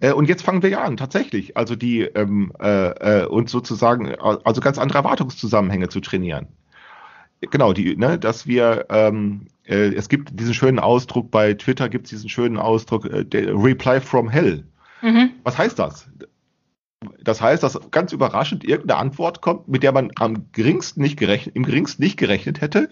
Äh, 0.00 0.12
und 0.12 0.28
jetzt 0.28 0.42
fangen 0.42 0.62
wir 0.62 0.70
ja 0.70 0.82
an, 0.82 0.96
tatsächlich, 0.96 1.56
also 1.56 1.74
die 1.74 2.02
ähm, 2.02 2.52
äh, 2.60 3.22
äh, 3.22 3.26
uns 3.26 3.50
sozusagen, 3.50 4.14
also 4.14 4.60
ganz 4.60 4.78
andere 4.78 4.98
Erwartungszusammenhänge 4.98 5.88
zu 5.88 6.00
trainieren. 6.00 6.48
Genau, 7.40 7.72
die, 7.72 7.96
ne, 7.96 8.18
dass 8.18 8.46
wir 8.46 8.86
ähm, 8.90 9.48
äh, 9.64 9.94
es 9.94 10.08
gibt 10.08 10.38
diesen 10.38 10.54
schönen 10.54 10.78
Ausdruck, 10.78 11.30
bei 11.30 11.54
Twitter 11.54 11.88
gibt 11.88 12.06
es 12.06 12.10
diesen 12.10 12.28
schönen 12.28 12.56
Ausdruck, 12.56 13.06
äh, 13.06 13.26
Reply 13.32 14.00
from 14.00 14.28
Hell. 14.28 14.64
Mhm. 15.02 15.30
Was 15.42 15.58
heißt 15.58 15.78
das? 15.78 16.08
Das 17.20 17.40
heißt, 17.40 17.64
dass 17.64 17.80
ganz 17.90 18.12
überraschend 18.12 18.62
irgendeine 18.62 19.00
Antwort 19.00 19.40
kommt, 19.40 19.66
mit 19.66 19.82
der 19.82 19.90
man 19.90 20.12
am 20.16 20.46
geringsten 20.52 21.02
nicht 21.02 21.18
gerechnet, 21.18 21.56
im 21.56 21.64
geringsten 21.64 22.02
nicht 22.02 22.16
gerechnet 22.16 22.60
hätte 22.60 22.90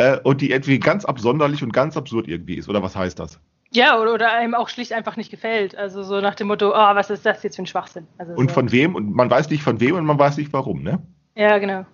äh, 0.00 0.18
und 0.22 0.40
die 0.40 0.50
irgendwie 0.50 0.78
ganz 0.78 1.04
absonderlich 1.04 1.62
und 1.62 1.72
ganz 1.72 1.96
absurd 1.96 2.26
irgendwie 2.26 2.54
ist. 2.54 2.68
Oder 2.68 2.82
was 2.82 2.96
heißt 2.96 3.18
das? 3.18 3.38
Ja, 3.72 4.00
oder, 4.00 4.14
oder 4.14 4.32
einem 4.32 4.54
auch 4.54 4.68
schlicht 4.68 4.92
einfach 4.92 5.16
nicht 5.16 5.30
gefällt. 5.30 5.76
Also 5.76 6.02
so 6.02 6.20
nach 6.20 6.34
dem 6.34 6.48
Motto, 6.48 6.70
oh, 6.70 6.94
was 6.94 7.10
ist 7.10 7.24
das 7.24 7.42
jetzt 7.42 7.56
für 7.56 7.62
ein 7.62 7.66
Schwachsinn? 7.66 8.06
Also 8.18 8.32
und 8.32 8.48
so. 8.48 8.54
von 8.54 8.72
wem? 8.72 8.94
Und 8.94 9.14
man 9.14 9.30
weiß 9.30 9.50
nicht 9.50 9.62
von 9.62 9.78
wem 9.78 9.94
und 9.94 10.04
man 10.06 10.18
weiß 10.18 10.38
nicht 10.38 10.52
warum, 10.52 10.82
ne? 10.82 11.00
Ja, 11.36 11.58
genau. 11.58 11.84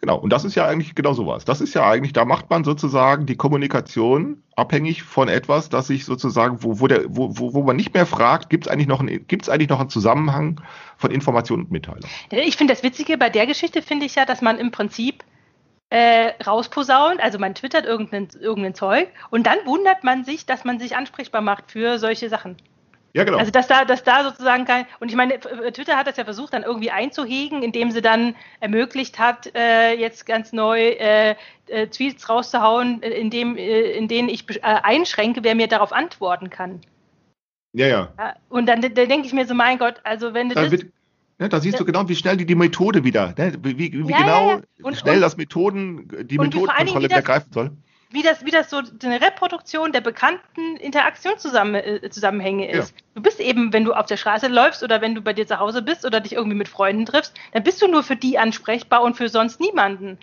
Genau, 0.00 0.16
und 0.16 0.32
das 0.32 0.46
ist 0.46 0.54
ja 0.54 0.66
eigentlich 0.66 0.94
genau 0.94 1.12
sowas. 1.12 1.44
Das 1.44 1.60
ist 1.60 1.74
ja 1.74 1.86
eigentlich, 1.86 2.14
da 2.14 2.24
macht 2.24 2.48
man 2.48 2.64
sozusagen 2.64 3.26
die 3.26 3.36
Kommunikation 3.36 4.42
abhängig 4.56 5.02
von 5.02 5.28
etwas, 5.28 5.68
das 5.68 5.88
sich 5.88 6.06
sozusagen, 6.06 6.62
wo, 6.62 6.80
wo, 6.80 6.86
der, 6.86 7.04
wo, 7.08 7.36
wo, 7.38 7.52
wo 7.52 7.62
man 7.62 7.76
nicht 7.76 7.92
mehr 7.92 8.06
fragt, 8.06 8.48
gibt 8.48 8.64
es 8.64 8.72
eigentlich, 8.72 8.88
noch 8.88 9.00
einen, 9.00 9.26
eigentlich 9.28 9.68
noch 9.68 9.80
einen 9.80 9.90
Zusammenhang 9.90 10.62
von 10.96 11.10
Information 11.10 11.60
und 11.60 11.70
Mitteilung? 11.70 12.08
Ich 12.30 12.56
finde 12.56 12.72
das 12.72 12.82
Witzige 12.82 13.18
bei 13.18 13.28
der 13.28 13.46
Geschichte, 13.46 13.82
finde 13.82 14.06
ich 14.06 14.14
ja, 14.14 14.24
dass 14.24 14.40
man 14.40 14.56
im 14.56 14.70
Prinzip 14.70 15.22
äh, 15.90 16.32
rausposaunt, 16.44 17.20
also 17.20 17.38
man 17.38 17.54
twittert 17.54 17.84
irgendein, 17.84 18.28
irgendein 18.40 18.74
Zeug 18.74 19.08
und 19.30 19.46
dann 19.46 19.58
wundert 19.66 20.04
man 20.04 20.24
sich, 20.24 20.46
dass 20.46 20.64
man 20.64 20.78
sich 20.78 20.96
ansprechbar 20.96 21.40
macht 21.40 21.70
für 21.70 21.98
solche 21.98 22.28
Sachen. 22.28 22.56
Ja, 23.12 23.24
genau. 23.24 23.38
Also 23.38 23.50
dass 23.50 23.66
da, 23.66 23.84
dass 23.84 24.04
da 24.04 24.22
sozusagen 24.22 24.64
kein, 24.64 24.86
und 25.00 25.08
ich 25.08 25.16
meine, 25.16 25.40
Twitter 25.40 25.96
hat 25.96 26.06
das 26.06 26.16
ja 26.16 26.24
versucht, 26.24 26.54
dann 26.54 26.62
irgendwie 26.62 26.92
einzuhegen, 26.92 27.62
indem 27.62 27.90
sie 27.90 28.02
dann 28.02 28.36
ermöglicht 28.60 29.18
hat, 29.18 29.52
äh, 29.56 29.94
jetzt 29.94 30.26
ganz 30.26 30.52
neu 30.52 30.90
äh, 30.90 31.34
äh, 31.66 31.88
Tweets 31.88 32.28
rauszuhauen, 32.28 33.02
äh, 33.02 33.10
in, 33.10 33.30
dem, 33.30 33.56
äh, 33.56 33.92
in 33.92 34.06
denen 34.06 34.28
ich 34.28 34.48
äh, 34.48 34.60
einschränke, 34.62 35.42
wer 35.42 35.56
mir 35.56 35.66
darauf 35.66 35.92
antworten 35.92 36.50
kann. 36.50 36.82
Ja, 37.72 37.86
ja. 37.86 38.12
ja 38.16 38.34
und 38.48 38.66
dann 38.66 38.80
da 38.80 38.88
denke 38.88 39.26
ich 39.26 39.32
mir 39.32 39.46
so, 39.46 39.54
mein 39.54 39.78
Gott, 39.78 40.00
also 40.04 40.32
wenn 40.32 40.48
du 40.48 40.54
da 40.54 40.62
das. 40.62 40.70
Wird, 40.70 40.86
ja, 41.40 41.48
da 41.48 41.60
siehst 41.60 41.80
du 41.80 41.84
genau, 41.84 42.08
wie 42.08 42.14
schnell 42.14 42.36
die, 42.36 42.46
die 42.46 42.54
Methode 42.54 43.02
wieder, 43.02 43.34
ne? 43.36 43.54
wie, 43.62 43.78
wie, 43.78 44.06
wie 44.06 44.10
ja, 44.10 44.18
genau 44.18 44.50
ja, 44.50 44.60
und, 44.82 44.96
schnell 44.96 45.16
und, 45.16 45.22
das 45.22 45.36
Methoden, 45.36 46.08
die 46.28 46.38
Methodenkontrolle 46.38 47.08
wieder 47.08 47.22
greifen 47.22 47.52
soll 47.52 47.70
wie 48.12 48.22
das, 48.22 48.44
wie 48.44 48.50
das 48.50 48.70
so 48.70 48.82
eine 49.04 49.20
Reproduktion 49.20 49.92
der 49.92 50.00
bekannten 50.00 50.76
Interaktionszusammenhänge 50.76 52.68
äh, 52.68 52.78
ist. 52.78 52.90
Ja. 52.90 53.04
Du 53.14 53.22
bist 53.22 53.38
eben, 53.40 53.72
wenn 53.72 53.84
du 53.84 53.92
auf 53.92 54.06
der 54.06 54.16
Straße 54.16 54.48
läufst 54.48 54.82
oder 54.82 55.00
wenn 55.00 55.14
du 55.14 55.20
bei 55.20 55.32
dir 55.32 55.46
zu 55.46 55.60
Hause 55.60 55.80
bist 55.80 56.04
oder 56.04 56.20
dich 56.20 56.32
irgendwie 56.32 56.56
mit 56.56 56.68
Freunden 56.68 57.06
triffst, 57.06 57.34
dann 57.52 57.62
bist 57.62 57.80
du 57.80 57.86
nur 57.86 58.02
für 58.02 58.16
die 58.16 58.36
ansprechbar 58.38 59.02
und 59.02 59.16
für 59.16 59.28
sonst 59.28 59.60
niemanden. 59.60 60.18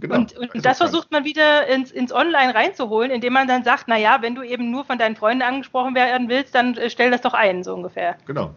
Genau. 0.00 0.16
Und, 0.16 0.36
und 0.36 0.64
das 0.64 0.78
versucht 0.78 1.10
man 1.10 1.24
wieder 1.24 1.66
ins, 1.66 1.90
ins 1.90 2.12
Online 2.12 2.54
reinzuholen, 2.54 3.10
indem 3.10 3.34
man 3.34 3.48
dann 3.48 3.64
sagt, 3.64 3.88
naja, 3.88 4.18
wenn 4.20 4.34
du 4.34 4.42
eben 4.42 4.70
nur 4.70 4.84
von 4.84 4.98
deinen 4.98 5.16
Freunden 5.16 5.42
angesprochen 5.42 5.94
werden 5.94 6.28
willst, 6.28 6.54
dann 6.54 6.76
äh, 6.76 6.90
stell 6.90 7.10
das 7.10 7.22
doch 7.22 7.34
ein, 7.34 7.62
so 7.62 7.74
ungefähr. 7.74 8.16
Genau. 8.26 8.54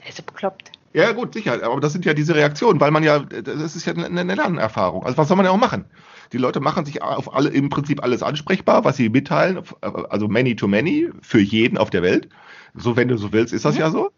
Der 0.00 0.08
ist 0.08 0.16
so 0.16 0.22
bekloppt. 0.22 0.72
Ja, 0.92 1.12
gut, 1.12 1.34
sicher. 1.34 1.62
Aber 1.62 1.80
das 1.80 1.92
sind 1.92 2.04
ja 2.04 2.14
diese 2.14 2.34
Reaktionen, 2.34 2.80
weil 2.80 2.90
man 2.90 3.02
ja, 3.02 3.20
das 3.20 3.76
ist 3.76 3.86
ja 3.86 3.92
eine, 3.92 4.06
eine 4.06 4.34
Lernerfahrung. 4.34 5.04
Also 5.04 5.16
was 5.16 5.28
soll 5.28 5.36
man 5.36 5.46
ja 5.46 5.52
auch 5.52 5.58
machen? 5.58 5.84
Die 6.32 6.38
Leute 6.38 6.60
machen 6.60 6.84
sich 6.84 7.02
auf 7.02 7.34
alle, 7.34 7.48
im 7.50 7.68
Prinzip 7.68 8.02
alles 8.02 8.22
ansprechbar, 8.22 8.84
was 8.84 8.96
sie 8.96 9.08
mitteilen, 9.08 9.60
also 9.80 10.28
many 10.28 10.56
to 10.56 10.68
many, 10.68 11.08
für 11.22 11.40
jeden 11.40 11.78
auf 11.78 11.90
der 11.90 12.02
Welt. 12.02 12.28
So, 12.74 12.96
wenn 12.96 13.08
du 13.08 13.16
so 13.16 13.32
willst, 13.32 13.52
ist 13.52 13.64
das 13.64 13.74
mhm. 13.74 13.80
ja 13.80 13.90
so. 13.90 14.10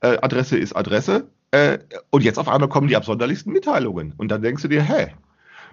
Äh, 0.00 0.18
Adresse 0.20 0.56
ist 0.56 0.74
Adresse. 0.74 1.28
Äh, 1.50 1.78
und 2.10 2.24
jetzt 2.24 2.38
auf 2.38 2.48
einmal 2.48 2.68
kommen 2.68 2.88
die 2.88 2.96
absonderlichsten 2.96 3.52
Mitteilungen. 3.52 4.14
Und 4.16 4.28
dann 4.28 4.42
denkst 4.42 4.62
du 4.62 4.68
dir, 4.68 4.82
hä? 4.82 5.14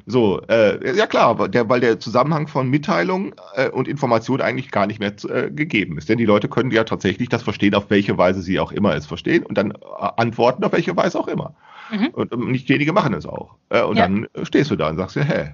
So, 0.05 0.41
äh, 0.47 0.95
ja 0.95 1.07
klar, 1.07 1.47
der, 1.47 1.69
weil 1.69 1.79
der 1.79 1.99
Zusammenhang 1.99 2.47
von 2.47 2.69
Mitteilung 2.69 3.35
äh, 3.55 3.69
und 3.69 3.87
Information 3.87 4.41
eigentlich 4.41 4.71
gar 4.71 4.87
nicht 4.87 4.99
mehr 4.99 5.13
äh, 5.29 5.51
gegeben 5.51 5.97
ist. 5.97 6.09
Denn 6.09 6.17
die 6.17 6.25
Leute 6.25 6.49
können 6.49 6.71
ja 6.71 6.83
tatsächlich 6.83 7.29
das 7.29 7.43
verstehen, 7.43 7.75
auf 7.75 7.89
welche 7.89 8.17
Weise 8.17 8.41
sie 8.41 8.59
auch 8.59 8.71
immer 8.71 8.95
es 8.95 9.05
verstehen 9.05 9.43
und 9.43 9.57
dann 9.57 9.71
äh, 9.71 9.75
antworten 10.17 10.63
auf 10.63 10.71
welche 10.71 10.95
Weise 10.95 11.19
auch 11.19 11.27
immer. 11.27 11.53
Mhm. 11.91 12.07
Und, 12.07 12.31
und 12.31 12.51
nicht 12.51 12.69
wenige 12.69 12.93
machen 12.93 13.13
es 13.13 13.25
auch. 13.25 13.55
Äh, 13.69 13.83
und 13.83 13.97
ja. 13.97 14.03
dann 14.03 14.27
stehst 14.43 14.71
du 14.71 14.75
da 14.75 14.89
und 14.89 14.97
sagst 14.97 15.15
dir, 15.15 15.23
hä, 15.23 15.53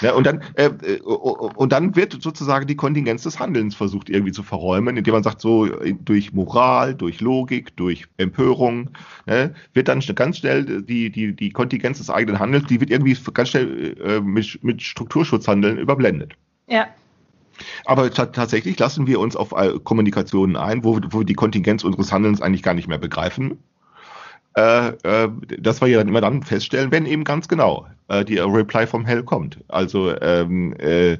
ja, 0.00 0.14
und, 0.14 0.26
dann, 0.26 0.42
äh, 0.54 0.66
äh 0.66 1.00
und 1.00 1.72
dann 1.72 1.96
wird 1.96 2.20
sozusagen 2.20 2.66
die 2.66 2.76
Kontingenz 2.76 3.22
des 3.22 3.38
Handelns 3.38 3.74
versucht 3.74 4.10
irgendwie 4.10 4.32
zu 4.32 4.42
verräumen, 4.42 4.96
indem 4.96 5.14
man 5.14 5.22
sagt, 5.22 5.40
so 5.40 5.66
durch 6.04 6.32
Moral, 6.32 6.94
durch 6.94 7.20
Logik, 7.20 7.76
durch 7.76 8.06
Empörung, 8.16 8.90
ne, 9.26 9.54
wird 9.74 9.88
dann 9.88 10.00
ganz 10.14 10.38
schnell 10.38 10.82
die, 10.82 11.10
die, 11.10 11.34
die 11.34 11.50
Kontingenz 11.50 11.98
des 11.98 12.10
eigenen 12.10 12.38
Handels, 12.38 12.66
die 12.66 12.80
wird 12.80 12.90
irgendwie 12.90 13.16
ganz 13.32 13.50
schnell 13.50 13.96
äh, 14.04 14.20
mit, 14.20 14.62
mit 14.62 14.82
Strukturschutzhandeln 14.82 15.78
überblendet. 15.78 16.34
Ja. 16.66 16.86
Aber 17.86 18.10
tatsächlich 18.12 18.78
lassen 18.78 19.08
wir 19.08 19.18
uns 19.18 19.34
auf 19.34 19.52
Kommunikationen 19.82 20.56
ein, 20.56 20.84
wo, 20.84 21.00
wo 21.10 21.20
wir 21.20 21.26
die 21.26 21.34
Kontingenz 21.34 21.82
unseres 21.82 22.12
Handelns 22.12 22.40
eigentlich 22.40 22.62
gar 22.62 22.74
nicht 22.74 22.86
mehr 22.86 22.98
begreifen 22.98 23.58
äh, 24.58 24.88
äh, 25.24 25.28
das 25.58 25.80
wir 25.80 25.88
ja 25.88 25.98
dann 25.98 26.08
immer 26.08 26.20
dann 26.20 26.42
feststellen, 26.42 26.90
wenn 26.90 27.06
eben 27.06 27.24
ganz 27.24 27.48
genau 27.48 27.86
äh, 28.08 28.24
die 28.24 28.38
Reply 28.38 28.86
vom 28.86 29.04
Hell 29.04 29.22
kommt. 29.22 29.58
Also 29.68 30.18
ähm, 30.20 30.74
äh, 30.78 31.18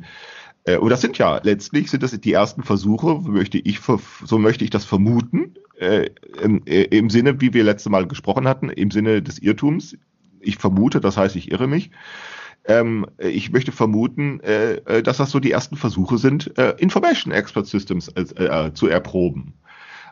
äh, 0.64 0.76
und 0.76 0.90
das 0.90 1.00
sind 1.00 1.18
ja 1.18 1.40
letztlich 1.42 1.90
sind 1.90 2.02
das 2.02 2.18
die 2.18 2.32
ersten 2.32 2.62
Versuche, 2.62 3.20
möchte 3.20 3.58
ich 3.58 3.80
so 4.24 4.38
möchte 4.38 4.64
ich 4.64 4.70
das 4.70 4.84
vermuten, 4.84 5.54
äh, 5.78 6.10
im, 6.42 6.62
äh, 6.66 6.82
im 6.84 7.10
Sinne, 7.10 7.40
wie 7.40 7.54
wir 7.54 7.64
letzte 7.64 7.90
Mal 7.90 8.06
gesprochen 8.06 8.48
hatten, 8.48 8.70
im 8.70 8.90
Sinne 8.90 9.22
des 9.22 9.38
Irrtums. 9.38 9.96
Ich 10.40 10.56
vermute, 10.58 11.00
das 11.00 11.16
heißt, 11.16 11.36
ich 11.36 11.50
irre 11.50 11.68
mich. 11.68 11.90
Ähm, 12.64 13.06
ich 13.18 13.52
möchte 13.52 13.72
vermuten, 13.72 14.40
äh, 14.40 14.74
äh 14.86 15.02
dass 15.02 15.18
das 15.18 15.30
so 15.30 15.38
die 15.38 15.52
ersten 15.52 15.76
Versuche 15.76 16.18
sind, 16.18 16.58
äh, 16.58 16.74
Information 16.78 17.32
Expert 17.32 17.66
Systems 17.66 18.12
zu 18.74 18.88
erproben. 18.88 19.54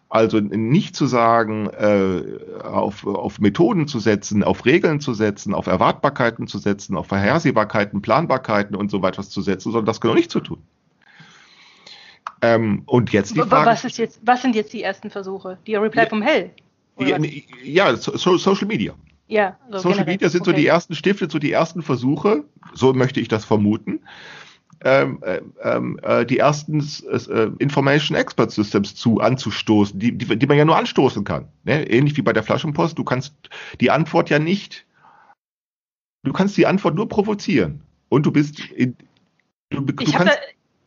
Also 0.09 0.39
nicht 0.39 0.95
zu 0.95 1.07
sagen, 1.07 1.69
äh, 1.69 2.63
auf, 2.63 3.05
auf 3.07 3.41
Methoden 3.41 3.89
zu 3.89 3.99
setzen, 3.99 4.45
auf 4.45 4.65
Regeln 4.65 5.01
zu 5.01 5.15
setzen, 5.15 5.53
auf 5.53 5.67
Erwartbarkeiten 5.67 6.47
zu 6.47 6.59
setzen, 6.59 6.97
auf 6.97 7.09
Vorhersehbarkeiten, 7.09 8.03
Planbarkeiten 8.03 8.77
und 8.77 8.91
so 8.91 9.03
weiter 9.03 9.23
zu 9.23 9.41
setzen, 9.43 9.73
sondern 9.73 9.87
das 9.87 10.01
genau 10.01 10.15
nicht 10.15 10.31
zu 10.31 10.41
tun. 10.41 10.59
Ähm, 12.41 12.83
und 12.87 13.13
jetzt 13.13 13.35
die 13.35 13.41
Frage. 13.41 13.67
Was, 13.67 13.85
ist 13.85 13.99
jetzt, 13.99 14.21
was 14.23 14.43
sind 14.43 14.55
jetzt 14.55 14.73
die 14.73 14.83
ersten 14.83 15.11
Versuche? 15.11 15.59
Die 15.67 15.75
Reply 15.75 16.03
ja, 16.03 16.09
vom 16.09 16.23
Hell? 16.23 16.51
Ja, 16.99 17.19
ja 17.65 17.97
so, 17.97 18.37
Social 18.37 18.69
Media. 18.69 18.95
Ja, 19.27 19.57
so 19.71 19.79
Social 19.79 19.93
generell. 19.93 20.15
Media 20.15 20.29
sind 20.29 20.43
okay. 20.43 20.51
so 20.51 20.57
die 20.57 20.67
ersten 20.67 20.95
Stifte, 20.95 21.29
so 21.29 21.39
die 21.39 21.51
ersten 21.51 21.83
Versuche, 21.83 22.45
so 22.75 22.93
möchte 22.93 23.21
ich 23.21 23.27
das 23.27 23.45
vermuten, 23.45 24.01
ähm, 24.87 25.19
äh, 25.23 25.41
ähm, 25.63 25.99
äh, 26.05 26.25
die 26.25 26.39
ersten 26.39 26.79
äh, 26.81 27.51
Information 27.59 28.17
Expert 28.17 28.53
Systems 28.53 28.95
zu 28.95 29.21
anzustoßen, 29.21 29.99
die, 29.99 30.17
die, 30.17 30.39
die 30.39 30.47
man 30.47 30.57
ja 30.57 30.65
nur 30.65 30.77
anstoßen 30.77 31.25
kann. 31.25 31.49
Ne? 31.65 31.91
Ähnlich 31.91 32.17
wie 32.17 32.23
bei 32.23 32.33
der 32.33 32.45
Flaschenpost, 32.45 32.97
du 32.97 33.03
kannst 33.03 33.35
die 33.81 33.91
Antwort 33.91 34.31
ja 34.31 34.39
nicht, 34.39 34.87
du 36.23 36.33
kannst 36.33 36.57
die 36.57 36.67
Antwort 36.67 36.95
nur 36.95 37.09
provozieren. 37.09 37.83
Und 38.09 38.27
du 38.27 38.31
bist 38.31 38.61
in, 38.61 38.97
du, 39.71 39.81
du 39.81 39.93
kannst 39.93 40.15
da, 40.15 40.31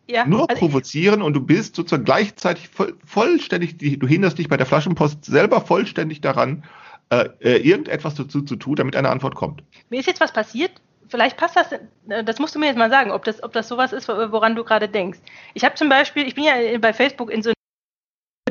ja, 0.07 0.25
nur 0.25 0.49
also 0.49 0.59
provozieren 0.59 1.21
und 1.21 1.33
du 1.33 1.41
bist 1.41 1.75
sozusagen 1.75 2.05
gleichzeitig 2.05 2.69
voll, 2.69 2.95
vollständig, 3.05 3.77
du 3.77 4.07
hinderst 4.07 4.37
dich 4.37 4.47
bei 4.47 4.55
der 4.55 4.65
Flaschenpost 4.65 5.25
selber 5.25 5.59
vollständig 5.59 6.21
daran, 6.21 6.63
äh, 7.09 7.27
äh, 7.41 7.57
irgendetwas 7.57 8.15
dazu 8.15 8.43
zu 8.43 8.55
tun, 8.55 8.77
damit 8.77 8.95
eine 8.95 9.09
Antwort 9.09 9.35
kommt. 9.35 9.61
Mir 9.89 9.99
ist 9.99 10.05
jetzt 10.05 10.21
was 10.21 10.31
passiert, 10.31 10.71
vielleicht 11.09 11.37
passt 11.37 11.55
das, 11.55 11.71
äh, 11.71 12.23
das 12.23 12.39
musst 12.39 12.55
du 12.55 12.59
mir 12.59 12.67
jetzt 12.67 12.77
mal 12.77 12.89
sagen, 12.89 13.11
ob 13.11 13.25
das, 13.25 13.43
ob 13.43 13.53
das 13.53 13.67
sowas 13.67 13.93
ist, 13.93 14.07
woran 14.07 14.55
du 14.55 14.63
gerade 14.63 14.87
denkst. 14.87 15.19
Ich 15.53 15.65
habe 15.65 15.75
zum 15.75 15.89
Beispiel, 15.89 16.27
ich 16.27 16.35
bin 16.35 16.45
ja 16.45 16.55
bei 16.79 16.93
Facebook 16.93 17.31
in 17.31 17.43
so 17.43 17.51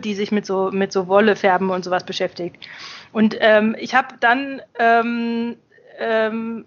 die 0.00 0.14
sich 0.14 0.30
mit 0.30 0.46
so 0.46 0.70
mit 0.70 0.92
so 0.92 1.09
Wolle 1.09 1.34
färben 1.34 1.70
und 1.70 1.84
sowas 1.84 2.04
beschäftigt. 2.04 2.68
Und 3.12 3.36
ähm, 3.40 3.74
ich 3.78 3.94
habe 3.94 4.14
dann 4.20 4.62
ähm, 4.78 5.56
ähm, 5.98 6.66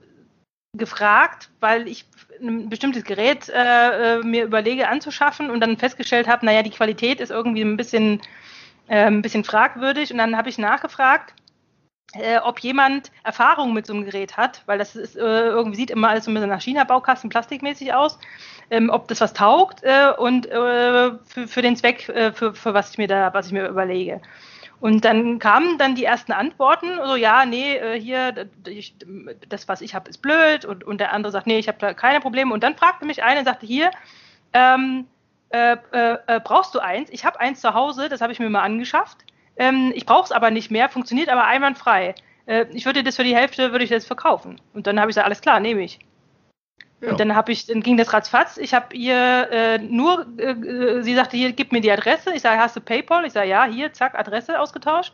gefragt, 0.74 1.50
weil 1.60 1.88
ich 1.88 2.06
ein 2.40 2.70
bestimmtes 2.70 3.04
Gerät 3.04 3.50
äh, 3.50 4.18
äh, 4.18 4.24
mir 4.24 4.46
überlege 4.46 4.88
anzuschaffen 4.88 5.50
und 5.50 5.60
dann 5.62 5.78
festgestellt 5.78 6.28
habe, 6.28 6.46
naja, 6.46 6.64
die 6.64 6.70
Qualität 6.72 7.20
ist 7.20 7.30
irgendwie 7.30 7.62
ein 7.62 7.78
bisschen, 7.78 8.22
äh, 8.88 9.06
ein 9.06 9.22
bisschen 9.22 9.44
fragwürdig. 9.44 10.12
Und 10.12 10.18
dann 10.18 10.38
habe 10.38 10.50
ich 10.50 10.58
nachgefragt, 10.58 11.34
äh, 12.14 12.40
ob 12.40 12.60
jemand 12.60 13.12
Erfahrung 13.24 13.74
mit 13.74 13.86
so 13.86 13.94
einem 13.94 14.06
Gerät 14.06 14.38
hat, 14.38 14.64
weil 14.66 14.78
das 14.78 14.96
ist, 14.96 15.16
äh, 15.16 15.20
irgendwie 15.20 15.78
sieht 15.78 15.92
immer 15.92 16.10
alles 16.10 16.26
so 16.26 16.32
ein 16.32 16.34
bisschen 16.34 16.50
nach 16.50 16.62
China-Baukasten 16.62 17.30
plastikmäßig 17.30 17.94
aus, 17.94 18.20
ähm, 18.70 18.90
ob 18.90 19.08
das 19.08 19.22
was 19.22 19.34
taugt 19.34 19.84
äh, 19.84 20.12
und 20.18 20.48
für, 20.48 21.20
für 21.48 21.62
den 21.62 21.76
Zweck, 21.76 22.02
für, 22.02 22.54
für 22.54 22.74
was 22.74 22.92
ich 22.92 22.98
mir 22.98 23.08
da, 23.08 23.34
was 23.34 23.48
ich 23.48 23.52
mir 23.54 23.68
überlege. 23.68 24.22
Und 24.82 25.06
dann 25.06 25.38
kamen 25.38 25.78
dann 25.78 25.94
die 25.94 26.06
ersten 26.06 26.32
Antworten, 26.32 26.88
so 27.06 27.16
ja, 27.16 27.46
nee, 27.46 27.76
äh, 27.76 28.02
hier, 28.02 28.34
das, 29.48 29.68
was 29.68 29.82
ich 29.82 29.94
habe, 29.94 30.10
ist 30.10 30.24
blöd. 30.24 30.66
Und, 30.66 30.84
und 30.84 30.98
der 30.98 31.14
andere 31.14 31.32
sagt, 31.32 31.46
nee, 31.46 31.60
ich 31.60 31.68
habe 31.68 31.78
da 31.78 31.94
keine 31.94 32.20
Probleme. 32.20 32.52
Und 32.52 32.64
dann 32.64 32.76
fragte 32.76 33.06
mich 33.06 33.24
eine 33.24 33.42
und 33.42 33.46
sagte, 33.46 33.68
hier, 33.68 33.92
ähm, 34.54 35.06
äh, 35.50 35.78
äh, 35.94 36.18
äh 36.26 36.40
brauchst 36.44 36.74
du 36.74 36.80
eins? 36.80 37.12
Ich 37.12 37.26
habe 37.26 37.40
eins 37.40 37.62
zu 37.62 37.76
Hause, 37.76 38.10
das 38.10 38.22
habe 38.22 38.34
ich 38.34 38.40
mir 38.40 38.50
mal 38.50 38.64
angeschafft. 38.64 39.20
Ähm, 39.58 39.92
ich 39.96 40.06
brauche 40.06 40.26
es 40.26 40.32
aber 40.32 40.52
nicht 40.52 40.72
mehr, 40.72 40.90
funktioniert 40.90 41.30
aber 41.30 41.46
einwandfrei. 41.46 42.16
Äh, 42.46 42.66
ich 42.74 42.86
würde 42.86 43.04
das 43.04 43.16
für 43.16 43.24
die 43.24 43.36
Hälfte, 43.36 43.72
würde 43.72 43.84
ich 43.84 43.90
das 43.90 44.06
verkaufen. 44.06 44.60
Und 44.74 44.88
dann 44.88 45.00
habe 45.00 45.10
ich 45.10 45.16
gesagt, 45.16 45.26
alles 45.26 45.42
klar, 45.42 45.60
nehme 45.60 45.82
ich. 45.82 46.00
Ja. 47.02 47.12
Und 47.12 47.20
dann 47.20 47.36
habe 47.36 47.52
ich, 47.52 47.66
dann 47.66 47.82
ging 47.82 47.98
das 47.98 48.14
ratzfatz. 48.14 48.58
Ich 48.58 48.74
habe 48.74 48.96
ihr 48.96 49.50
äh, 49.52 49.78
nur, 49.80 50.28
äh, 50.38 50.52
äh, 50.52 51.02
sie 51.02 51.16
sagte, 51.16 51.36
hier, 51.36 51.52
gib 51.52 51.72
mir 51.72 51.82
die 51.82 51.92
Adresse. 51.92 52.34
Ich 52.34 52.44
sage, 52.44 52.62
hast 52.62 52.76
du 52.76 52.82
PayPal? 52.82 53.26
Ich 53.26 53.34
sage, 53.34 53.50
ja, 53.50 53.66
hier, 53.66 53.92
zack, 53.92 54.18
Adresse 54.18 54.60
ausgetauscht. 54.60 55.14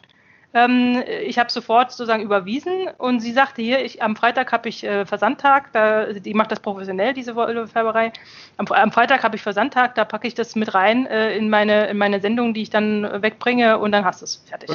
Ähm, 0.53 1.03
ich 1.23 1.37
habe 1.39 1.51
sofort 1.51 1.91
sozusagen 1.91 2.23
überwiesen 2.23 2.87
und 2.97 3.19
sie 3.19 3.33
sagte 3.33 3.61
hier, 3.61 3.83
ich, 3.83 4.01
am 4.01 4.15
Freitag 4.15 4.51
habe 4.51 4.69
ich 4.69 4.83
äh, 4.83 5.05
Versandtag, 5.05 5.71
da, 5.73 6.13
die 6.13 6.33
macht 6.33 6.51
das 6.51 6.61
professionell, 6.61 7.13
diese 7.13 7.33
Färberei. 7.33 8.13
Am, 8.55 8.65
am 8.67 8.91
Freitag 8.91 9.23
habe 9.23 9.35
ich 9.35 9.41
Versandtag, 9.41 9.95
da 9.95 10.05
packe 10.05 10.27
ich 10.27 10.35
das 10.35 10.55
mit 10.55 10.73
rein 10.73 11.05
äh, 11.05 11.35
in, 11.35 11.49
meine, 11.49 11.87
in 11.87 11.97
meine 11.97 12.21
Sendung, 12.21 12.53
die 12.53 12.61
ich 12.61 12.69
dann 12.69 13.21
wegbringe 13.21 13.77
und 13.77 13.91
dann 13.91 14.05
hast 14.05 14.21
du 14.21 14.25
es 14.25 14.37
fertig. 14.47 14.69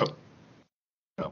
Ja. 1.18 1.30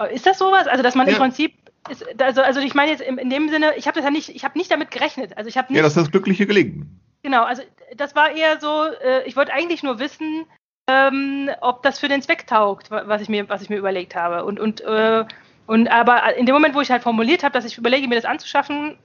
Ja. 0.00 0.06
Ist 0.06 0.26
das 0.26 0.38
sowas? 0.38 0.66
Also, 0.66 0.82
dass 0.82 0.94
man 0.94 1.06
ja. 1.06 1.12
im 1.12 1.18
Prinzip 1.18 1.54
ist, 1.88 2.20
also, 2.20 2.42
also 2.42 2.60
ich 2.60 2.74
meine 2.74 2.90
jetzt 2.90 3.00
in, 3.00 3.30
dem 3.30 3.48
Sinne, 3.48 3.74
ich 3.76 3.86
habe 3.86 3.94
das 3.94 4.04
ja 4.04 4.10
nicht, 4.10 4.28
ich 4.28 4.44
habe 4.44 4.58
nicht 4.58 4.70
damit 4.70 4.90
gerechnet. 4.90 5.36
Also 5.38 5.48
ich 5.48 5.56
habe 5.56 5.72
Ja, 5.72 5.82
das 5.82 5.96
ist 5.96 6.02
das 6.02 6.10
glückliche 6.10 6.46
Gelingen. 6.46 7.00
Genau, 7.22 7.44
also 7.44 7.62
das 7.96 8.14
war 8.14 8.30
eher 8.30 8.60
so, 8.60 8.84
äh, 8.84 9.24
ich 9.24 9.36
wollte 9.36 9.52
eigentlich 9.52 9.82
nur 9.82 9.98
wissen, 9.98 10.46
ähm, 10.90 11.50
ob 11.60 11.82
das 11.82 11.98
für 11.98 12.08
den 12.08 12.22
Zweck 12.22 12.46
taugt, 12.46 12.90
was 12.90 13.22
ich 13.22 13.28
mir, 13.28 13.48
was 13.48 13.62
ich 13.62 13.70
mir 13.70 13.76
überlegt 13.76 14.14
habe. 14.14 14.44
Und, 14.44 14.58
und, 14.58 14.80
äh, 14.80 15.24
und 15.66 15.88
aber 15.88 16.36
in 16.36 16.46
dem 16.46 16.54
Moment, 16.54 16.74
wo 16.74 16.80
ich 16.80 16.90
halt 16.90 17.02
formuliert 17.02 17.42
habe, 17.42 17.52
dass 17.52 17.64
ich 17.64 17.78
überlege, 17.78 18.08
mir 18.08 18.16
das 18.16 18.24
anzuschaffen, 18.24 18.96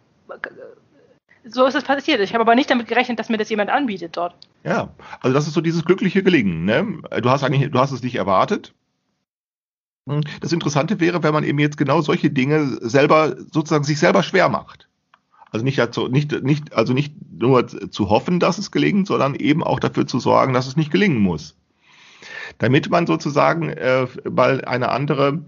so 1.44 1.66
ist 1.66 1.76
es 1.76 1.84
passiert. 1.84 2.20
Ich 2.22 2.34
habe 2.34 2.42
aber 2.42 2.56
nicht 2.56 2.70
damit 2.70 2.88
gerechnet, 2.88 3.20
dass 3.20 3.30
mir 3.30 3.38
das 3.38 3.50
jemand 3.50 3.70
anbietet 3.70 4.18
dort. 4.18 4.36
Ja, 4.64 4.90
also 5.22 5.34
das 5.34 5.48
ist 5.48 5.54
so 5.54 5.62
dieses 5.62 5.86
glückliche 5.86 6.24
Gelingen. 6.24 6.66
Ne? 6.66 7.02
Du 7.22 7.30
hast 7.30 7.44
eigentlich, 7.44 7.72
du 7.72 7.80
hast 7.80 7.92
es 7.92 8.02
nicht 8.02 8.16
erwartet. 8.16 8.74
Hm, 10.08 10.22
das 10.42 10.54
Interessante 10.54 11.00
wäre, 11.00 11.24
wenn 11.24 11.34
man 11.34 11.44
eben 11.44 11.60
jetzt 11.60 11.78
genau 11.78 12.02
solche 12.02 12.32
Dinge 12.32 12.78
selber 12.82 13.36
sozusagen 13.52 13.84
sich 13.84 14.00
selber 14.00 14.24
schwer 14.24 14.50
macht. 14.50 14.88
Also 15.52 15.64
nicht, 15.64 15.78
dazu, 15.78 16.08
nicht, 16.08 16.44
nicht, 16.44 16.74
also 16.74 16.94
nicht 16.94 17.14
nur 17.32 17.68
zu 17.68 18.10
hoffen, 18.10 18.40
dass 18.40 18.58
es 18.58 18.72
gelingt, 18.72 19.08
sondern 19.08 19.36
eben 19.36 19.64
auch 19.64 19.80
dafür 19.80 20.06
zu 20.06 20.20
sorgen, 20.20 20.54
dass 20.54 20.68
es 20.68 20.76
nicht 20.76 20.92
gelingen 20.92 21.20
muss. 21.20 21.56
Damit 22.58 22.90
man 22.90 23.08
sozusagen 23.08 23.70
äh, 23.70 24.08
mal 24.30 24.64
eine 24.66 24.90
andere, 24.90 25.46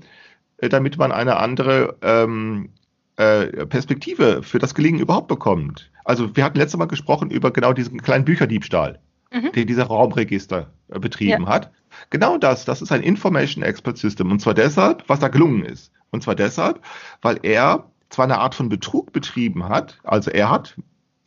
äh, 0.57 0.69
damit 0.69 0.97
man 0.97 1.11
eine 1.11 1.37
andere 1.37 1.97
ähm, 2.01 2.69
äh, 3.17 3.65
Perspektive 3.65 4.43
für 4.43 4.59
das 4.59 4.75
Gelingen 4.75 4.99
überhaupt 4.99 5.27
bekommt. 5.27 5.91
Also 6.05 6.35
wir 6.35 6.43
hatten 6.43 6.57
letztes 6.57 6.77
Mal 6.77 6.85
gesprochen 6.85 7.31
über 7.31 7.51
genau 7.51 7.73
diesen 7.73 8.01
kleinen 8.01 8.25
Bücherdiebstahl, 8.25 8.99
mhm. 9.31 9.51
den 9.51 9.67
dieser 9.67 9.85
Raumregister 9.85 10.71
äh, 10.89 10.99
betrieben 10.99 11.43
ja. 11.43 11.49
hat. 11.49 11.71
Genau 12.09 12.37
das, 12.37 12.65
das 12.65 12.81
ist 12.81 12.91
ein 12.91 13.03
Information 13.03 13.63
Expert 13.63 13.97
System. 13.97 14.31
Und 14.31 14.39
zwar 14.39 14.53
deshalb, 14.53 15.03
was 15.07 15.19
da 15.19 15.29
gelungen 15.29 15.65
ist. 15.65 15.91
Und 16.11 16.23
zwar 16.23 16.35
deshalb, 16.35 16.81
weil 17.21 17.39
er 17.43 17.89
zwar 18.09 18.25
eine 18.25 18.37
Art 18.37 18.55
von 18.55 18.69
Betrug 18.69 19.11
betrieben 19.11 19.67
hat, 19.67 19.99
also 20.03 20.31
er 20.31 20.49
hat 20.49 20.75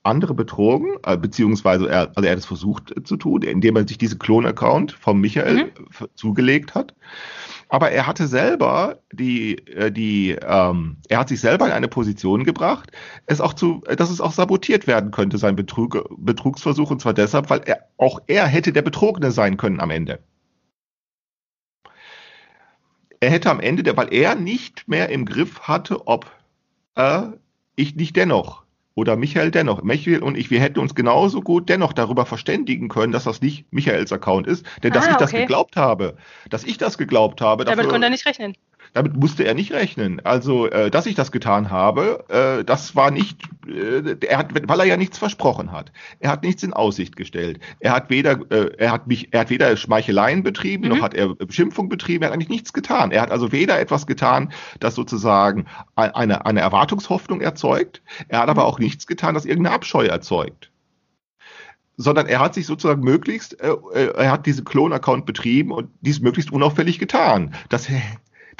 andere 0.03 0.35
betrogen, 0.35 0.97
äh, 1.05 1.17
beziehungsweise 1.17 1.89
er, 1.89 2.09
also 2.15 2.23
er 2.23 2.33
hat 2.33 2.39
es 2.39 2.47
versucht 2.47 2.97
äh, 2.97 3.03
zu 3.03 3.17
tun, 3.17 3.43
indem 3.43 3.77
er 3.77 3.87
sich 3.87 3.99
diese 3.99 4.19
Klon-Account 4.19 4.93
vom 4.93 5.21
Michael 5.21 5.65
mhm. 5.65 6.07
zugelegt 6.15 6.75
hat. 6.75 6.95
Aber 7.69 7.91
er 7.91 8.07
hatte 8.07 8.27
selber 8.27 9.01
die, 9.13 9.59
äh, 9.69 9.93
die, 9.93 10.31
ähm, 10.43 10.97
er 11.09 11.19
hat 11.19 11.29
sich 11.29 11.41
selber 11.41 11.67
in 11.67 11.73
eine 11.73 11.89
Position 11.89 12.45
gebracht, 12.45 12.91
es 13.27 13.41
auch 13.41 13.53
zu, 13.53 13.83
dass 13.97 14.11
es 14.11 14.21
auch 14.21 14.33
sabotiert 14.33 14.87
werden 14.87 15.11
könnte, 15.11 15.39
sein 15.39 15.55
Betrug, 15.55 16.09
Betrugsversuch, 16.17 16.91
und 16.91 17.01
zwar 17.01 17.15
deshalb, 17.15 17.51
weil 17.51 17.61
er, 17.67 17.89
auch 17.99 18.21
er 18.27 18.47
hätte 18.47 18.73
der 18.73 18.83
Betrogene 18.83 19.31
sein 19.31 19.57
können 19.57 19.81
am 19.81 19.91
Ende 19.91 20.21
er 23.21 23.31
hätte 23.31 23.51
am 23.51 23.61
Ende, 23.61 23.97
weil 23.97 24.13
er 24.13 24.35
nicht 24.35 24.89
mehr 24.89 25.11
im 25.11 25.27
Griff 25.27 25.61
hatte, 25.61 26.07
ob 26.07 26.31
äh, 26.95 27.25
ich 27.77 27.95
nicht 27.95 28.17
dennoch 28.17 28.65
oder 29.01 29.17
Michael 29.17 29.51
dennoch, 29.51 29.83
Michael 29.83 30.23
und 30.23 30.37
ich, 30.37 30.51
wir 30.51 30.61
hätten 30.61 30.79
uns 30.79 30.95
genauso 30.95 31.41
gut 31.41 31.71
dennoch 31.71 31.95
darüber 31.95 32.27
verständigen 32.27 32.89
können, 32.89 33.13
dass 33.13 33.25
das 33.25 33.41
nicht 33.41 33.65
Michaels 33.73 34.13
Account 34.13 34.47
ist, 34.47 34.67
denn 34.83 34.93
dass 34.93 35.07
ah, 35.07 35.13
ich 35.13 35.17
das 35.17 35.31
geglaubt 35.31 35.77
habe, 35.77 36.17
dass 36.51 36.65
ich 36.65 36.77
das 36.77 36.99
geglaubt 36.99 37.41
habe. 37.41 37.65
Damit 37.65 37.79
dafür, 37.79 37.91
konnte 37.93 38.07
er 38.09 38.11
nicht 38.11 38.27
rechnen. 38.27 38.55
Damit 38.93 39.17
musste 39.17 39.45
er 39.45 39.55
nicht 39.55 39.73
rechnen. 39.73 40.21
Also, 40.25 40.69
äh, 40.69 40.91
dass 40.91 41.07
ich 41.07 41.15
das 41.15 41.31
getan 41.31 41.71
habe, 41.71 42.25
äh, 42.29 42.65
das 42.65 42.97
war 42.97 43.11
nicht, 43.11 43.43
äh, 43.67 44.17
er 44.27 44.39
hat, 44.39 44.69
weil 44.69 44.81
er 44.81 44.87
ja 44.87 44.97
nichts 44.97 45.19
versprochen 45.19 45.71
hat. 45.71 45.93
Er 46.19 46.31
hat 46.31 46.43
nichts 46.43 46.63
in 46.63 46.73
Aussicht 46.73 47.17
gestellt. 47.17 47.61
Er 47.79 47.93
hat 47.93 48.11
weder, 48.11 48.41
äh, 48.51 48.73
er 48.79 48.93
hat 48.93 49.07
mich, 49.07 49.29
er 49.33 49.41
hat 49.41 49.51
weder 49.51 49.77
Schmeicheleien 49.77 50.43
betrieben, 50.43 50.85
mhm. 50.85 50.97
noch 50.97 51.03
hat 51.03 51.15
er 51.15 51.35
Beschimpfung 51.35 51.89
betrieben. 51.89 52.25
Er 52.25 52.29
hat 52.29 52.35
eigentlich 52.35 52.49
nichts 52.49 52.73
getan. 52.73 53.13
Er 53.13 53.23
hat 53.23 53.31
also 53.31 53.53
weder 53.53 53.79
etwas 53.79 54.07
getan, 54.07 54.53
das 54.81 54.95
sozusagen 54.95 55.67
eine, 55.95 56.45
eine 56.45 56.61
Erwartungshoffnung 56.61 57.41
erzeugt. 57.41 58.03
Er 58.29 58.41
hat 58.41 58.49
aber 58.49 58.65
auch 58.65 58.79
nichts 58.79 59.07
getan, 59.07 59.35
das 59.35 59.45
irgendeine 59.45 59.75
Abscheu 59.75 60.07
erzeugt 60.07 60.71
sondern 61.97 62.27
er 62.27 62.41
hat 62.41 62.55
sich 62.55 62.65
sozusagen 62.65 63.03
möglichst, 63.03 63.61
äh, 63.61 63.75
äh 63.93 64.15
er 64.17 64.33
hat 64.33 64.47
diesen 64.47 64.65
Klon-Account 64.65 65.27
betrieben 65.27 65.71
und 65.71 65.91
dies 66.01 66.21
möglichst 66.21 66.51
unauffällig 66.51 66.99
getan. 66.99 67.55
Das 67.69 67.91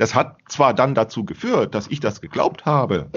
das 0.01 0.15
hat 0.15 0.37
zwar 0.49 0.73
dann 0.73 0.95
dazu 0.95 1.27
geführt, 1.27 1.75
dass 1.75 1.87
ich 1.89 2.01
das 2.01 2.23
geglaubt 2.23 2.65
habe, 2.65 3.11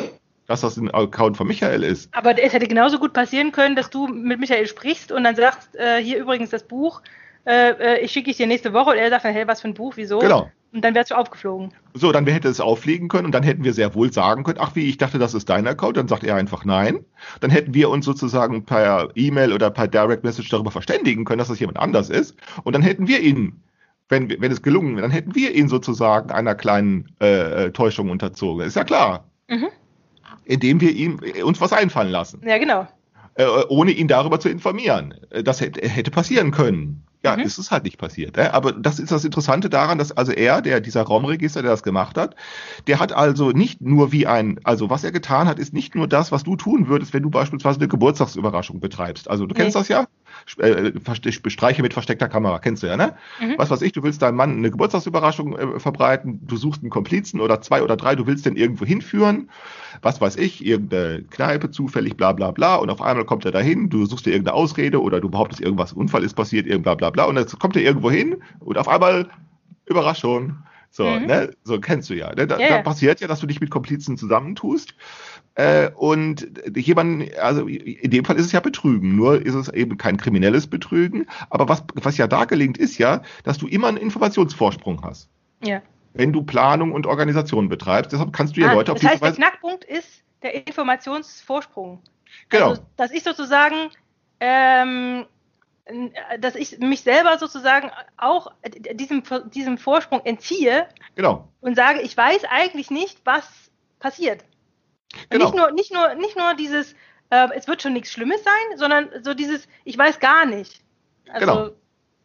dass 0.48 0.62
das 0.62 0.76
ein 0.76 0.92
Account 0.92 1.38
von 1.38 1.48
Michael 1.48 1.82
ist. 1.82 2.14
Aber 2.14 2.38
es 2.38 2.52
hätte 2.52 2.68
genauso 2.68 3.00
gut 3.00 3.14
passieren 3.14 3.54
können, 3.54 3.78
dass 3.78 3.90
du 3.90 4.08
mit 4.08 4.42
Michael 4.42 4.68
sprichst 4.68 5.14
und 5.14 5.24
dann 5.24 5.38
sagst, 5.38 5.74
äh, 5.78 6.04
hier 6.04 6.18
übrigens 6.18 6.50
das 6.50 6.64
Buch, 6.64 7.02
äh, 7.46 7.70
äh 7.72 8.00
ich 8.02 8.12
schicke 8.12 8.32
es 8.32 8.38
dir 8.38 8.48
nächste 8.48 8.74
Woche 8.74 8.90
und 8.92 8.98
er 8.98 9.10
sagt 9.10 9.24
dann, 9.24 9.32
hey, 9.32 9.48
was 9.48 9.62
für 9.62 9.70
ein 9.70 9.74
Buch, 9.74 9.94
wieso? 9.96 10.20
Genau. 10.20 10.52
Und 10.74 10.84
dann 10.84 10.94
wärst 10.94 11.12
du 11.12 11.16
aufgeflogen. 11.16 11.72
So, 11.94 12.12
dann 12.12 12.28
hätte 12.28 12.50
es 12.50 12.60
auffliegen 12.60 13.08
können 13.08 13.28
und 13.28 13.32
dann 13.32 13.44
hätten 13.44 13.64
wir 13.64 13.72
sehr 13.72 13.96
wohl 13.96 14.12
sagen 14.12 14.44
können, 14.44 14.58
ach 14.60 14.76
wie, 14.76 14.90
ich 14.90 14.98
dachte, 14.98 15.20
das 15.20 15.34
ist 15.34 15.48
dein 15.48 15.66
Account. 15.68 15.96
Dann 15.96 16.10
sagt 16.10 16.26
er 16.26 16.36
einfach 16.36 16.66
nein. 16.66 17.06
Dann 17.40 17.52
hätten 17.52 17.74
wir 17.74 17.90
uns 17.90 18.04
sozusagen 18.04 18.66
per 18.66 19.08
E-Mail 19.16 19.54
oder 19.54 19.70
per 19.70 19.88
Direct 19.88 20.26
Message 20.26 20.50
darüber 20.50 20.72
verständigen 20.72 21.24
können, 21.24 21.38
dass 21.38 21.48
das 21.48 21.60
jemand 21.60 21.80
anders 21.80 22.10
ist. 22.10 22.36
Und 22.64 22.74
dann 22.74 22.82
hätten 22.82 23.08
wir 23.08 23.22
ihn 23.22 23.62
wenn, 24.10 24.30
wenn 24.30 24.52
es 24.52 24.62
gelungen 24.62 24.96
wäre, 24.96 25.04
dann 25.04 25.12
hätten 25.12 25.36
wir 25.36 25.54
ihn 25.54 25.68
sozusagen 25.68 26.32
einer 26.32 26.56
kleinen 26.56 27.16
äh, 27.22 27.66
äh, 27.66 27.72
Täuschung 27.72 28.10
unterzogen. 28.10 28.66
Ist 28.66 28.76
ja 28.76 28.84
klar. 28.84 29.26
Mhm. 29.48 29.68
Indem 30.46 30.82
wir 30.82 30.92
ihm 30.92 31.20
uns 31.44 31.62
was 31.62 31.74
einfallen 31.74 32.12
lassen. 32.12 32.42
Ja, 32.46 32.58
genau. 32.58 32.88
Äh, 33.36 33.46
ohne 33.70 33.92
ihn 33.92 34.08
darüber 34.08 34.40
zu 34.40 34.50
informieren. 34.50 35.16
Das 35.44 35.62
hätte, 35.62 35.88
hätte 35.88 36.12
passieren 36.12 36.52
können. 36.52 37.04
Ja, 37.26 37.38
mhm. 37.38 37.44
ist 37.44 37.58
es 37.58 37.72
halt 37.72 37.86
nicht 37.86 37.98
passiert. 37.98 38.38
Äh? 38.38 38.50
Aber 38.52 38.74
das 38.74 39.00
ist 39.00 39.12
das 39.12 39.24
Interessante 39.24 39.70
daran, 39.70 39.98
dass 39.98 40.12
also 40.12 40.34
er, 40.34 40.62
der 40.62 40.82
dieser 40.82 41.04
Raumregister, 41.04 41.62
der 41.62 41.72
das 41.72 41.82
gemacht 41.82 42.18
hat, 42.18 42.36
der 42.88 43.00
hat 43.00 43.14
also 43.14 43.52
nicht 43.52 43.82
nur 43.82 44.12
wie 44.12 44.28
ein, 44.28 44.60
also 44.66 44.90
was 44.90 45.06
er 45.06 45.14
getan 45.14 45.48
hat, 45.48 45.58
ist 45.58 45.74
nicht 45.74 45.96
nur 45.96 46.08
das, 46.08 46.34
was 46.34 46.44
du 46.44 46.58
tun 46.58 46.90
würdest, 46.90 47.14
wenn 47.14 47.24
du 47.24 47.30
beispielsweise 47.30 47.80
eine 47.80 47.88
Geburtstagsüberraschung 47.88 48.82
betreibst. 48.82 49.30
Also 49.30 49.46
du 49.46 49.54
nee. 49.54 49.62
kennst 49.62 49.78
das 49.78 49.88
ja, 49.88 50.06
äh, 50.58 50.92
Streiche 51.50 51.82
mit 51.82 51.94
versteckter 51.94 52.28
Kamera, 52.28 52.60
kennst 52.60 52.84
du 52.84 52.88
ja, 52.88 52.98
ne? 52.98 53.16
Mhm. 53.40 53.56
Was 53.58 53.70
weiß 53.70 53.82
ich, 53.82 53.92
du 53.92 54.04
willst 54.04 54.22
deinem 54.22 54.36
Mann 54.36 54.58
eine 54.58 54.72
Geburtstagsüberraschung 54.72 55.58
äh, 55.58 55.80
verbreiten, 55.80 56.40
du 56.46 56.58
suchst 56.58 56.82
einen 56.82 56.90
Komplizen 56.90 57.40
oder 57.40 57.62
zwei 57.62 57.84
oder 57.84 57.98
drei, 57.98 58.16
du 58.16 58.28
willst 58.28 58.46
den 58.46 58.56
irgendwo 58.56 58.86
hinführen, 58.86 59.50
was 60.02 60.22
weiß 60.22 60.38
ich, 60.38 60.66
irgendeine 60.66 61.24
Kneipe 61.24 61.72
zufällig, 61.72 62.18
bla 62.18 62.34
bla 62.34 62.52
bla, 62.52 62.76
und 62.76 62.90
auf 62.90 63.02
einmal 63.02 63.26
kommt 63.26 63.46
er 63.46 63.52
dahin, 63.52 63.90
du 63.90 64.06
suchst 64.06 64.26
dir 64.26 64.32
irgendeine 64.32 64.56
Ausrede 64.56 65.02
oder 65.02 65.22
du 65.22 65.30
behauptest, 65.30 65.62
irgendwas 65.62 65.94
Unfall 65.94 66.24
ist 66.24 66.34
passiert, 66.34 66.68
irgend 66.68 66.84
bla 66.84 66.96
bla 66.96 67.10
bla, 67.10 67.26
und 67.26 67.38
jetzt 67.38 67.58
kommt 67.60 67.76
er 67.76 67.82
irgendwo 67.82 68.12
hin 68.12 68.38
und 68.60 68.78
auf 68.78 68.88
einmal 68.88 69.30
Überraschung. 69.86 70.58
So, 70.96 71.06
mhm. 71.06 71.26
ne? 71.26 71.50
So 71.64 71.80
kennst 71.80 72.12
du 72.12 72.14
ja. 72.14 72.36
Ne? 72.36 72.46
Da, 72.46 72.60
yeah. 72.60 72.70
da, 72.70 72.82
passiert 72.84 73.20
ja, 73.20 73.28
dass 73.28 73.40
du 73.40 73.48
dich 73.48 73.60
mit 73.60 73.72
Komplizen 73.72 74.16
zusammentust 74.16 74.94
Äh, 75.56 75.92
und 75.96 76.48
jemand, 76.76 77.38
also 77.38 77.68
in 77.68 78.10
dem 78.10 78.26
Fall 78.26 78.38
ist 78.38 78.48
es 78.48 78.52
ja 78.52 78.60
Betrügen, 78.60 79.16
nur 79.16 79.46
ist 79.46 79.54
es 79.54 79.70
eben 79.70 79.98
kein 79.98 80.18
kriminelles 80.18 80.66
Betrügen. 80.68 81.28
Aber 81.50 81.70
was, 81.70 81.84
was 81.94 82.18
ja 82.18 82.28
da 82.28 82.46
gelingt, 82.46 82.78
ist 82.78 82.98
ja, 82.98 83.22
dass 83.44 83.60
du 83.60 83.68
immer 83.68 83.88
einen 83.88 83.98
Informationsvorsprung 83.98 85.04
hast. 85.04 85.30
Ja. 85.64 85.82
Wenn 86.14 86.34
du 86.34 86.44
Planung 86.44 86.92
und 86.92 87.06
Organisation 87.06 87.70
betreibst, 87.70 88.12
deshalb 88.12 88.34
kannst 88.34 88.58
du 88.58 88.62
ja 88.62 88.70
Ah, 88.70 88.74
Leute 88.74 88.92
auf 88.92 89.00
das 89.00 89.12
heißt, 89.12 89.16
diese 89.16 89.20
der 89.22 89.30
Weise. 89.30 89.42
Knackpunkt 89.42 89.84
ist 89.84 90.24
der 90.42 90.68
Informationsvorsprung. 90.68 92.02
Genau, 92.50 92.70
Also, 92.70 92.82
dass 92.98 93.12
ich 93.12 93.24
sozusagen, 93.24 93.90
ähm, 94.40 95.26
dass 96.40 96.56
ich 96.56 96.80
mich 96.80 97.02
selber 97.02 97.38
sozusagen 97.38 97.92
auch 98.18 98.52
diesem, 98.94 99.22
diesem 99.54 99.78
Vorsprung 99.78 100.22
entziehe 100.24 100.88
genau, 101.16 101.48
und 101.62 101.76
sage, 101.76 102.02
ich 102.02 102.16
weiß 102.16 102.46
eigentlich 102.50 102.90
nicht, 102.90 103.22
was 103.26 103.48
passiert. 104.00 104.44
Genau. 105.30 105.46
Nicht 105.46 105.56
nur, 105.56 105.72
nicht 105.72 105.94
nur, 105.94 106.16
nicht 106.16 106.38
nur 106.38 106.54
dieses, 106.56 106.94
äh, 107.30 107.48
es 107.56 107.68
wird 107.68 107.82
schon 107.82 107.94
nichts 107.94 108.12
Schlimmes 108.12 108.44
sein, 108.44 108.78
sondern 108.78 109.10
so 109.22 109.34
dieses, 109.34 109.68
ich 109.84 109.98
weiß 109.98 110.20
gar 110.20 110.46
nicht. 110.46 110.82
Also, 111.32 111.46
Genau. 111.46 111.70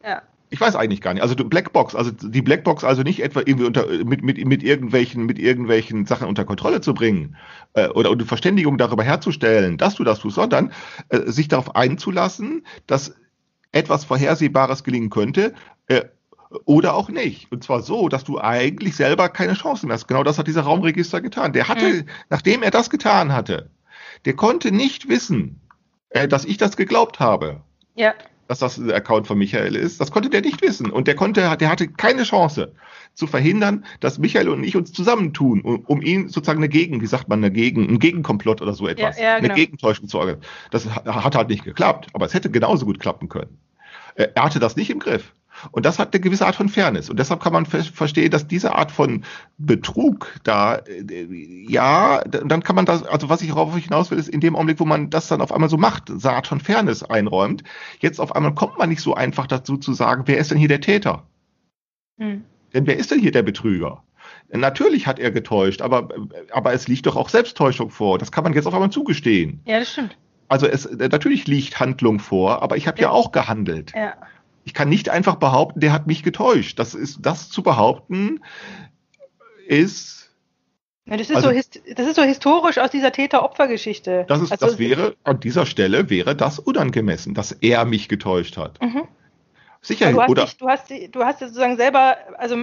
Ja. 0.03 0.21
Ich 0.51 0.59
weiß 0.59 0.75
eigentlich 0.75 1.01
gar 1.01 1.13
nicht. 1.13 1.21
Also 1.21 1.35
Blackbox, 1.35 1.93
also 1.93 2.09
die 2.11 2.41
Blackbox 2.41 2.83
also 2.83 3.03
nicht 3.03 3.21
etwa 3.21 3.41
irgendwie 3.41 3.67
unter, 3.67 3.85
mit, 4.03 4.23
mit, 4.23 4.43
mit, 4.43 4.63
irgendwelchen, 4.63 5.25
mit 5.25 5.37
irgendwelchen 5.37 6.07
Sachen 6.07 6.27
unter 6.27 6.43
Kontrolle 6.43 6.81
zu 6.81 6.95
bringen 6.95 7.37
äh, 7.73 7.89
oder 7.89 8.11
eine 8.11 8.25
Verständigung 8.25 8.79
darüber 8.79 9.03
herzustellen, 9.03 9.77
dass 9.77 9.95
du 9.95 10.03
das 10.03 10.19
tust, 10.19 10.35
sondern 10.35 10.73
äh, 11.09 11.19
sich 11.29 11.49
darauf 11.49 11.75
einzulassen, 11.75 12.65
dass 12.87 13.13
etwas 13.71 14.05
Vorhersehbares 14.05 14.83
gelingen 14.83 15.11
könnte 15.11 15.53
äh, 15.87 16.05
oder 16.65 16.95
auch 16.95 17.09
nicht. 17.09 17.51
Und 17.51 17.63
zwar 17.63 17.81
so, 17.81 18.09
dass 18.09 18.23
du 18.23 18.39
eigentlich 18.39 18.95
selber 18.95 19.29
keine 19.29 19.53
Chancen 19.53 19.87
mehr 19.87 19.95
hast. 19.95 20.07
Genau 20.07 20.23
das 20.23 20.37
hat 20.39 20.47
dieser 20.47 20.61
Raumregister 20.61 21.21
getan. 21.21 21.53
Der 21.53 21.67
hatte, 21.67 21.85
Mhm. 21.87 22.05
nachdem 22.29 22.63
er 22.63 22.71
das 22.71 22.89
getan 22.89 23.31
hatte, 23.33 23.69
der 24.25 24.33
konnte 24.35 24.71
nicht 24.71 25.07
wissen, 25.09 25.59
äh, 26.09 26.27
dass 26.27 26.45
ich 26.45 26.57
das 26.57 26.75
geglaubt 26.75 27.19
habe 27.19 27.61
Ja. 27.95 28.13
dass 28.47 28.59
das 28.59 28.77
der 28.77 28.95
Account 28.95 29.27
von 29.27 29.37
Michael 29.37 29.75
ist. 29.75 30.01
Das 30.01 30.09
konnte 30.11 30.29
der 30.31 30.41
nicht 30.41 30.61
wissen. 30.63 30.89
Und 30.89 31.07
der 31.07 31.15
konnte, 31.15 31.55
der 31.57 31.69
hatte 31.69 31.87
keine 31.87 32.23
Chance 32.23 32.73
zu 33.13 33.27
verhindern, 33.27 33.85
dass 33.99 34.17
Michael 34.17 34.49
und 34.49 34.63
ich 34.63 34.75
uns 34.75 34.91
zusammentun, 34.91 35.61
um, 35.61 35.81
um 35.85 36.01
ihn 36.01 36.29
sozusagen 36.29 36.57
eine 36.59 36.69
Gegen, 36.69 36.99
wie 37.01 37.05
sagt 37.05 37.29
man, 37.29 37.39
eine 37.43 37.51
Gegen, 37.51 37.87
ein 37.87 37.99
Gegenkomplott 37.99 38.61
oder 38.63 38.73
so 38.73 38.87
etwas, 38.87 39.19
ja, 39.19 39.35
genau. 39.37 39.45
eine 39.49 39.53
Gegentäuschung 39.53 40.07
zu 40.07 40.17
organisieren. 40.17 40.51
Das 40.71 40.89
hat 40.89 41.05
hat 41.05 41.35
halt 41.35 41.49
nicht 41.49 41.63
geklappt, 41.63 42.07
aber 42.13 42.25
es 42.25 42.33
hätte 42.33 42.49
genauso 42.49 42.85
gut 42.87 42.99
klappen 42.99 43.29
können. 43.29 43.59
Äh, 44.15 44.29
Er 44.33 44.43
hatte 44.45 44.59
das 44.59 44.75
nicht 44.75 44.89
im 44.89 44.97
Griff. 44.99 45.33
Und 45.71 45.85
das 45.85 45.99
hat 45.99 46.13
eine 46.13 46.21
gewisse 46.21 46.45
Art 46.45 46.55
von 46.55 46.69
Fairness. 46.69 47.09
Und 47.09 47.19
deshalb 47.19 47.41
kann 47.41 47.53
man 47.53 47.65
ver- 47.65 47.83
verstehen, 47.83 48.31
dass 48.31 48.47
diese 48.47 48.75
Art 48.75 48.91
von 48.91 49.23
Betrug 49.57 50.33
da, 50.43 50.75
äh, 50.75 51.27
ja, 51.67 52.21
dann 52.23 52.63
kann 52.63 52.75
man 52.75 52.85
das, 52.85 53.03
also 53.03 53.29
was 53.29 53.41
ich 53.41 53.49
darauf 53.49 53.75
hinaus 53.75 54.11
will, 54.11 54.17
ist 54.17 54.29
in 54.29 54.39
dem 54.39 54.55
Augenblick, 54.55 54.79
wo 54.79 54.85
man 54.85 55.09
das 55.09 55.27
dann 55.27 55.41
auf 55.41 55.51
einmal 55.51 55.69
so 55.69 55.77
macht, 55.77 56.09
eine 56.09 56.21
Art 56.23 56.47
von 56.47 56.59
Fairness 56.59 57.03
einräumt, 57.03 57.63
jetzt 57.99 58.19
auf 58.19 58.35
einmal 58.35 58.53
kommt 58.55 58.77
man 58.77 58.89
nicht 58.89 59.01
so 59.01 59.13
einfach 59.13 59.47
dazu 59.47 59.77
zu 59.77 59.93
sagen, 59.93 60.23
wer 60.25 60.37
ist 60.37 60.51
denn 60.51 60.57
hier 60.57 60.67
der 60.67 60.81
Täter? 60.81 61.23
Hm. 62.19 62.43
Denn 62.73 62.87
wer 62.87 62.97
ist 62.97 63.11
denn 63.11 63.19
hier 63.19 63.31
der 63.31 63.43
Betrüger? 63.43 64.03
Natürlich 64.51 65.07
hat 65.07 65.19
er 65.19 65.31
getäuscht, 65.31 65.81
aber, 65.81 66.09
aber 66.51 66.73
es 66.73 66.87
liegt 66.87 67.05
doch 67.05 67.15
auch 67.15 67.29
Selbsttäuschung 67.29 67.89
vor. 67.89 68.17
Das 68.17 68.31
kann 68.31 68.43
man 68.43 68.53
jetzt 68.53 68.65
auf 68.65 68.73
einmal 68.73 68.89
zugestehen. 68.91 69.61
Ja, 69.65 69.79
das 69.79 69.91
stimmt. 69.91 70.17
Also 70.47 70.65
es, 70.65 70.89
natürlich 70.91 71.47
liegt 71.47 71.79
Handlung 71.79 72.19
vor, 72.19 72.63
aber 72.63 72.75
ich 72.75 72.87
habe 72.87 72.97
ja. 72.99 73.07
Ja. 73.07 73.11
auch 73.11 73.31
gehandelt. 73.31 73.93
Ja. 73.95 74.13
Ich 74.69 74.75
kann 74.75 74.87
nicht 74.87 75.09
einfach 75.09 75.37
behaupten, 75.37 75.79
der 75.79 75.91
hat 75.91 76.05
mich 76.05 76.21
getäuscht. 76.21 76.77
Das 76.77 76.93
ist, 76.93 77.25
das 77.25 77.49
zu 77.49 77.63
behaupten, 77.63 78.43
ist, 79.67 80.29
das, 81.07 81.21
ist 81.21 81.35
Also- 81.35 81.49
so, 81.49 81.79
das 81.95 82.05
ist 82.07 82.15
so 82.15 82.21
historisch 82.21 82.77
aus 82.77 82.91
dieser 82.91 83.11
Täter-Opfer-Geschichte. 83.11 84.25
das 84.27 84.41
ist, 84.43 84.51
Also, 84.51 84.67
das 84.67 84.77
wäre, 84.77 85.15
an 85.23 85.39
dieser 85.39 85.65
Stelle 85.65 86.11
wäre 86.11 86.35
das 86.35 86.59
unangemessen, 86.59 87.33
dass 87.33 87.51
er 87.51 87.83
mich 87.85 88.09
getäuscht 88.09 88.57
hat. 88.57 88.79
Mhm. 88.79 89.07
Sicher, 89.81 90.11
Du 90.11 90.21
hast, 90.21 90.29
oder? 90.29 90.43
dich, 90.45 90.57
du, 90.57 90.67
hast, 90.67 90.91
du 90.91 91.23
hast 91.23 91.39
sozusagen 91.39 91.75
selber, 91.77 92.17
also 92.37 92.57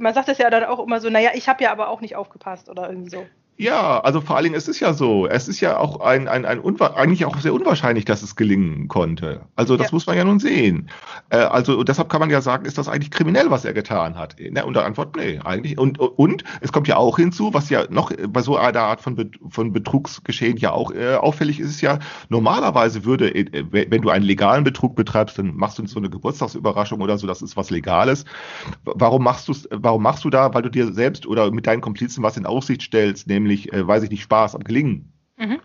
man 0.00 0.14
sagt 0.14 0.26
das 0.26 0.38
ja 0.38 0.50
dann 0.50 0.64
auch 0.64 0.80
immer 0.84 0.98
so, 1.00 1.10
naja, 1.10 1.30
ich 1.34 1.48
habe 1.48 1.62
ja 1.62 1.70
aber 1.70 1.90
auch 1.90 2.00
nicht 2.00 2.16
aufgepasst 2.16 2.68
oder 2.68 2.88
irgendwie 2.90 3.10
so. 3.10 3.24
Ja, 3.58 4.00
also 4.00 4.20
vor 4.20 4.34
allen 4.36 4.44
Dingen, 4.44 4.56
es 4.56 4.66
ist 4.66 4.80
ja 4.80 4.92
so, 4.92 5.26
es 5.28 5.46
ist 5.46 5.60
ja 5.60 5.76
auch 5.76 6.00
ein, 6.00 6.26
ein, 6.26 6.44
ein 6.46 6.58
unwa 6.58 6.86
eigentlich 6.94 7.26
auch 7.26 7.38
sehr 7.38 7.52
unwahrscheinlich, 7.54 8.04
dass 8.06 8.22
es 8.22 8.34
gelingen 8.34 8.88
konnte. 8.88 9.42
Also 9.54 9.76
das 9.76 9.88
Ja. 9.88 9.94
muss 9.94 10.06
man 10.06 10.16
ja 10.16 10.24
nun 10.24 10.40
sehen. 10.40 10.88
Äh, 11.28 11.36
also 11.36 11.84
deshalb 11.84 12.08
kann 12.08 12.18
man 12.20 12.30
ja 12.30 12.40
sagen, 12.40 12.64
ist 12.64 12.78
das 12.78 12.88
eigentlich 12.88 13.10
kriminell, 13.10 13.50
was 13.50 13.64
er 13.64 13.72
getan 13.74 14.16
hat? 14.18 14.34
Ne, 14.40 14.64
und 14.64 14.74
der 14.74 14.84
Antwort, 14.84 15.14
nee, 15.16 15.38
eigentlich. 15.44 15.78
Und, 15.78 16.00
und 16.00 16.42
es 16.60 16.72
kommt 16.72 16.88
ja 16.88 16.96
auch 16.96 17.18
hinzu, 17.18 17.52
was 17.54 17.68
ja 17.68 17.84
noch 17.90 18.10
bei 18.28 18.40
so 18.40 18.56
einer 18.56 18.80
Art 18.80 19.00
von, 19.02 19.14
Bet 19.16 19.38
von 19.50 19.72
Betrugsgeschehen 19.72 20.56
ja 20.56 20.72
auch 20.72 20.90
äh, 20.90 21.14
auffällig 21.14 21.60
ist, 21.60 21.70
ist 21.70 21.82
ja, 21.82 21.98
normalerweise 22.30 23.04
würde, 23.04 23.32
äh, 23.32 23.46
wenn 23.70 24.02
du 24.02 24.08
einen 24.08 24.24
legalen 24.24 24.64
Betrug 24.64 24.96
betreibst, 24.96 25.38
dann 25.38 25.54
machst 25.54 25.78
du 25.78 25.86
so 25.86 25.98
eine 26.00 26.10
Geburtstagsüberraschung 26.10 27.00
oder 27.00 27.16
so, 27.18 27.26
das 27.26 27.42
ist 27.42 27.56
was 27.56 27.70
Legales. 27.70 28.24
Warum 28.84 29.22
machst 29.22 29.46
du 29.46 29.52
warum 29.70 30.02
machst 30.02 30.24
du 30.24 30.30
da, 30.30 30.52
weil 30.54 30.62
du 30.62 30.70
dir 30.70 30.92
selbst 30.92 31.26
oder 31.26 31.50
mit 31.52 31.66
deinen 31.66 31.82
Komplizen 31.82 32.22
was 32.24 32.36
in 32.36 32.46
Aussicht 32.46 32.82
stellst, 32.82 33.26
nämlich, 33.28 33.41
äh, 33.50 33.86
weiß 33.86 34.02
ich 34.04 34.10
nicht, 34.10 34.22
Spaß 34.22 34.54
am 34.54 34.64
Gelingen. 34.64 35.12
Mhm. 35.38 35.58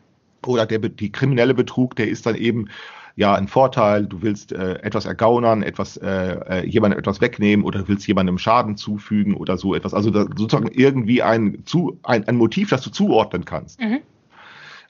Oder 0.45 0.65
der, 0.65 0.79
die 0.79 1.11
kriminelle 1.11 1.53
Betrug, 1.53 1.95
der 1.95 2.07
ist 2.07 2.25
dann 2.25 2.35
eben 2.35 2.69
ja 3.15 3.33
ein 3.33 3.47
Vorteil. 3.47 4.05
Du 4.05 4.21
willst 4.21 4.51
äh, 4.51 4.75
etwas 4.81 5.05
ergaunern, 5.05 5.63
etwas 5.63 5.97
äh, 5.97 6.07
äh, 6.07 6.65
jemandem 6.65 6.99
etwas 6.99 7.19
wegnehmen 7.19 7.65
oder 7.65 7.79
du 7.79 7.87
willst 7.87 8.07
jemandem 8.07 8.37
Schaden 8.37 8.77
zufügen 8.77 9.33
oder 9.33 9.57
so 9.57 9.75
etwas. 9.75 9.93
Also 9.93 10.11
sozusagen 10.11 10.69
irgendwie 10.71 11.23
ein, 11.23 11.63
zu, 11.65 11.99
ein, 12.03 12.27
ein 12.27 12.37
Motiv, 12.37 12.69
das 12.69 12.81
du 12.81 12.91
zuordnen 12.91 13.45
kannst. 13.45 13.81
Mhm. 13.81 13.99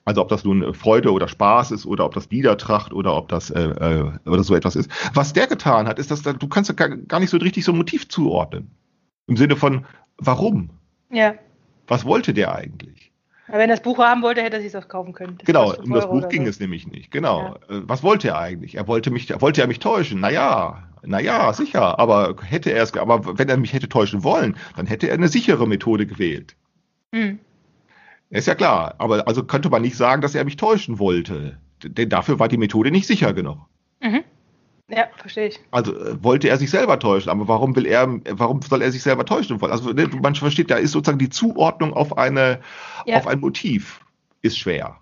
Also 0.08 0.22
ob 0.22 0.30
das 0.30 0.46
nun 0.46 0.64
äh, 0.64 0.74
Freude 0.74 1.12
oder 1.12 1.28
Spaß 1.28 1.72
ist 1.72 1.86
oder 1.86 2.06
ob 2.06 2.14
das 2.14 2.30
Niedertracht 2.30 2.94
oder 2.94 3.16
ob 3.16 3.28
das 3.28 3.50
äh, 3.50 3.62
äh, 3.62 4.12
oder 4.26 4.44
so 4.44 4.56
etwas 4.56 4.78
ist. 4.78 4.90
Was 5.14 5.34
der 5.34 5.48
getan 5.48 5.86
hat, 5.86 6.00
ist, 6.00 6.12
dass 6.12 6.22
da, 6.22 6.32
du 6.32 6.48
kannst 6.48 6.76
gar 6.78 7.20
nicht 7.20 7.30
so 7.30 7.38
richtig 7.38 7.66
so 7.66 7.74
ein 7.74 7.78
Motiv 7.78 8.08
zuordnen. 8.08 8.72
Im 9.28 9.36
Sinne 9.36 9.58
von, 9.58 9.86
warum? 10.18 10.70
Ja. 11.12 11.34
Was 11.88 12.06
wollte 12.06 12.34
der 12.34 12.54
eigentlich? 12.54 13.12
Aber 13.48 13.60
wenn 13.60 13.70
er 13.70 13.76
das 13.78 13.84
Buch 13.84 13.98
haben 14.00 14.22
wollte, 14.24 14.42
hätte 14.42 14.58
er 14.58 14.62
sich 14.62 14.74
das 14.74 14.90
kaufen 14.90 15.14
können. 15.14 15.38
Das 15.38 15.46
Genau, 15.46 15.74
um 15.74 15.94
das 15.94 16.08
Buch 16.10 16.28
ging 16.28 16.44
so. 16.44 16.50
es 16.50 16.60
nämlich 16.60 16.86
nicht. 16.88 17.12
Genau. 17.12 17.56
Äh, 17.70 17.82
Was 17.88 18.04
wollte 18.04 18.30
er 18.30 18.38
eigentlich? 18.40 18.76
Er 18.76 18.88
wollte 18.88 19.10
mich, 19.10 19.30
wollte 19.42 19.62
er 19.62 19.68
mich 19.68 19.80
täuschen? 19.80 20.20
Naja, 20.20 20.84
naja, 21.04 21.54
sicher. 21.54 21.98
Aber 21.98 22.36
hätte 22.44 22.72
er 22.72 22.84
es, 22.84 22.94
aber 22.98 23.38
wenn 23.38 23.48
er 23.48 23.56
mich 23.58 23.72
hätte 23.72 23.88
täuschen 23.88 24.24
wollen, 24.24 24.58
dann 24.76 24.86
hätte 24.86 25.08
er 25.08 25.14
eine 25.14 25.30
sichere 25.30 25.66
Methode 25.66 26.06
gewählt. 26.06 26.56
Mhm. 27.12 27.40
Ist 28.30 28.48
ja 28.48 28.56
klar. 28.56 28.96
Aber 28.98 29.26
also 29.28 29.44
könnte 29.46 29.70
man 29.70 29.82
nicht 29.82 29.96
sagen, 29.96 30.22
dass 30.22 30.36
er 30.36 30.44
mich 30.44 30.58
täuschen 30.58 31.00
wollte. 31.00 31.58
Denn 31.84 32.10
dafür 32.10 32.40
war 32.40 32.50
die 32.50 32.58
Methode 32.58 32.92
nicht 32.92 33.08
sicher 33.08 33.32
genug. 33.34 33.60
Mhm. 34.02 34.24
Ja, 34.90 35.10
verstehe 35.18 35.48
ich. 35.48 35.60
Also 35.72 35.94
äh, 35.94 36.24
wollte 36.24 36.48
er 36.48 36.58
sich 36.58 36.70
selber 36.70 36.98
täuschen, 36.98 37.30
aber 37.30 37.48
warum 37.48 37.76
will 37.76 37.86
er, 37.86 38.08
warum 38.30 38.62
soll 38.62 38.82
er 38.82 38.92
sich 38.92 39.04
selber 39.04 39.26
täuschen 39.26 39.60
wollen? 39.60 39.72
Also 39.72 39.92
ne, 39.92 40.08
man 40.22 40.34
versteht, 40.36 40.72
da 40.72 40.76
ist 40.78 40.92
sozusagen 40.94 41.20
die 41.20 41.30
Zuordnung 41.30 41.94
auf 41.94 42.18
eine, 42.18 42.62
Ja. 43.06 43.18
auf 43.18 43.28
ein 43.28 43.40
Motiv 43.40 44.00
ist 44.42 44.58
schwer. 44.58 44.98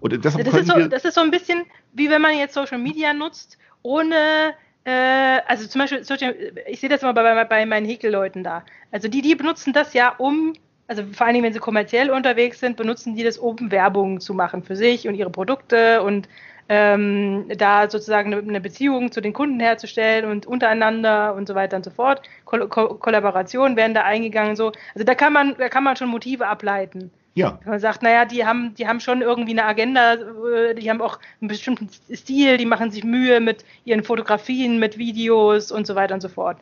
Und 0.00 0.12
deshalb 0.24 0.44
Das 0.44 0.54
ist, 0.54 0.68
so, 0.68 0.78
das 0.86 1.04
ist 1.04 1.14
so 1.14 1.22
ein 1.22 1.30
bisschen 1.30 1.64
wie 1.92 2.10
wenn 2.10 2.22
man 2.22 2.36
jetzt 2.36 2.54
Social 2.54 2.78
Media 2.78 3.12
nutzt, 3.12 3.58
ohne, 3.82 4.54
äh, 4.84 5.40
also 5.46 5.66
zum 5.66 5.80
Beispiel, 5.80 6.04
Social, 6.04 6.34
ich 6.66 6.80
sehe 6.80 6.88
das 6.88 7.02
immer 7.02 7.14
bei, 7.14 7.22
bei, 7.34 7.44
bei 7.44 7.66
meinen 7.66 7.86
Häkelleuten 7.86 8.42
da. 8.42 8.64
Also 8.90 9.08
die, 9.08 9.22
die 9.22 9.34
benutzen 9.34 9.72
das 9.72 9.94
ja, 9.94 10.14
um, 10.18 10.54
also 10.88 11.04
vor 11.12 11.26
allen 11.26 11.34
Dingen, 11.34 11.44
wenn 11.44 11.52
sie 11.52 11.58
kommerziell 11.58 12.10
unterwegs 12.10 12.60
sind, 12.60 12.76
benutzen 12.76 13.14
die 13.14 13.22
das, 13.24 13.38
um 13.38 13.70
Werbung 13.70 14.20
zu 14.20 14.34
machen 14.34 14.62
für 14.62 14.76
sich 14.76 15.06
und 15.08 15.14
ihre 15.14 15.30
Produkte 15.30 16.02
und 16.02 16.28
ähm, 16.68 17.46
da 17.56 17.90
sozusagen 17.90 18.32
eine, 18.32 18.60
Beziehung 18.60 19.12
zu 19.12 19.20
den 19.20 19.32
Kunden 19.32 19.60
herzustellen 19.60 20.24
und 20.30 20.46
untereinander 20.46 21.34
und 21.34 21.48
so 21.48 21.54
weiter 21.54 21.76
und 21.76 21.84
so 21.84 21.90
fort. 21.90 22.22
Kol 22.44 22.68
Ko 22.68 22.94
Kollaborationen 22.94 23.76
werden 23.76 23.94
da 23.94 24.02
eingegangen, 24.02 24.56
so. 24.56 24.72
Also 24.94 25.04
da 25.04 25.14
kann 25.14 25.32
man, 25.32 25.56
da 25.58 25.68
kann 25.68 25.84
man 25.84 25.96
schon 25.96 26.08
Motive 26.08 26.46
ableiten. 26.46 27.10
ja, 27.34 27.58
Man 27.64 27.80
sagt, 27.80 28.02
naja, 28.02 28.24
die 28.24 28.44
haben, 28.46 28.74
die 28.74 28.86
haben 28.86 29.00
schon 29.00 29.22
irgendwie 29.22 29.52
eine 29.52 29.64
Agenda, 29.64 30.14
äh, 30.14 30.74
die 30.74 30.88
haben 30.90 31.00
auch 31.00 31.18
einen 31.40 31.48
bestimmten 31.48 31.88
Stil, 32.14 32.56
die 32.56 32.66
machen 32.66 32.90
sich 32.90 33.04
Mühe 33.04 33.40
mit 33.40 33.64
ihren 33.84 34.02
Fotografien, 34.04 34.78
mit 34.78 34.98
Videos 34.98 35.72
und 35.72 35.86
so 35.86 35.94
weiter 35.94 36.14
und 36.14 36.20
so 36.20 36.28
fort. 36.28 36.58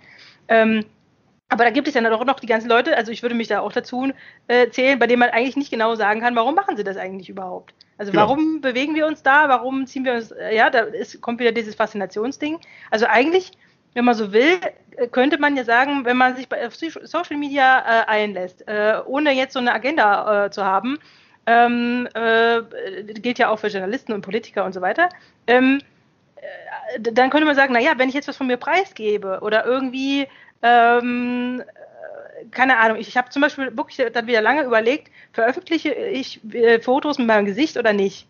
Ähm, 0.49 0.85
aber 1.51 1.65
da 1.65 1.71
gibt 1.71 1.89
es 1.89 1.95
ja 1.95 2.01
doch 2.09 2.25
noch 2.25 2.41
die 2.41 2.47
ganzen 2.47 2.69
Leute, 2.69 2.97
also 2.97 3.13
ich 3.13 3.23
würde 3.23 3.35
mich 3.35 3.49
da 3.49 3.61
auch 3.61 3.73
dazu 3.73 4.13
äh, 4.49 4.69
zählen, 4.71 4.99
bei 4.99 5.07
denen 5.07 5.21
man 5.21 5.31
eigentlich 5.31 5.57
nicht 5.57 5.71
genau 5.71 5.95
sagen 5.97 6.21
kann, 6.21 6.37
warum 6.37 6.55
machen 6.55 6.77
sie 6.77 6.85
das 6.85 6.97
eigentlich 6.97 7.29
überhaupt? 7.29 7.75
Also 7.99 8.13
Genau. 8.13 8.23
warum 8.23 8.61
bewegen 8.61 8.95
wir 8.95 9.07
uns 9.07 9.23
da? 9.23 9.49
Warum 9.49 9.87
ziehen 9.87 10.05
wir 10.05 10.15
uns, 10.15 10.31
äh, 10.31 10.55
ja, 10.57 10.71
da 10.71 10.81
ist, 10.81 11.21
kommt 11.21 11.39
wieder 11.41 11.53
dieses 11.53 11.75
Faszinationsding. 11.75 12.59
Also 12.91 13.07
eigentlich, 13.07 13.51
wenn 13.95 14.05
man 14.07 14.15
so 14.15 14.33
will, 14.33 14.59
äh, 14.97 15.09
könnte 15.09 15.39
man 15.39 15.57
ja 15.57 15.65
sagen, 15.65 16.05
wenn 16.05 16.17
man 16.17 16.35
sich 16.37 16.49
bei 16.49 16.67
auf 16.67 16.75
So- 16.77 17.05
Social 17.05 17.37
Media 17.37 17.81
äh, 17.81 18.07
einlässt, 18.07 18.67
äh, 18.69 19.01
ohne 19.05 19.33
jetzt 19.33 19.53
so 19.53 19.59
eine 19.59 19.75
Agenda 19.75 20.47
äh, 20.47 20.51
zu 20.51 20.65
haben, 20.65 20.99
ähm, 21.47 22.09
äh, 22.15 22.63
gilt 23.15 23.39
ja 23.39 23.49
auch 23.49 23.59
für 23.59 23.67
Journalisten 23.69 24.13
und 24.13 24.23
Politiker 24.23 24.65
und 24.65 24.73
so 24.73 24.81
weiter, 24.81 25.09
ähm, 25.47 25.81
äh, 26.37 27.01
dann 27.01 27.29
könnte 27.31 27.45
man 27.47 27.57
sagen, 27.57 27.73
naja, 27.73 27.93
wenn 27.97 28.09
ich 28.09 28.15
jetzt 28.15 28.29
was 28.29 28.37
von 28.37 28.47
mir 28.47 28.57
preisgebe 28.57 29.41
oder 29.43 29.65
irgendwie 29.67 30.27
ähm, 30.63 31.63
keine 32.51 32.79
Ahnung, 32.79 32.99
ich, 32.99 33.09
ich 33.09 33.17
habe 33.17 33.31
zum 33.31 33.43
Beispiel 33.43 33.77
wirklich 33.77 34.13
dann 34.13 34.27
wieder 34.27 34.41
lange 34.41 34.63
überlegt, 34.65 35.11
veröffentliche 35.33 35.93
ich 35.93 36.43
äh, 36.55 36.81
Fotos 36.81 37.19
mit 37.19 37.27
meinem 37.27 37.47
Gesicht 37.47 37.77
oder 37.77 37.93
nicht? 37.93 38.27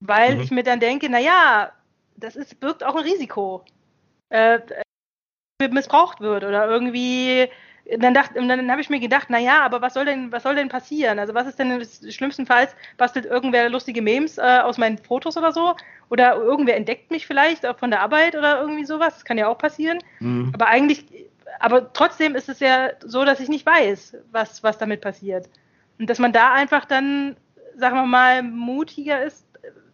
Weil 0.00 0.36
Mhm. 0.36 0.40
ich 0.40 0.50
mir 0.50 0.62
dann 0.62 0.80
denke, 0.80 1.08
naja, 1.08 1.72
das 2.16 2.36
ist, 2.36 2.60
birgt 2.60 2.84
auch 2.84 2.96
ein 2.96 3.04
Risiko. 3.04 3.64
Äh, 4.30 4.56
äh, 4.56 5.68
missbraucht 5.68 6.20
wird 6.20 6.42
oder 6.44 6.66
irgendwie 6.66 7.48
dann 7.98 8.14
dann 8.14 8.70
habe 8.70 8.80
ich 8.80 8.90
mir 8.90 9.00
gedacht, 9.00 9.28
naja, 9.28 9.60
aber 9.62 9.82
was 9.82 9.94
soll 9.94 10.04
denn, 10.04 10.30
was 10.30 10.44
soll 10.44 10.54
denn 10.54 10.68
passieren? 10.68 11.18
Also 11.18 11.34
was 11.34 11.46
ist 11.46 11.58
denn 11.58 11.84
schlimmstenfalls, 12.10 12.74
bastelt 12.96 13.26
irgendwer 13.26 13.68
lustige 13.68 14.02
Memes 14.02 14.38
äh, 14.38 14.60
aus 14.62 14.78
meinen 14.78 14.98
Fotos 14.98 15.36
oder 15.36 15.52
so? 15.52 15.74
Oder 16.08 16.36
irgendwer 16.36 16.76
entdeckt 16.76 17.10
mich 17.10 17.26
vielleicht 17.26 17.66
auch 17.66 17.78
von 17.78 17.90
der 17.90 18.00
Arbeit 18.00 18.36
oder 18.36 18.60
irgendwie 18.60 18.84
sowas? 18.84 19.14
Das 19.14 19.24
kann 19.24 19.38
ja 19.38 19.48
auch 19.48 19.58
passieren. 19.58 19.98
Mhm. 20.20 20.52
Aber 20.54 20.66
eigentlich, 20.68 21.06
aber 21.60 21.92
trotzdem 21.92 22.34
ist 22.34 22.48
es 22.48 22.60
ja 22.60 22.90
so, 23.04 23.24
dass 23.24 23.40
ich 23.40 23.48
nicht 23.48 23.66
weiß, 23.66 24.16
was, 24.30 24.62
was 24.62 24.78
damit 24.78 25.00
passiert. 25.00 25.48
Und 25.98 26.08
dass 26.10 26.18
man 26.18 26.32
da 26.32 26.52
einfach 26.54 26.84
dann, 26.84 27.36
sagen 27.76 27.96
wir 27.96 28.06
mal, 28.06 28.42
mutiger 28.42 29.22
ist, 29.22 29.46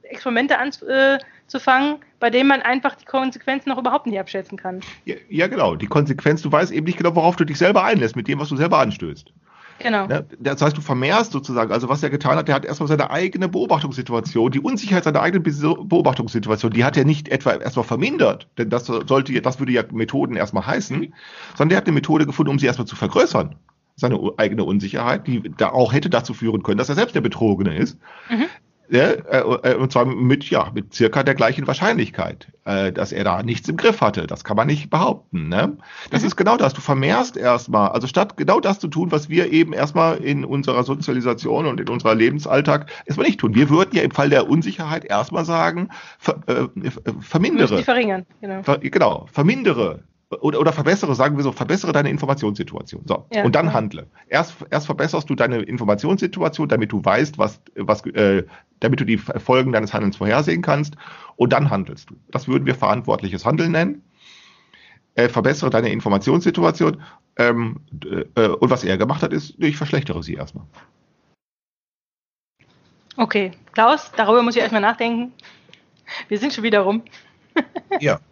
Experimente 0.03 0.57
anzufangen, 0.59 1.99
bei 2.19 2.31
denen 2.31 2.49
man 2.49 2.63
einfach 2.63 2.95
die 2.95 3.05
Konsequenzen 3.05 3.69
noch 3.69 3.79
überhaupt 3.79 4.07
nicht 4.07 4.19
abschätzen 4.19 4.57
kann. 4.57 4.81
Ja, 5.05 5.17
ja, 5.29 5.47
genau. 5.47 5.77
Die 5.77 5.87
Konsequenz, 5.87 6.43
du 6.43 6.51
weißt 6.51 6.73
eben 6.73 6.87
nicht 6.87 6.99
genau, 6.99 7.15
worauf 7.15 7.37
du 7.37 7.45
dich 7.45 7.59
selber 7.59 7.85
einlässt, 7.85 8.17
mit 8.17 8.27
dem, 8.27 8.41
was 8.41 8.49
du 8.49 8.57
selber 8.57 8.79
anstößt. 8.79 9.33
Genau. 9.81 10.07
Ne? 10.07 10.27
Das 10.41 10.61
heißt, 10.61 10.77
du 10.77 10.81
vermehrst 10.81 11.33
sozusagen, 11.33 11.73
also 11.73 11.89
was 11.89 12.03
er 12.03 12.11
getan 12.11 12.37
hat, 12.37 12.49
der 12.49 12.55
hat 12.55 12.65
erstmal 12.65 12.89
seine 12.89 13.11
eigene 13.11 13.49
Beobachtungssituation, 13.49 14.51
die 14.51 14.61
Unsicherheit 14.61 15.05
seiner 15.05 15.21
eigenen 15.21 15.43
Be- 15.43 15.77
Beobachtungssituation, 15.85 16.73
die 16.73 16.85
hat 16.85 16.97
er 16.97 17.05
nicht 17.05 17.29
etwa 17.29 17.53
erstmal 17.53 17.85
vermindert, 17.85 18.49
denn 18.59 18.71
das 18.71 18.87
sollte, 18.87 19.41
das 19.41 19.59
würde 19.61 19.73
ja 19.73 19.83
Methoden 19.93 20.37
erstmal 20.37 20.67
heißen, 20.67 20.99
Mhm. 20.99 21.13
sondern 21.57 21.69
der 21.71 21.79
hat 21.79 21.87
eine 21.87 21.95
Methode 21.95 22.27
gefunden, 22.27 22.51
um 22.51 22.59
sie 22.59 22.67
erstmal 22.67 22.87
zu 22.87 22.97
vergrößern. 22.97 23.55
Seine 23.97 24.19
eigene 24.37 24.65
Unsicherheit, 24.65 25.27
die 25.27 25.51
da 25.57 25.71
auch 25.71 25.93
hätte 25.93 26.09
dazu 26.11 26.33
führen 26.35 26.63
können, 26.63 26.79
dass 26.79 26.89
er 26.89 26.95
selbst 26.95 27.15
der 27.17 27.21
Betrogene 27.21 27.77
ist. 27.77 27.99
Mhm. 28.31 28.45
Ja, 28.91 29.03
äh, 29.11 29.73
äh, 29.73 29.75
und 29.75 29.93
zwar 29.93 30.07
mit, 30.07 30.49
ja, 30.49 30.71
mit 30.75 30.95
circa 30.95 31.23
der 31.23 31.35
gleichen 31.35 31.67
Wahrscheinlichkeit, 31.67 32.49
äh, 32.65 32.91
dass 32.91 33.13
er 33.13 33.23
da 33.23 33.43
nichts 33.43 33.69
im 33.69 33.77
Griff 33.77 34.01
hatte. 34.01 34.27
Das 34.27 34.45
kann 34.45 34.57
man 34.57 34.67
nicht 34.67 34.89
behaupten. 34.89 35.49
Ne? 35.51 35.77
Das 36.11 36.23
Mhm. 36.23 36.29
ist 36.29 36.37
genau 36.37 36.57
das. 36.57 36.73
Du 36.73 36.81
vermehrst 36.81 37.37
erstmal, 37.37 37.91
also 37.91 38.07
statt 38.07 38.39
genau 38.39 38.61
das 38.61 38.79
zu 38.79 38.89
tun, 38.89 39.13
was 39.13 39.29
wir 39.29 39.53
eben 39.53 39.75
erstmal 39.75 40.17
in 40.19 40.43
unserer 40.45 40.85
Sozialisation 40.85 41.67
und 41.67 41.81
in 41.81 41.89
unserer 41.89 42.15
Lebensalltag 42.15 42.91
erstmal 43.05 43.27
nicht 43.27 43.41
tun. 43.41 43.55
Wir 43.55 43.69
würden 43.69 43.95
ja 43.95 44.03
im 44.03 44.11
Fall 44.11 44.31
der 44.31 44.49
Unsicherheit 44.49 45.05
erstmal 45.05 45.45
sagen, 45.45 45.91
ver, 46.19 46.41
äh, 46.47 46.55
Wir 46.55 46.69
müssen 46.75 47.03
die 47.05 47.23
vermindere. 47.23 47.83
verringern. 47.83 48.25
Genau. 48.41 48.63
Ver, 48.63 48.79
genau, 48.79 49.27
vermindere. 49.31 50.05
Oder, 50.31 50.61
oder 50.61 50.73
verbessere, 50.75 51.15
sagen 51.15 51.39
wir 51.39 51.43
so, 51.43 51.53
verbessere 51.53 51.93
deine 51.93 52.11
Informationssituation. 52.11 53.03
So. 53.07 53.27
Ja, 53.33 53.45
und 53.45 53.55
dann 53.55 53.67
genau. 53.67 53.77
handle. 53.79 54.07
Erst, 54.29 54.57
erst 54.69 54.85
verbesserst 54.85 55.31
du 55.31 55.35
deine 55.35 55.63
Informationssituation, 55.63 56.69
damit 56.69 56.93
du 56.93 57.03
weißt, 57.03 57.39
was, 57.39 57.63
was, 57.77 58.05
äh, 58.07 58.45
damit 58.81 59.01
du 59.01 59.07
die 59.07 59.17
Folgen 59.17 59.73
deines 59.73 59.95
Handelns 59.95 60.17
vorhersehen 60.17 60.61
kannst. 60.61 60.97
Und 61.37 61.55
dann 61.55 61.71
handelst 61.71 62.11
du. 62.11 62.17
Das 62.31 62.47
würden 62.47 62.67
wir 62.67 62.75
verantwortliches 62.75 63.47
Handeln 63.47 63.73
nennen. 63.73 64.03
Äh, 65.15 65.31
verbessere 65.31 65.71
deine 65.71 65.89
Informationssituation. 65.89 67.03
Ähm, 67.37 67.81
äh, 68.37 68.49
und 68.49 68.69
was 68.69 68.85
er 68.85 68.99
gemacht 68.99 69.23
hat, 69.23 69.33
ist, 69.33 69.55
ich 69.59 69.79
verschlechtere 69.79 70.23
sie 70.23 70.35
erstmal. 70.35 70.67
Okay, 73.17 73.53
Klaus, 73.73 74.13
darüber 74.15 74.43
muss 74.43 74.57
ich 74.57 74.61
erstmal 74.61 74.83
nachdenken. 74.83 75.33
Wir 76.29 76.39
sind 76.39 76.53
schon 76.53 76.65
wieder 76.65 76.81
rum. 76.81 77.03
Ja. 77.99 78.21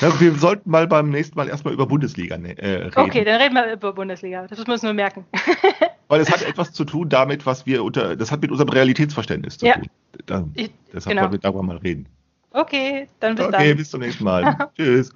ja. 0.00 0.20
Wir 0.20 0.34
sollten 0.34 0.70
mal 0.70 0.86
beim 0.86 1.10
nächsten 1.10 1.36
Mal 1.36 1.48
erstmal 1.48 1.74
über 1.74 1.86
Bundesliga 1.86 2.38
ne, 2.38 2.56
äh, 2.58 2.84
reden. 2.84 2.92
Okay, 2.96 3.24
dann 3.24 3.40
reden 3.40 3.54
wir 3.54 3.72
über 3.72 3.92
Bundesliga. 3.92 4.46
Das 4.46 4.58
müssen 4.58 4.68
wir 4.68 4.74
uns 4.74 4.82
nur 4.82 4.92
merken. 4.92 5.24
Weil 6.08 6.20
es 6.20 6.30
hat 6.30 6.42
etwas 6.42 6.72
zu 6.72 6.84
tun 6.84 7.08
damit, 7.08 7.46
was 7.46 7.64
wir 7.66 7.82
unter, 7.84 8.16
das 8.16 8.30
hat 8.30 8.42
mit 8.42 8.50
unserem 8.50 8.68
Realitätsverständnis 8.68 9.58
zu 9.58 9.66
Ja. 9.66 9.74
tun. 9.74 9.88
Da, 10.26 10.44
deshalb 10.92 11.06
genau. 11.06 11.22
wollen 11.22 11.32
wir 11.32 11.38
darüber 11.38 11.62
mal 11.62 11.78
reden. 11.78 12.06
Okay, 12.50 13.08
dann 13.20 13.36
bis 13.36 13.46
okay, 13.46 13.68
dann. 13.68 13.76
bis 13.76 13.90
zum 13.90 14.00
nächsten 14.00 14.24
Mal. 14.24 14.56
Tschüss. 14.76 15.10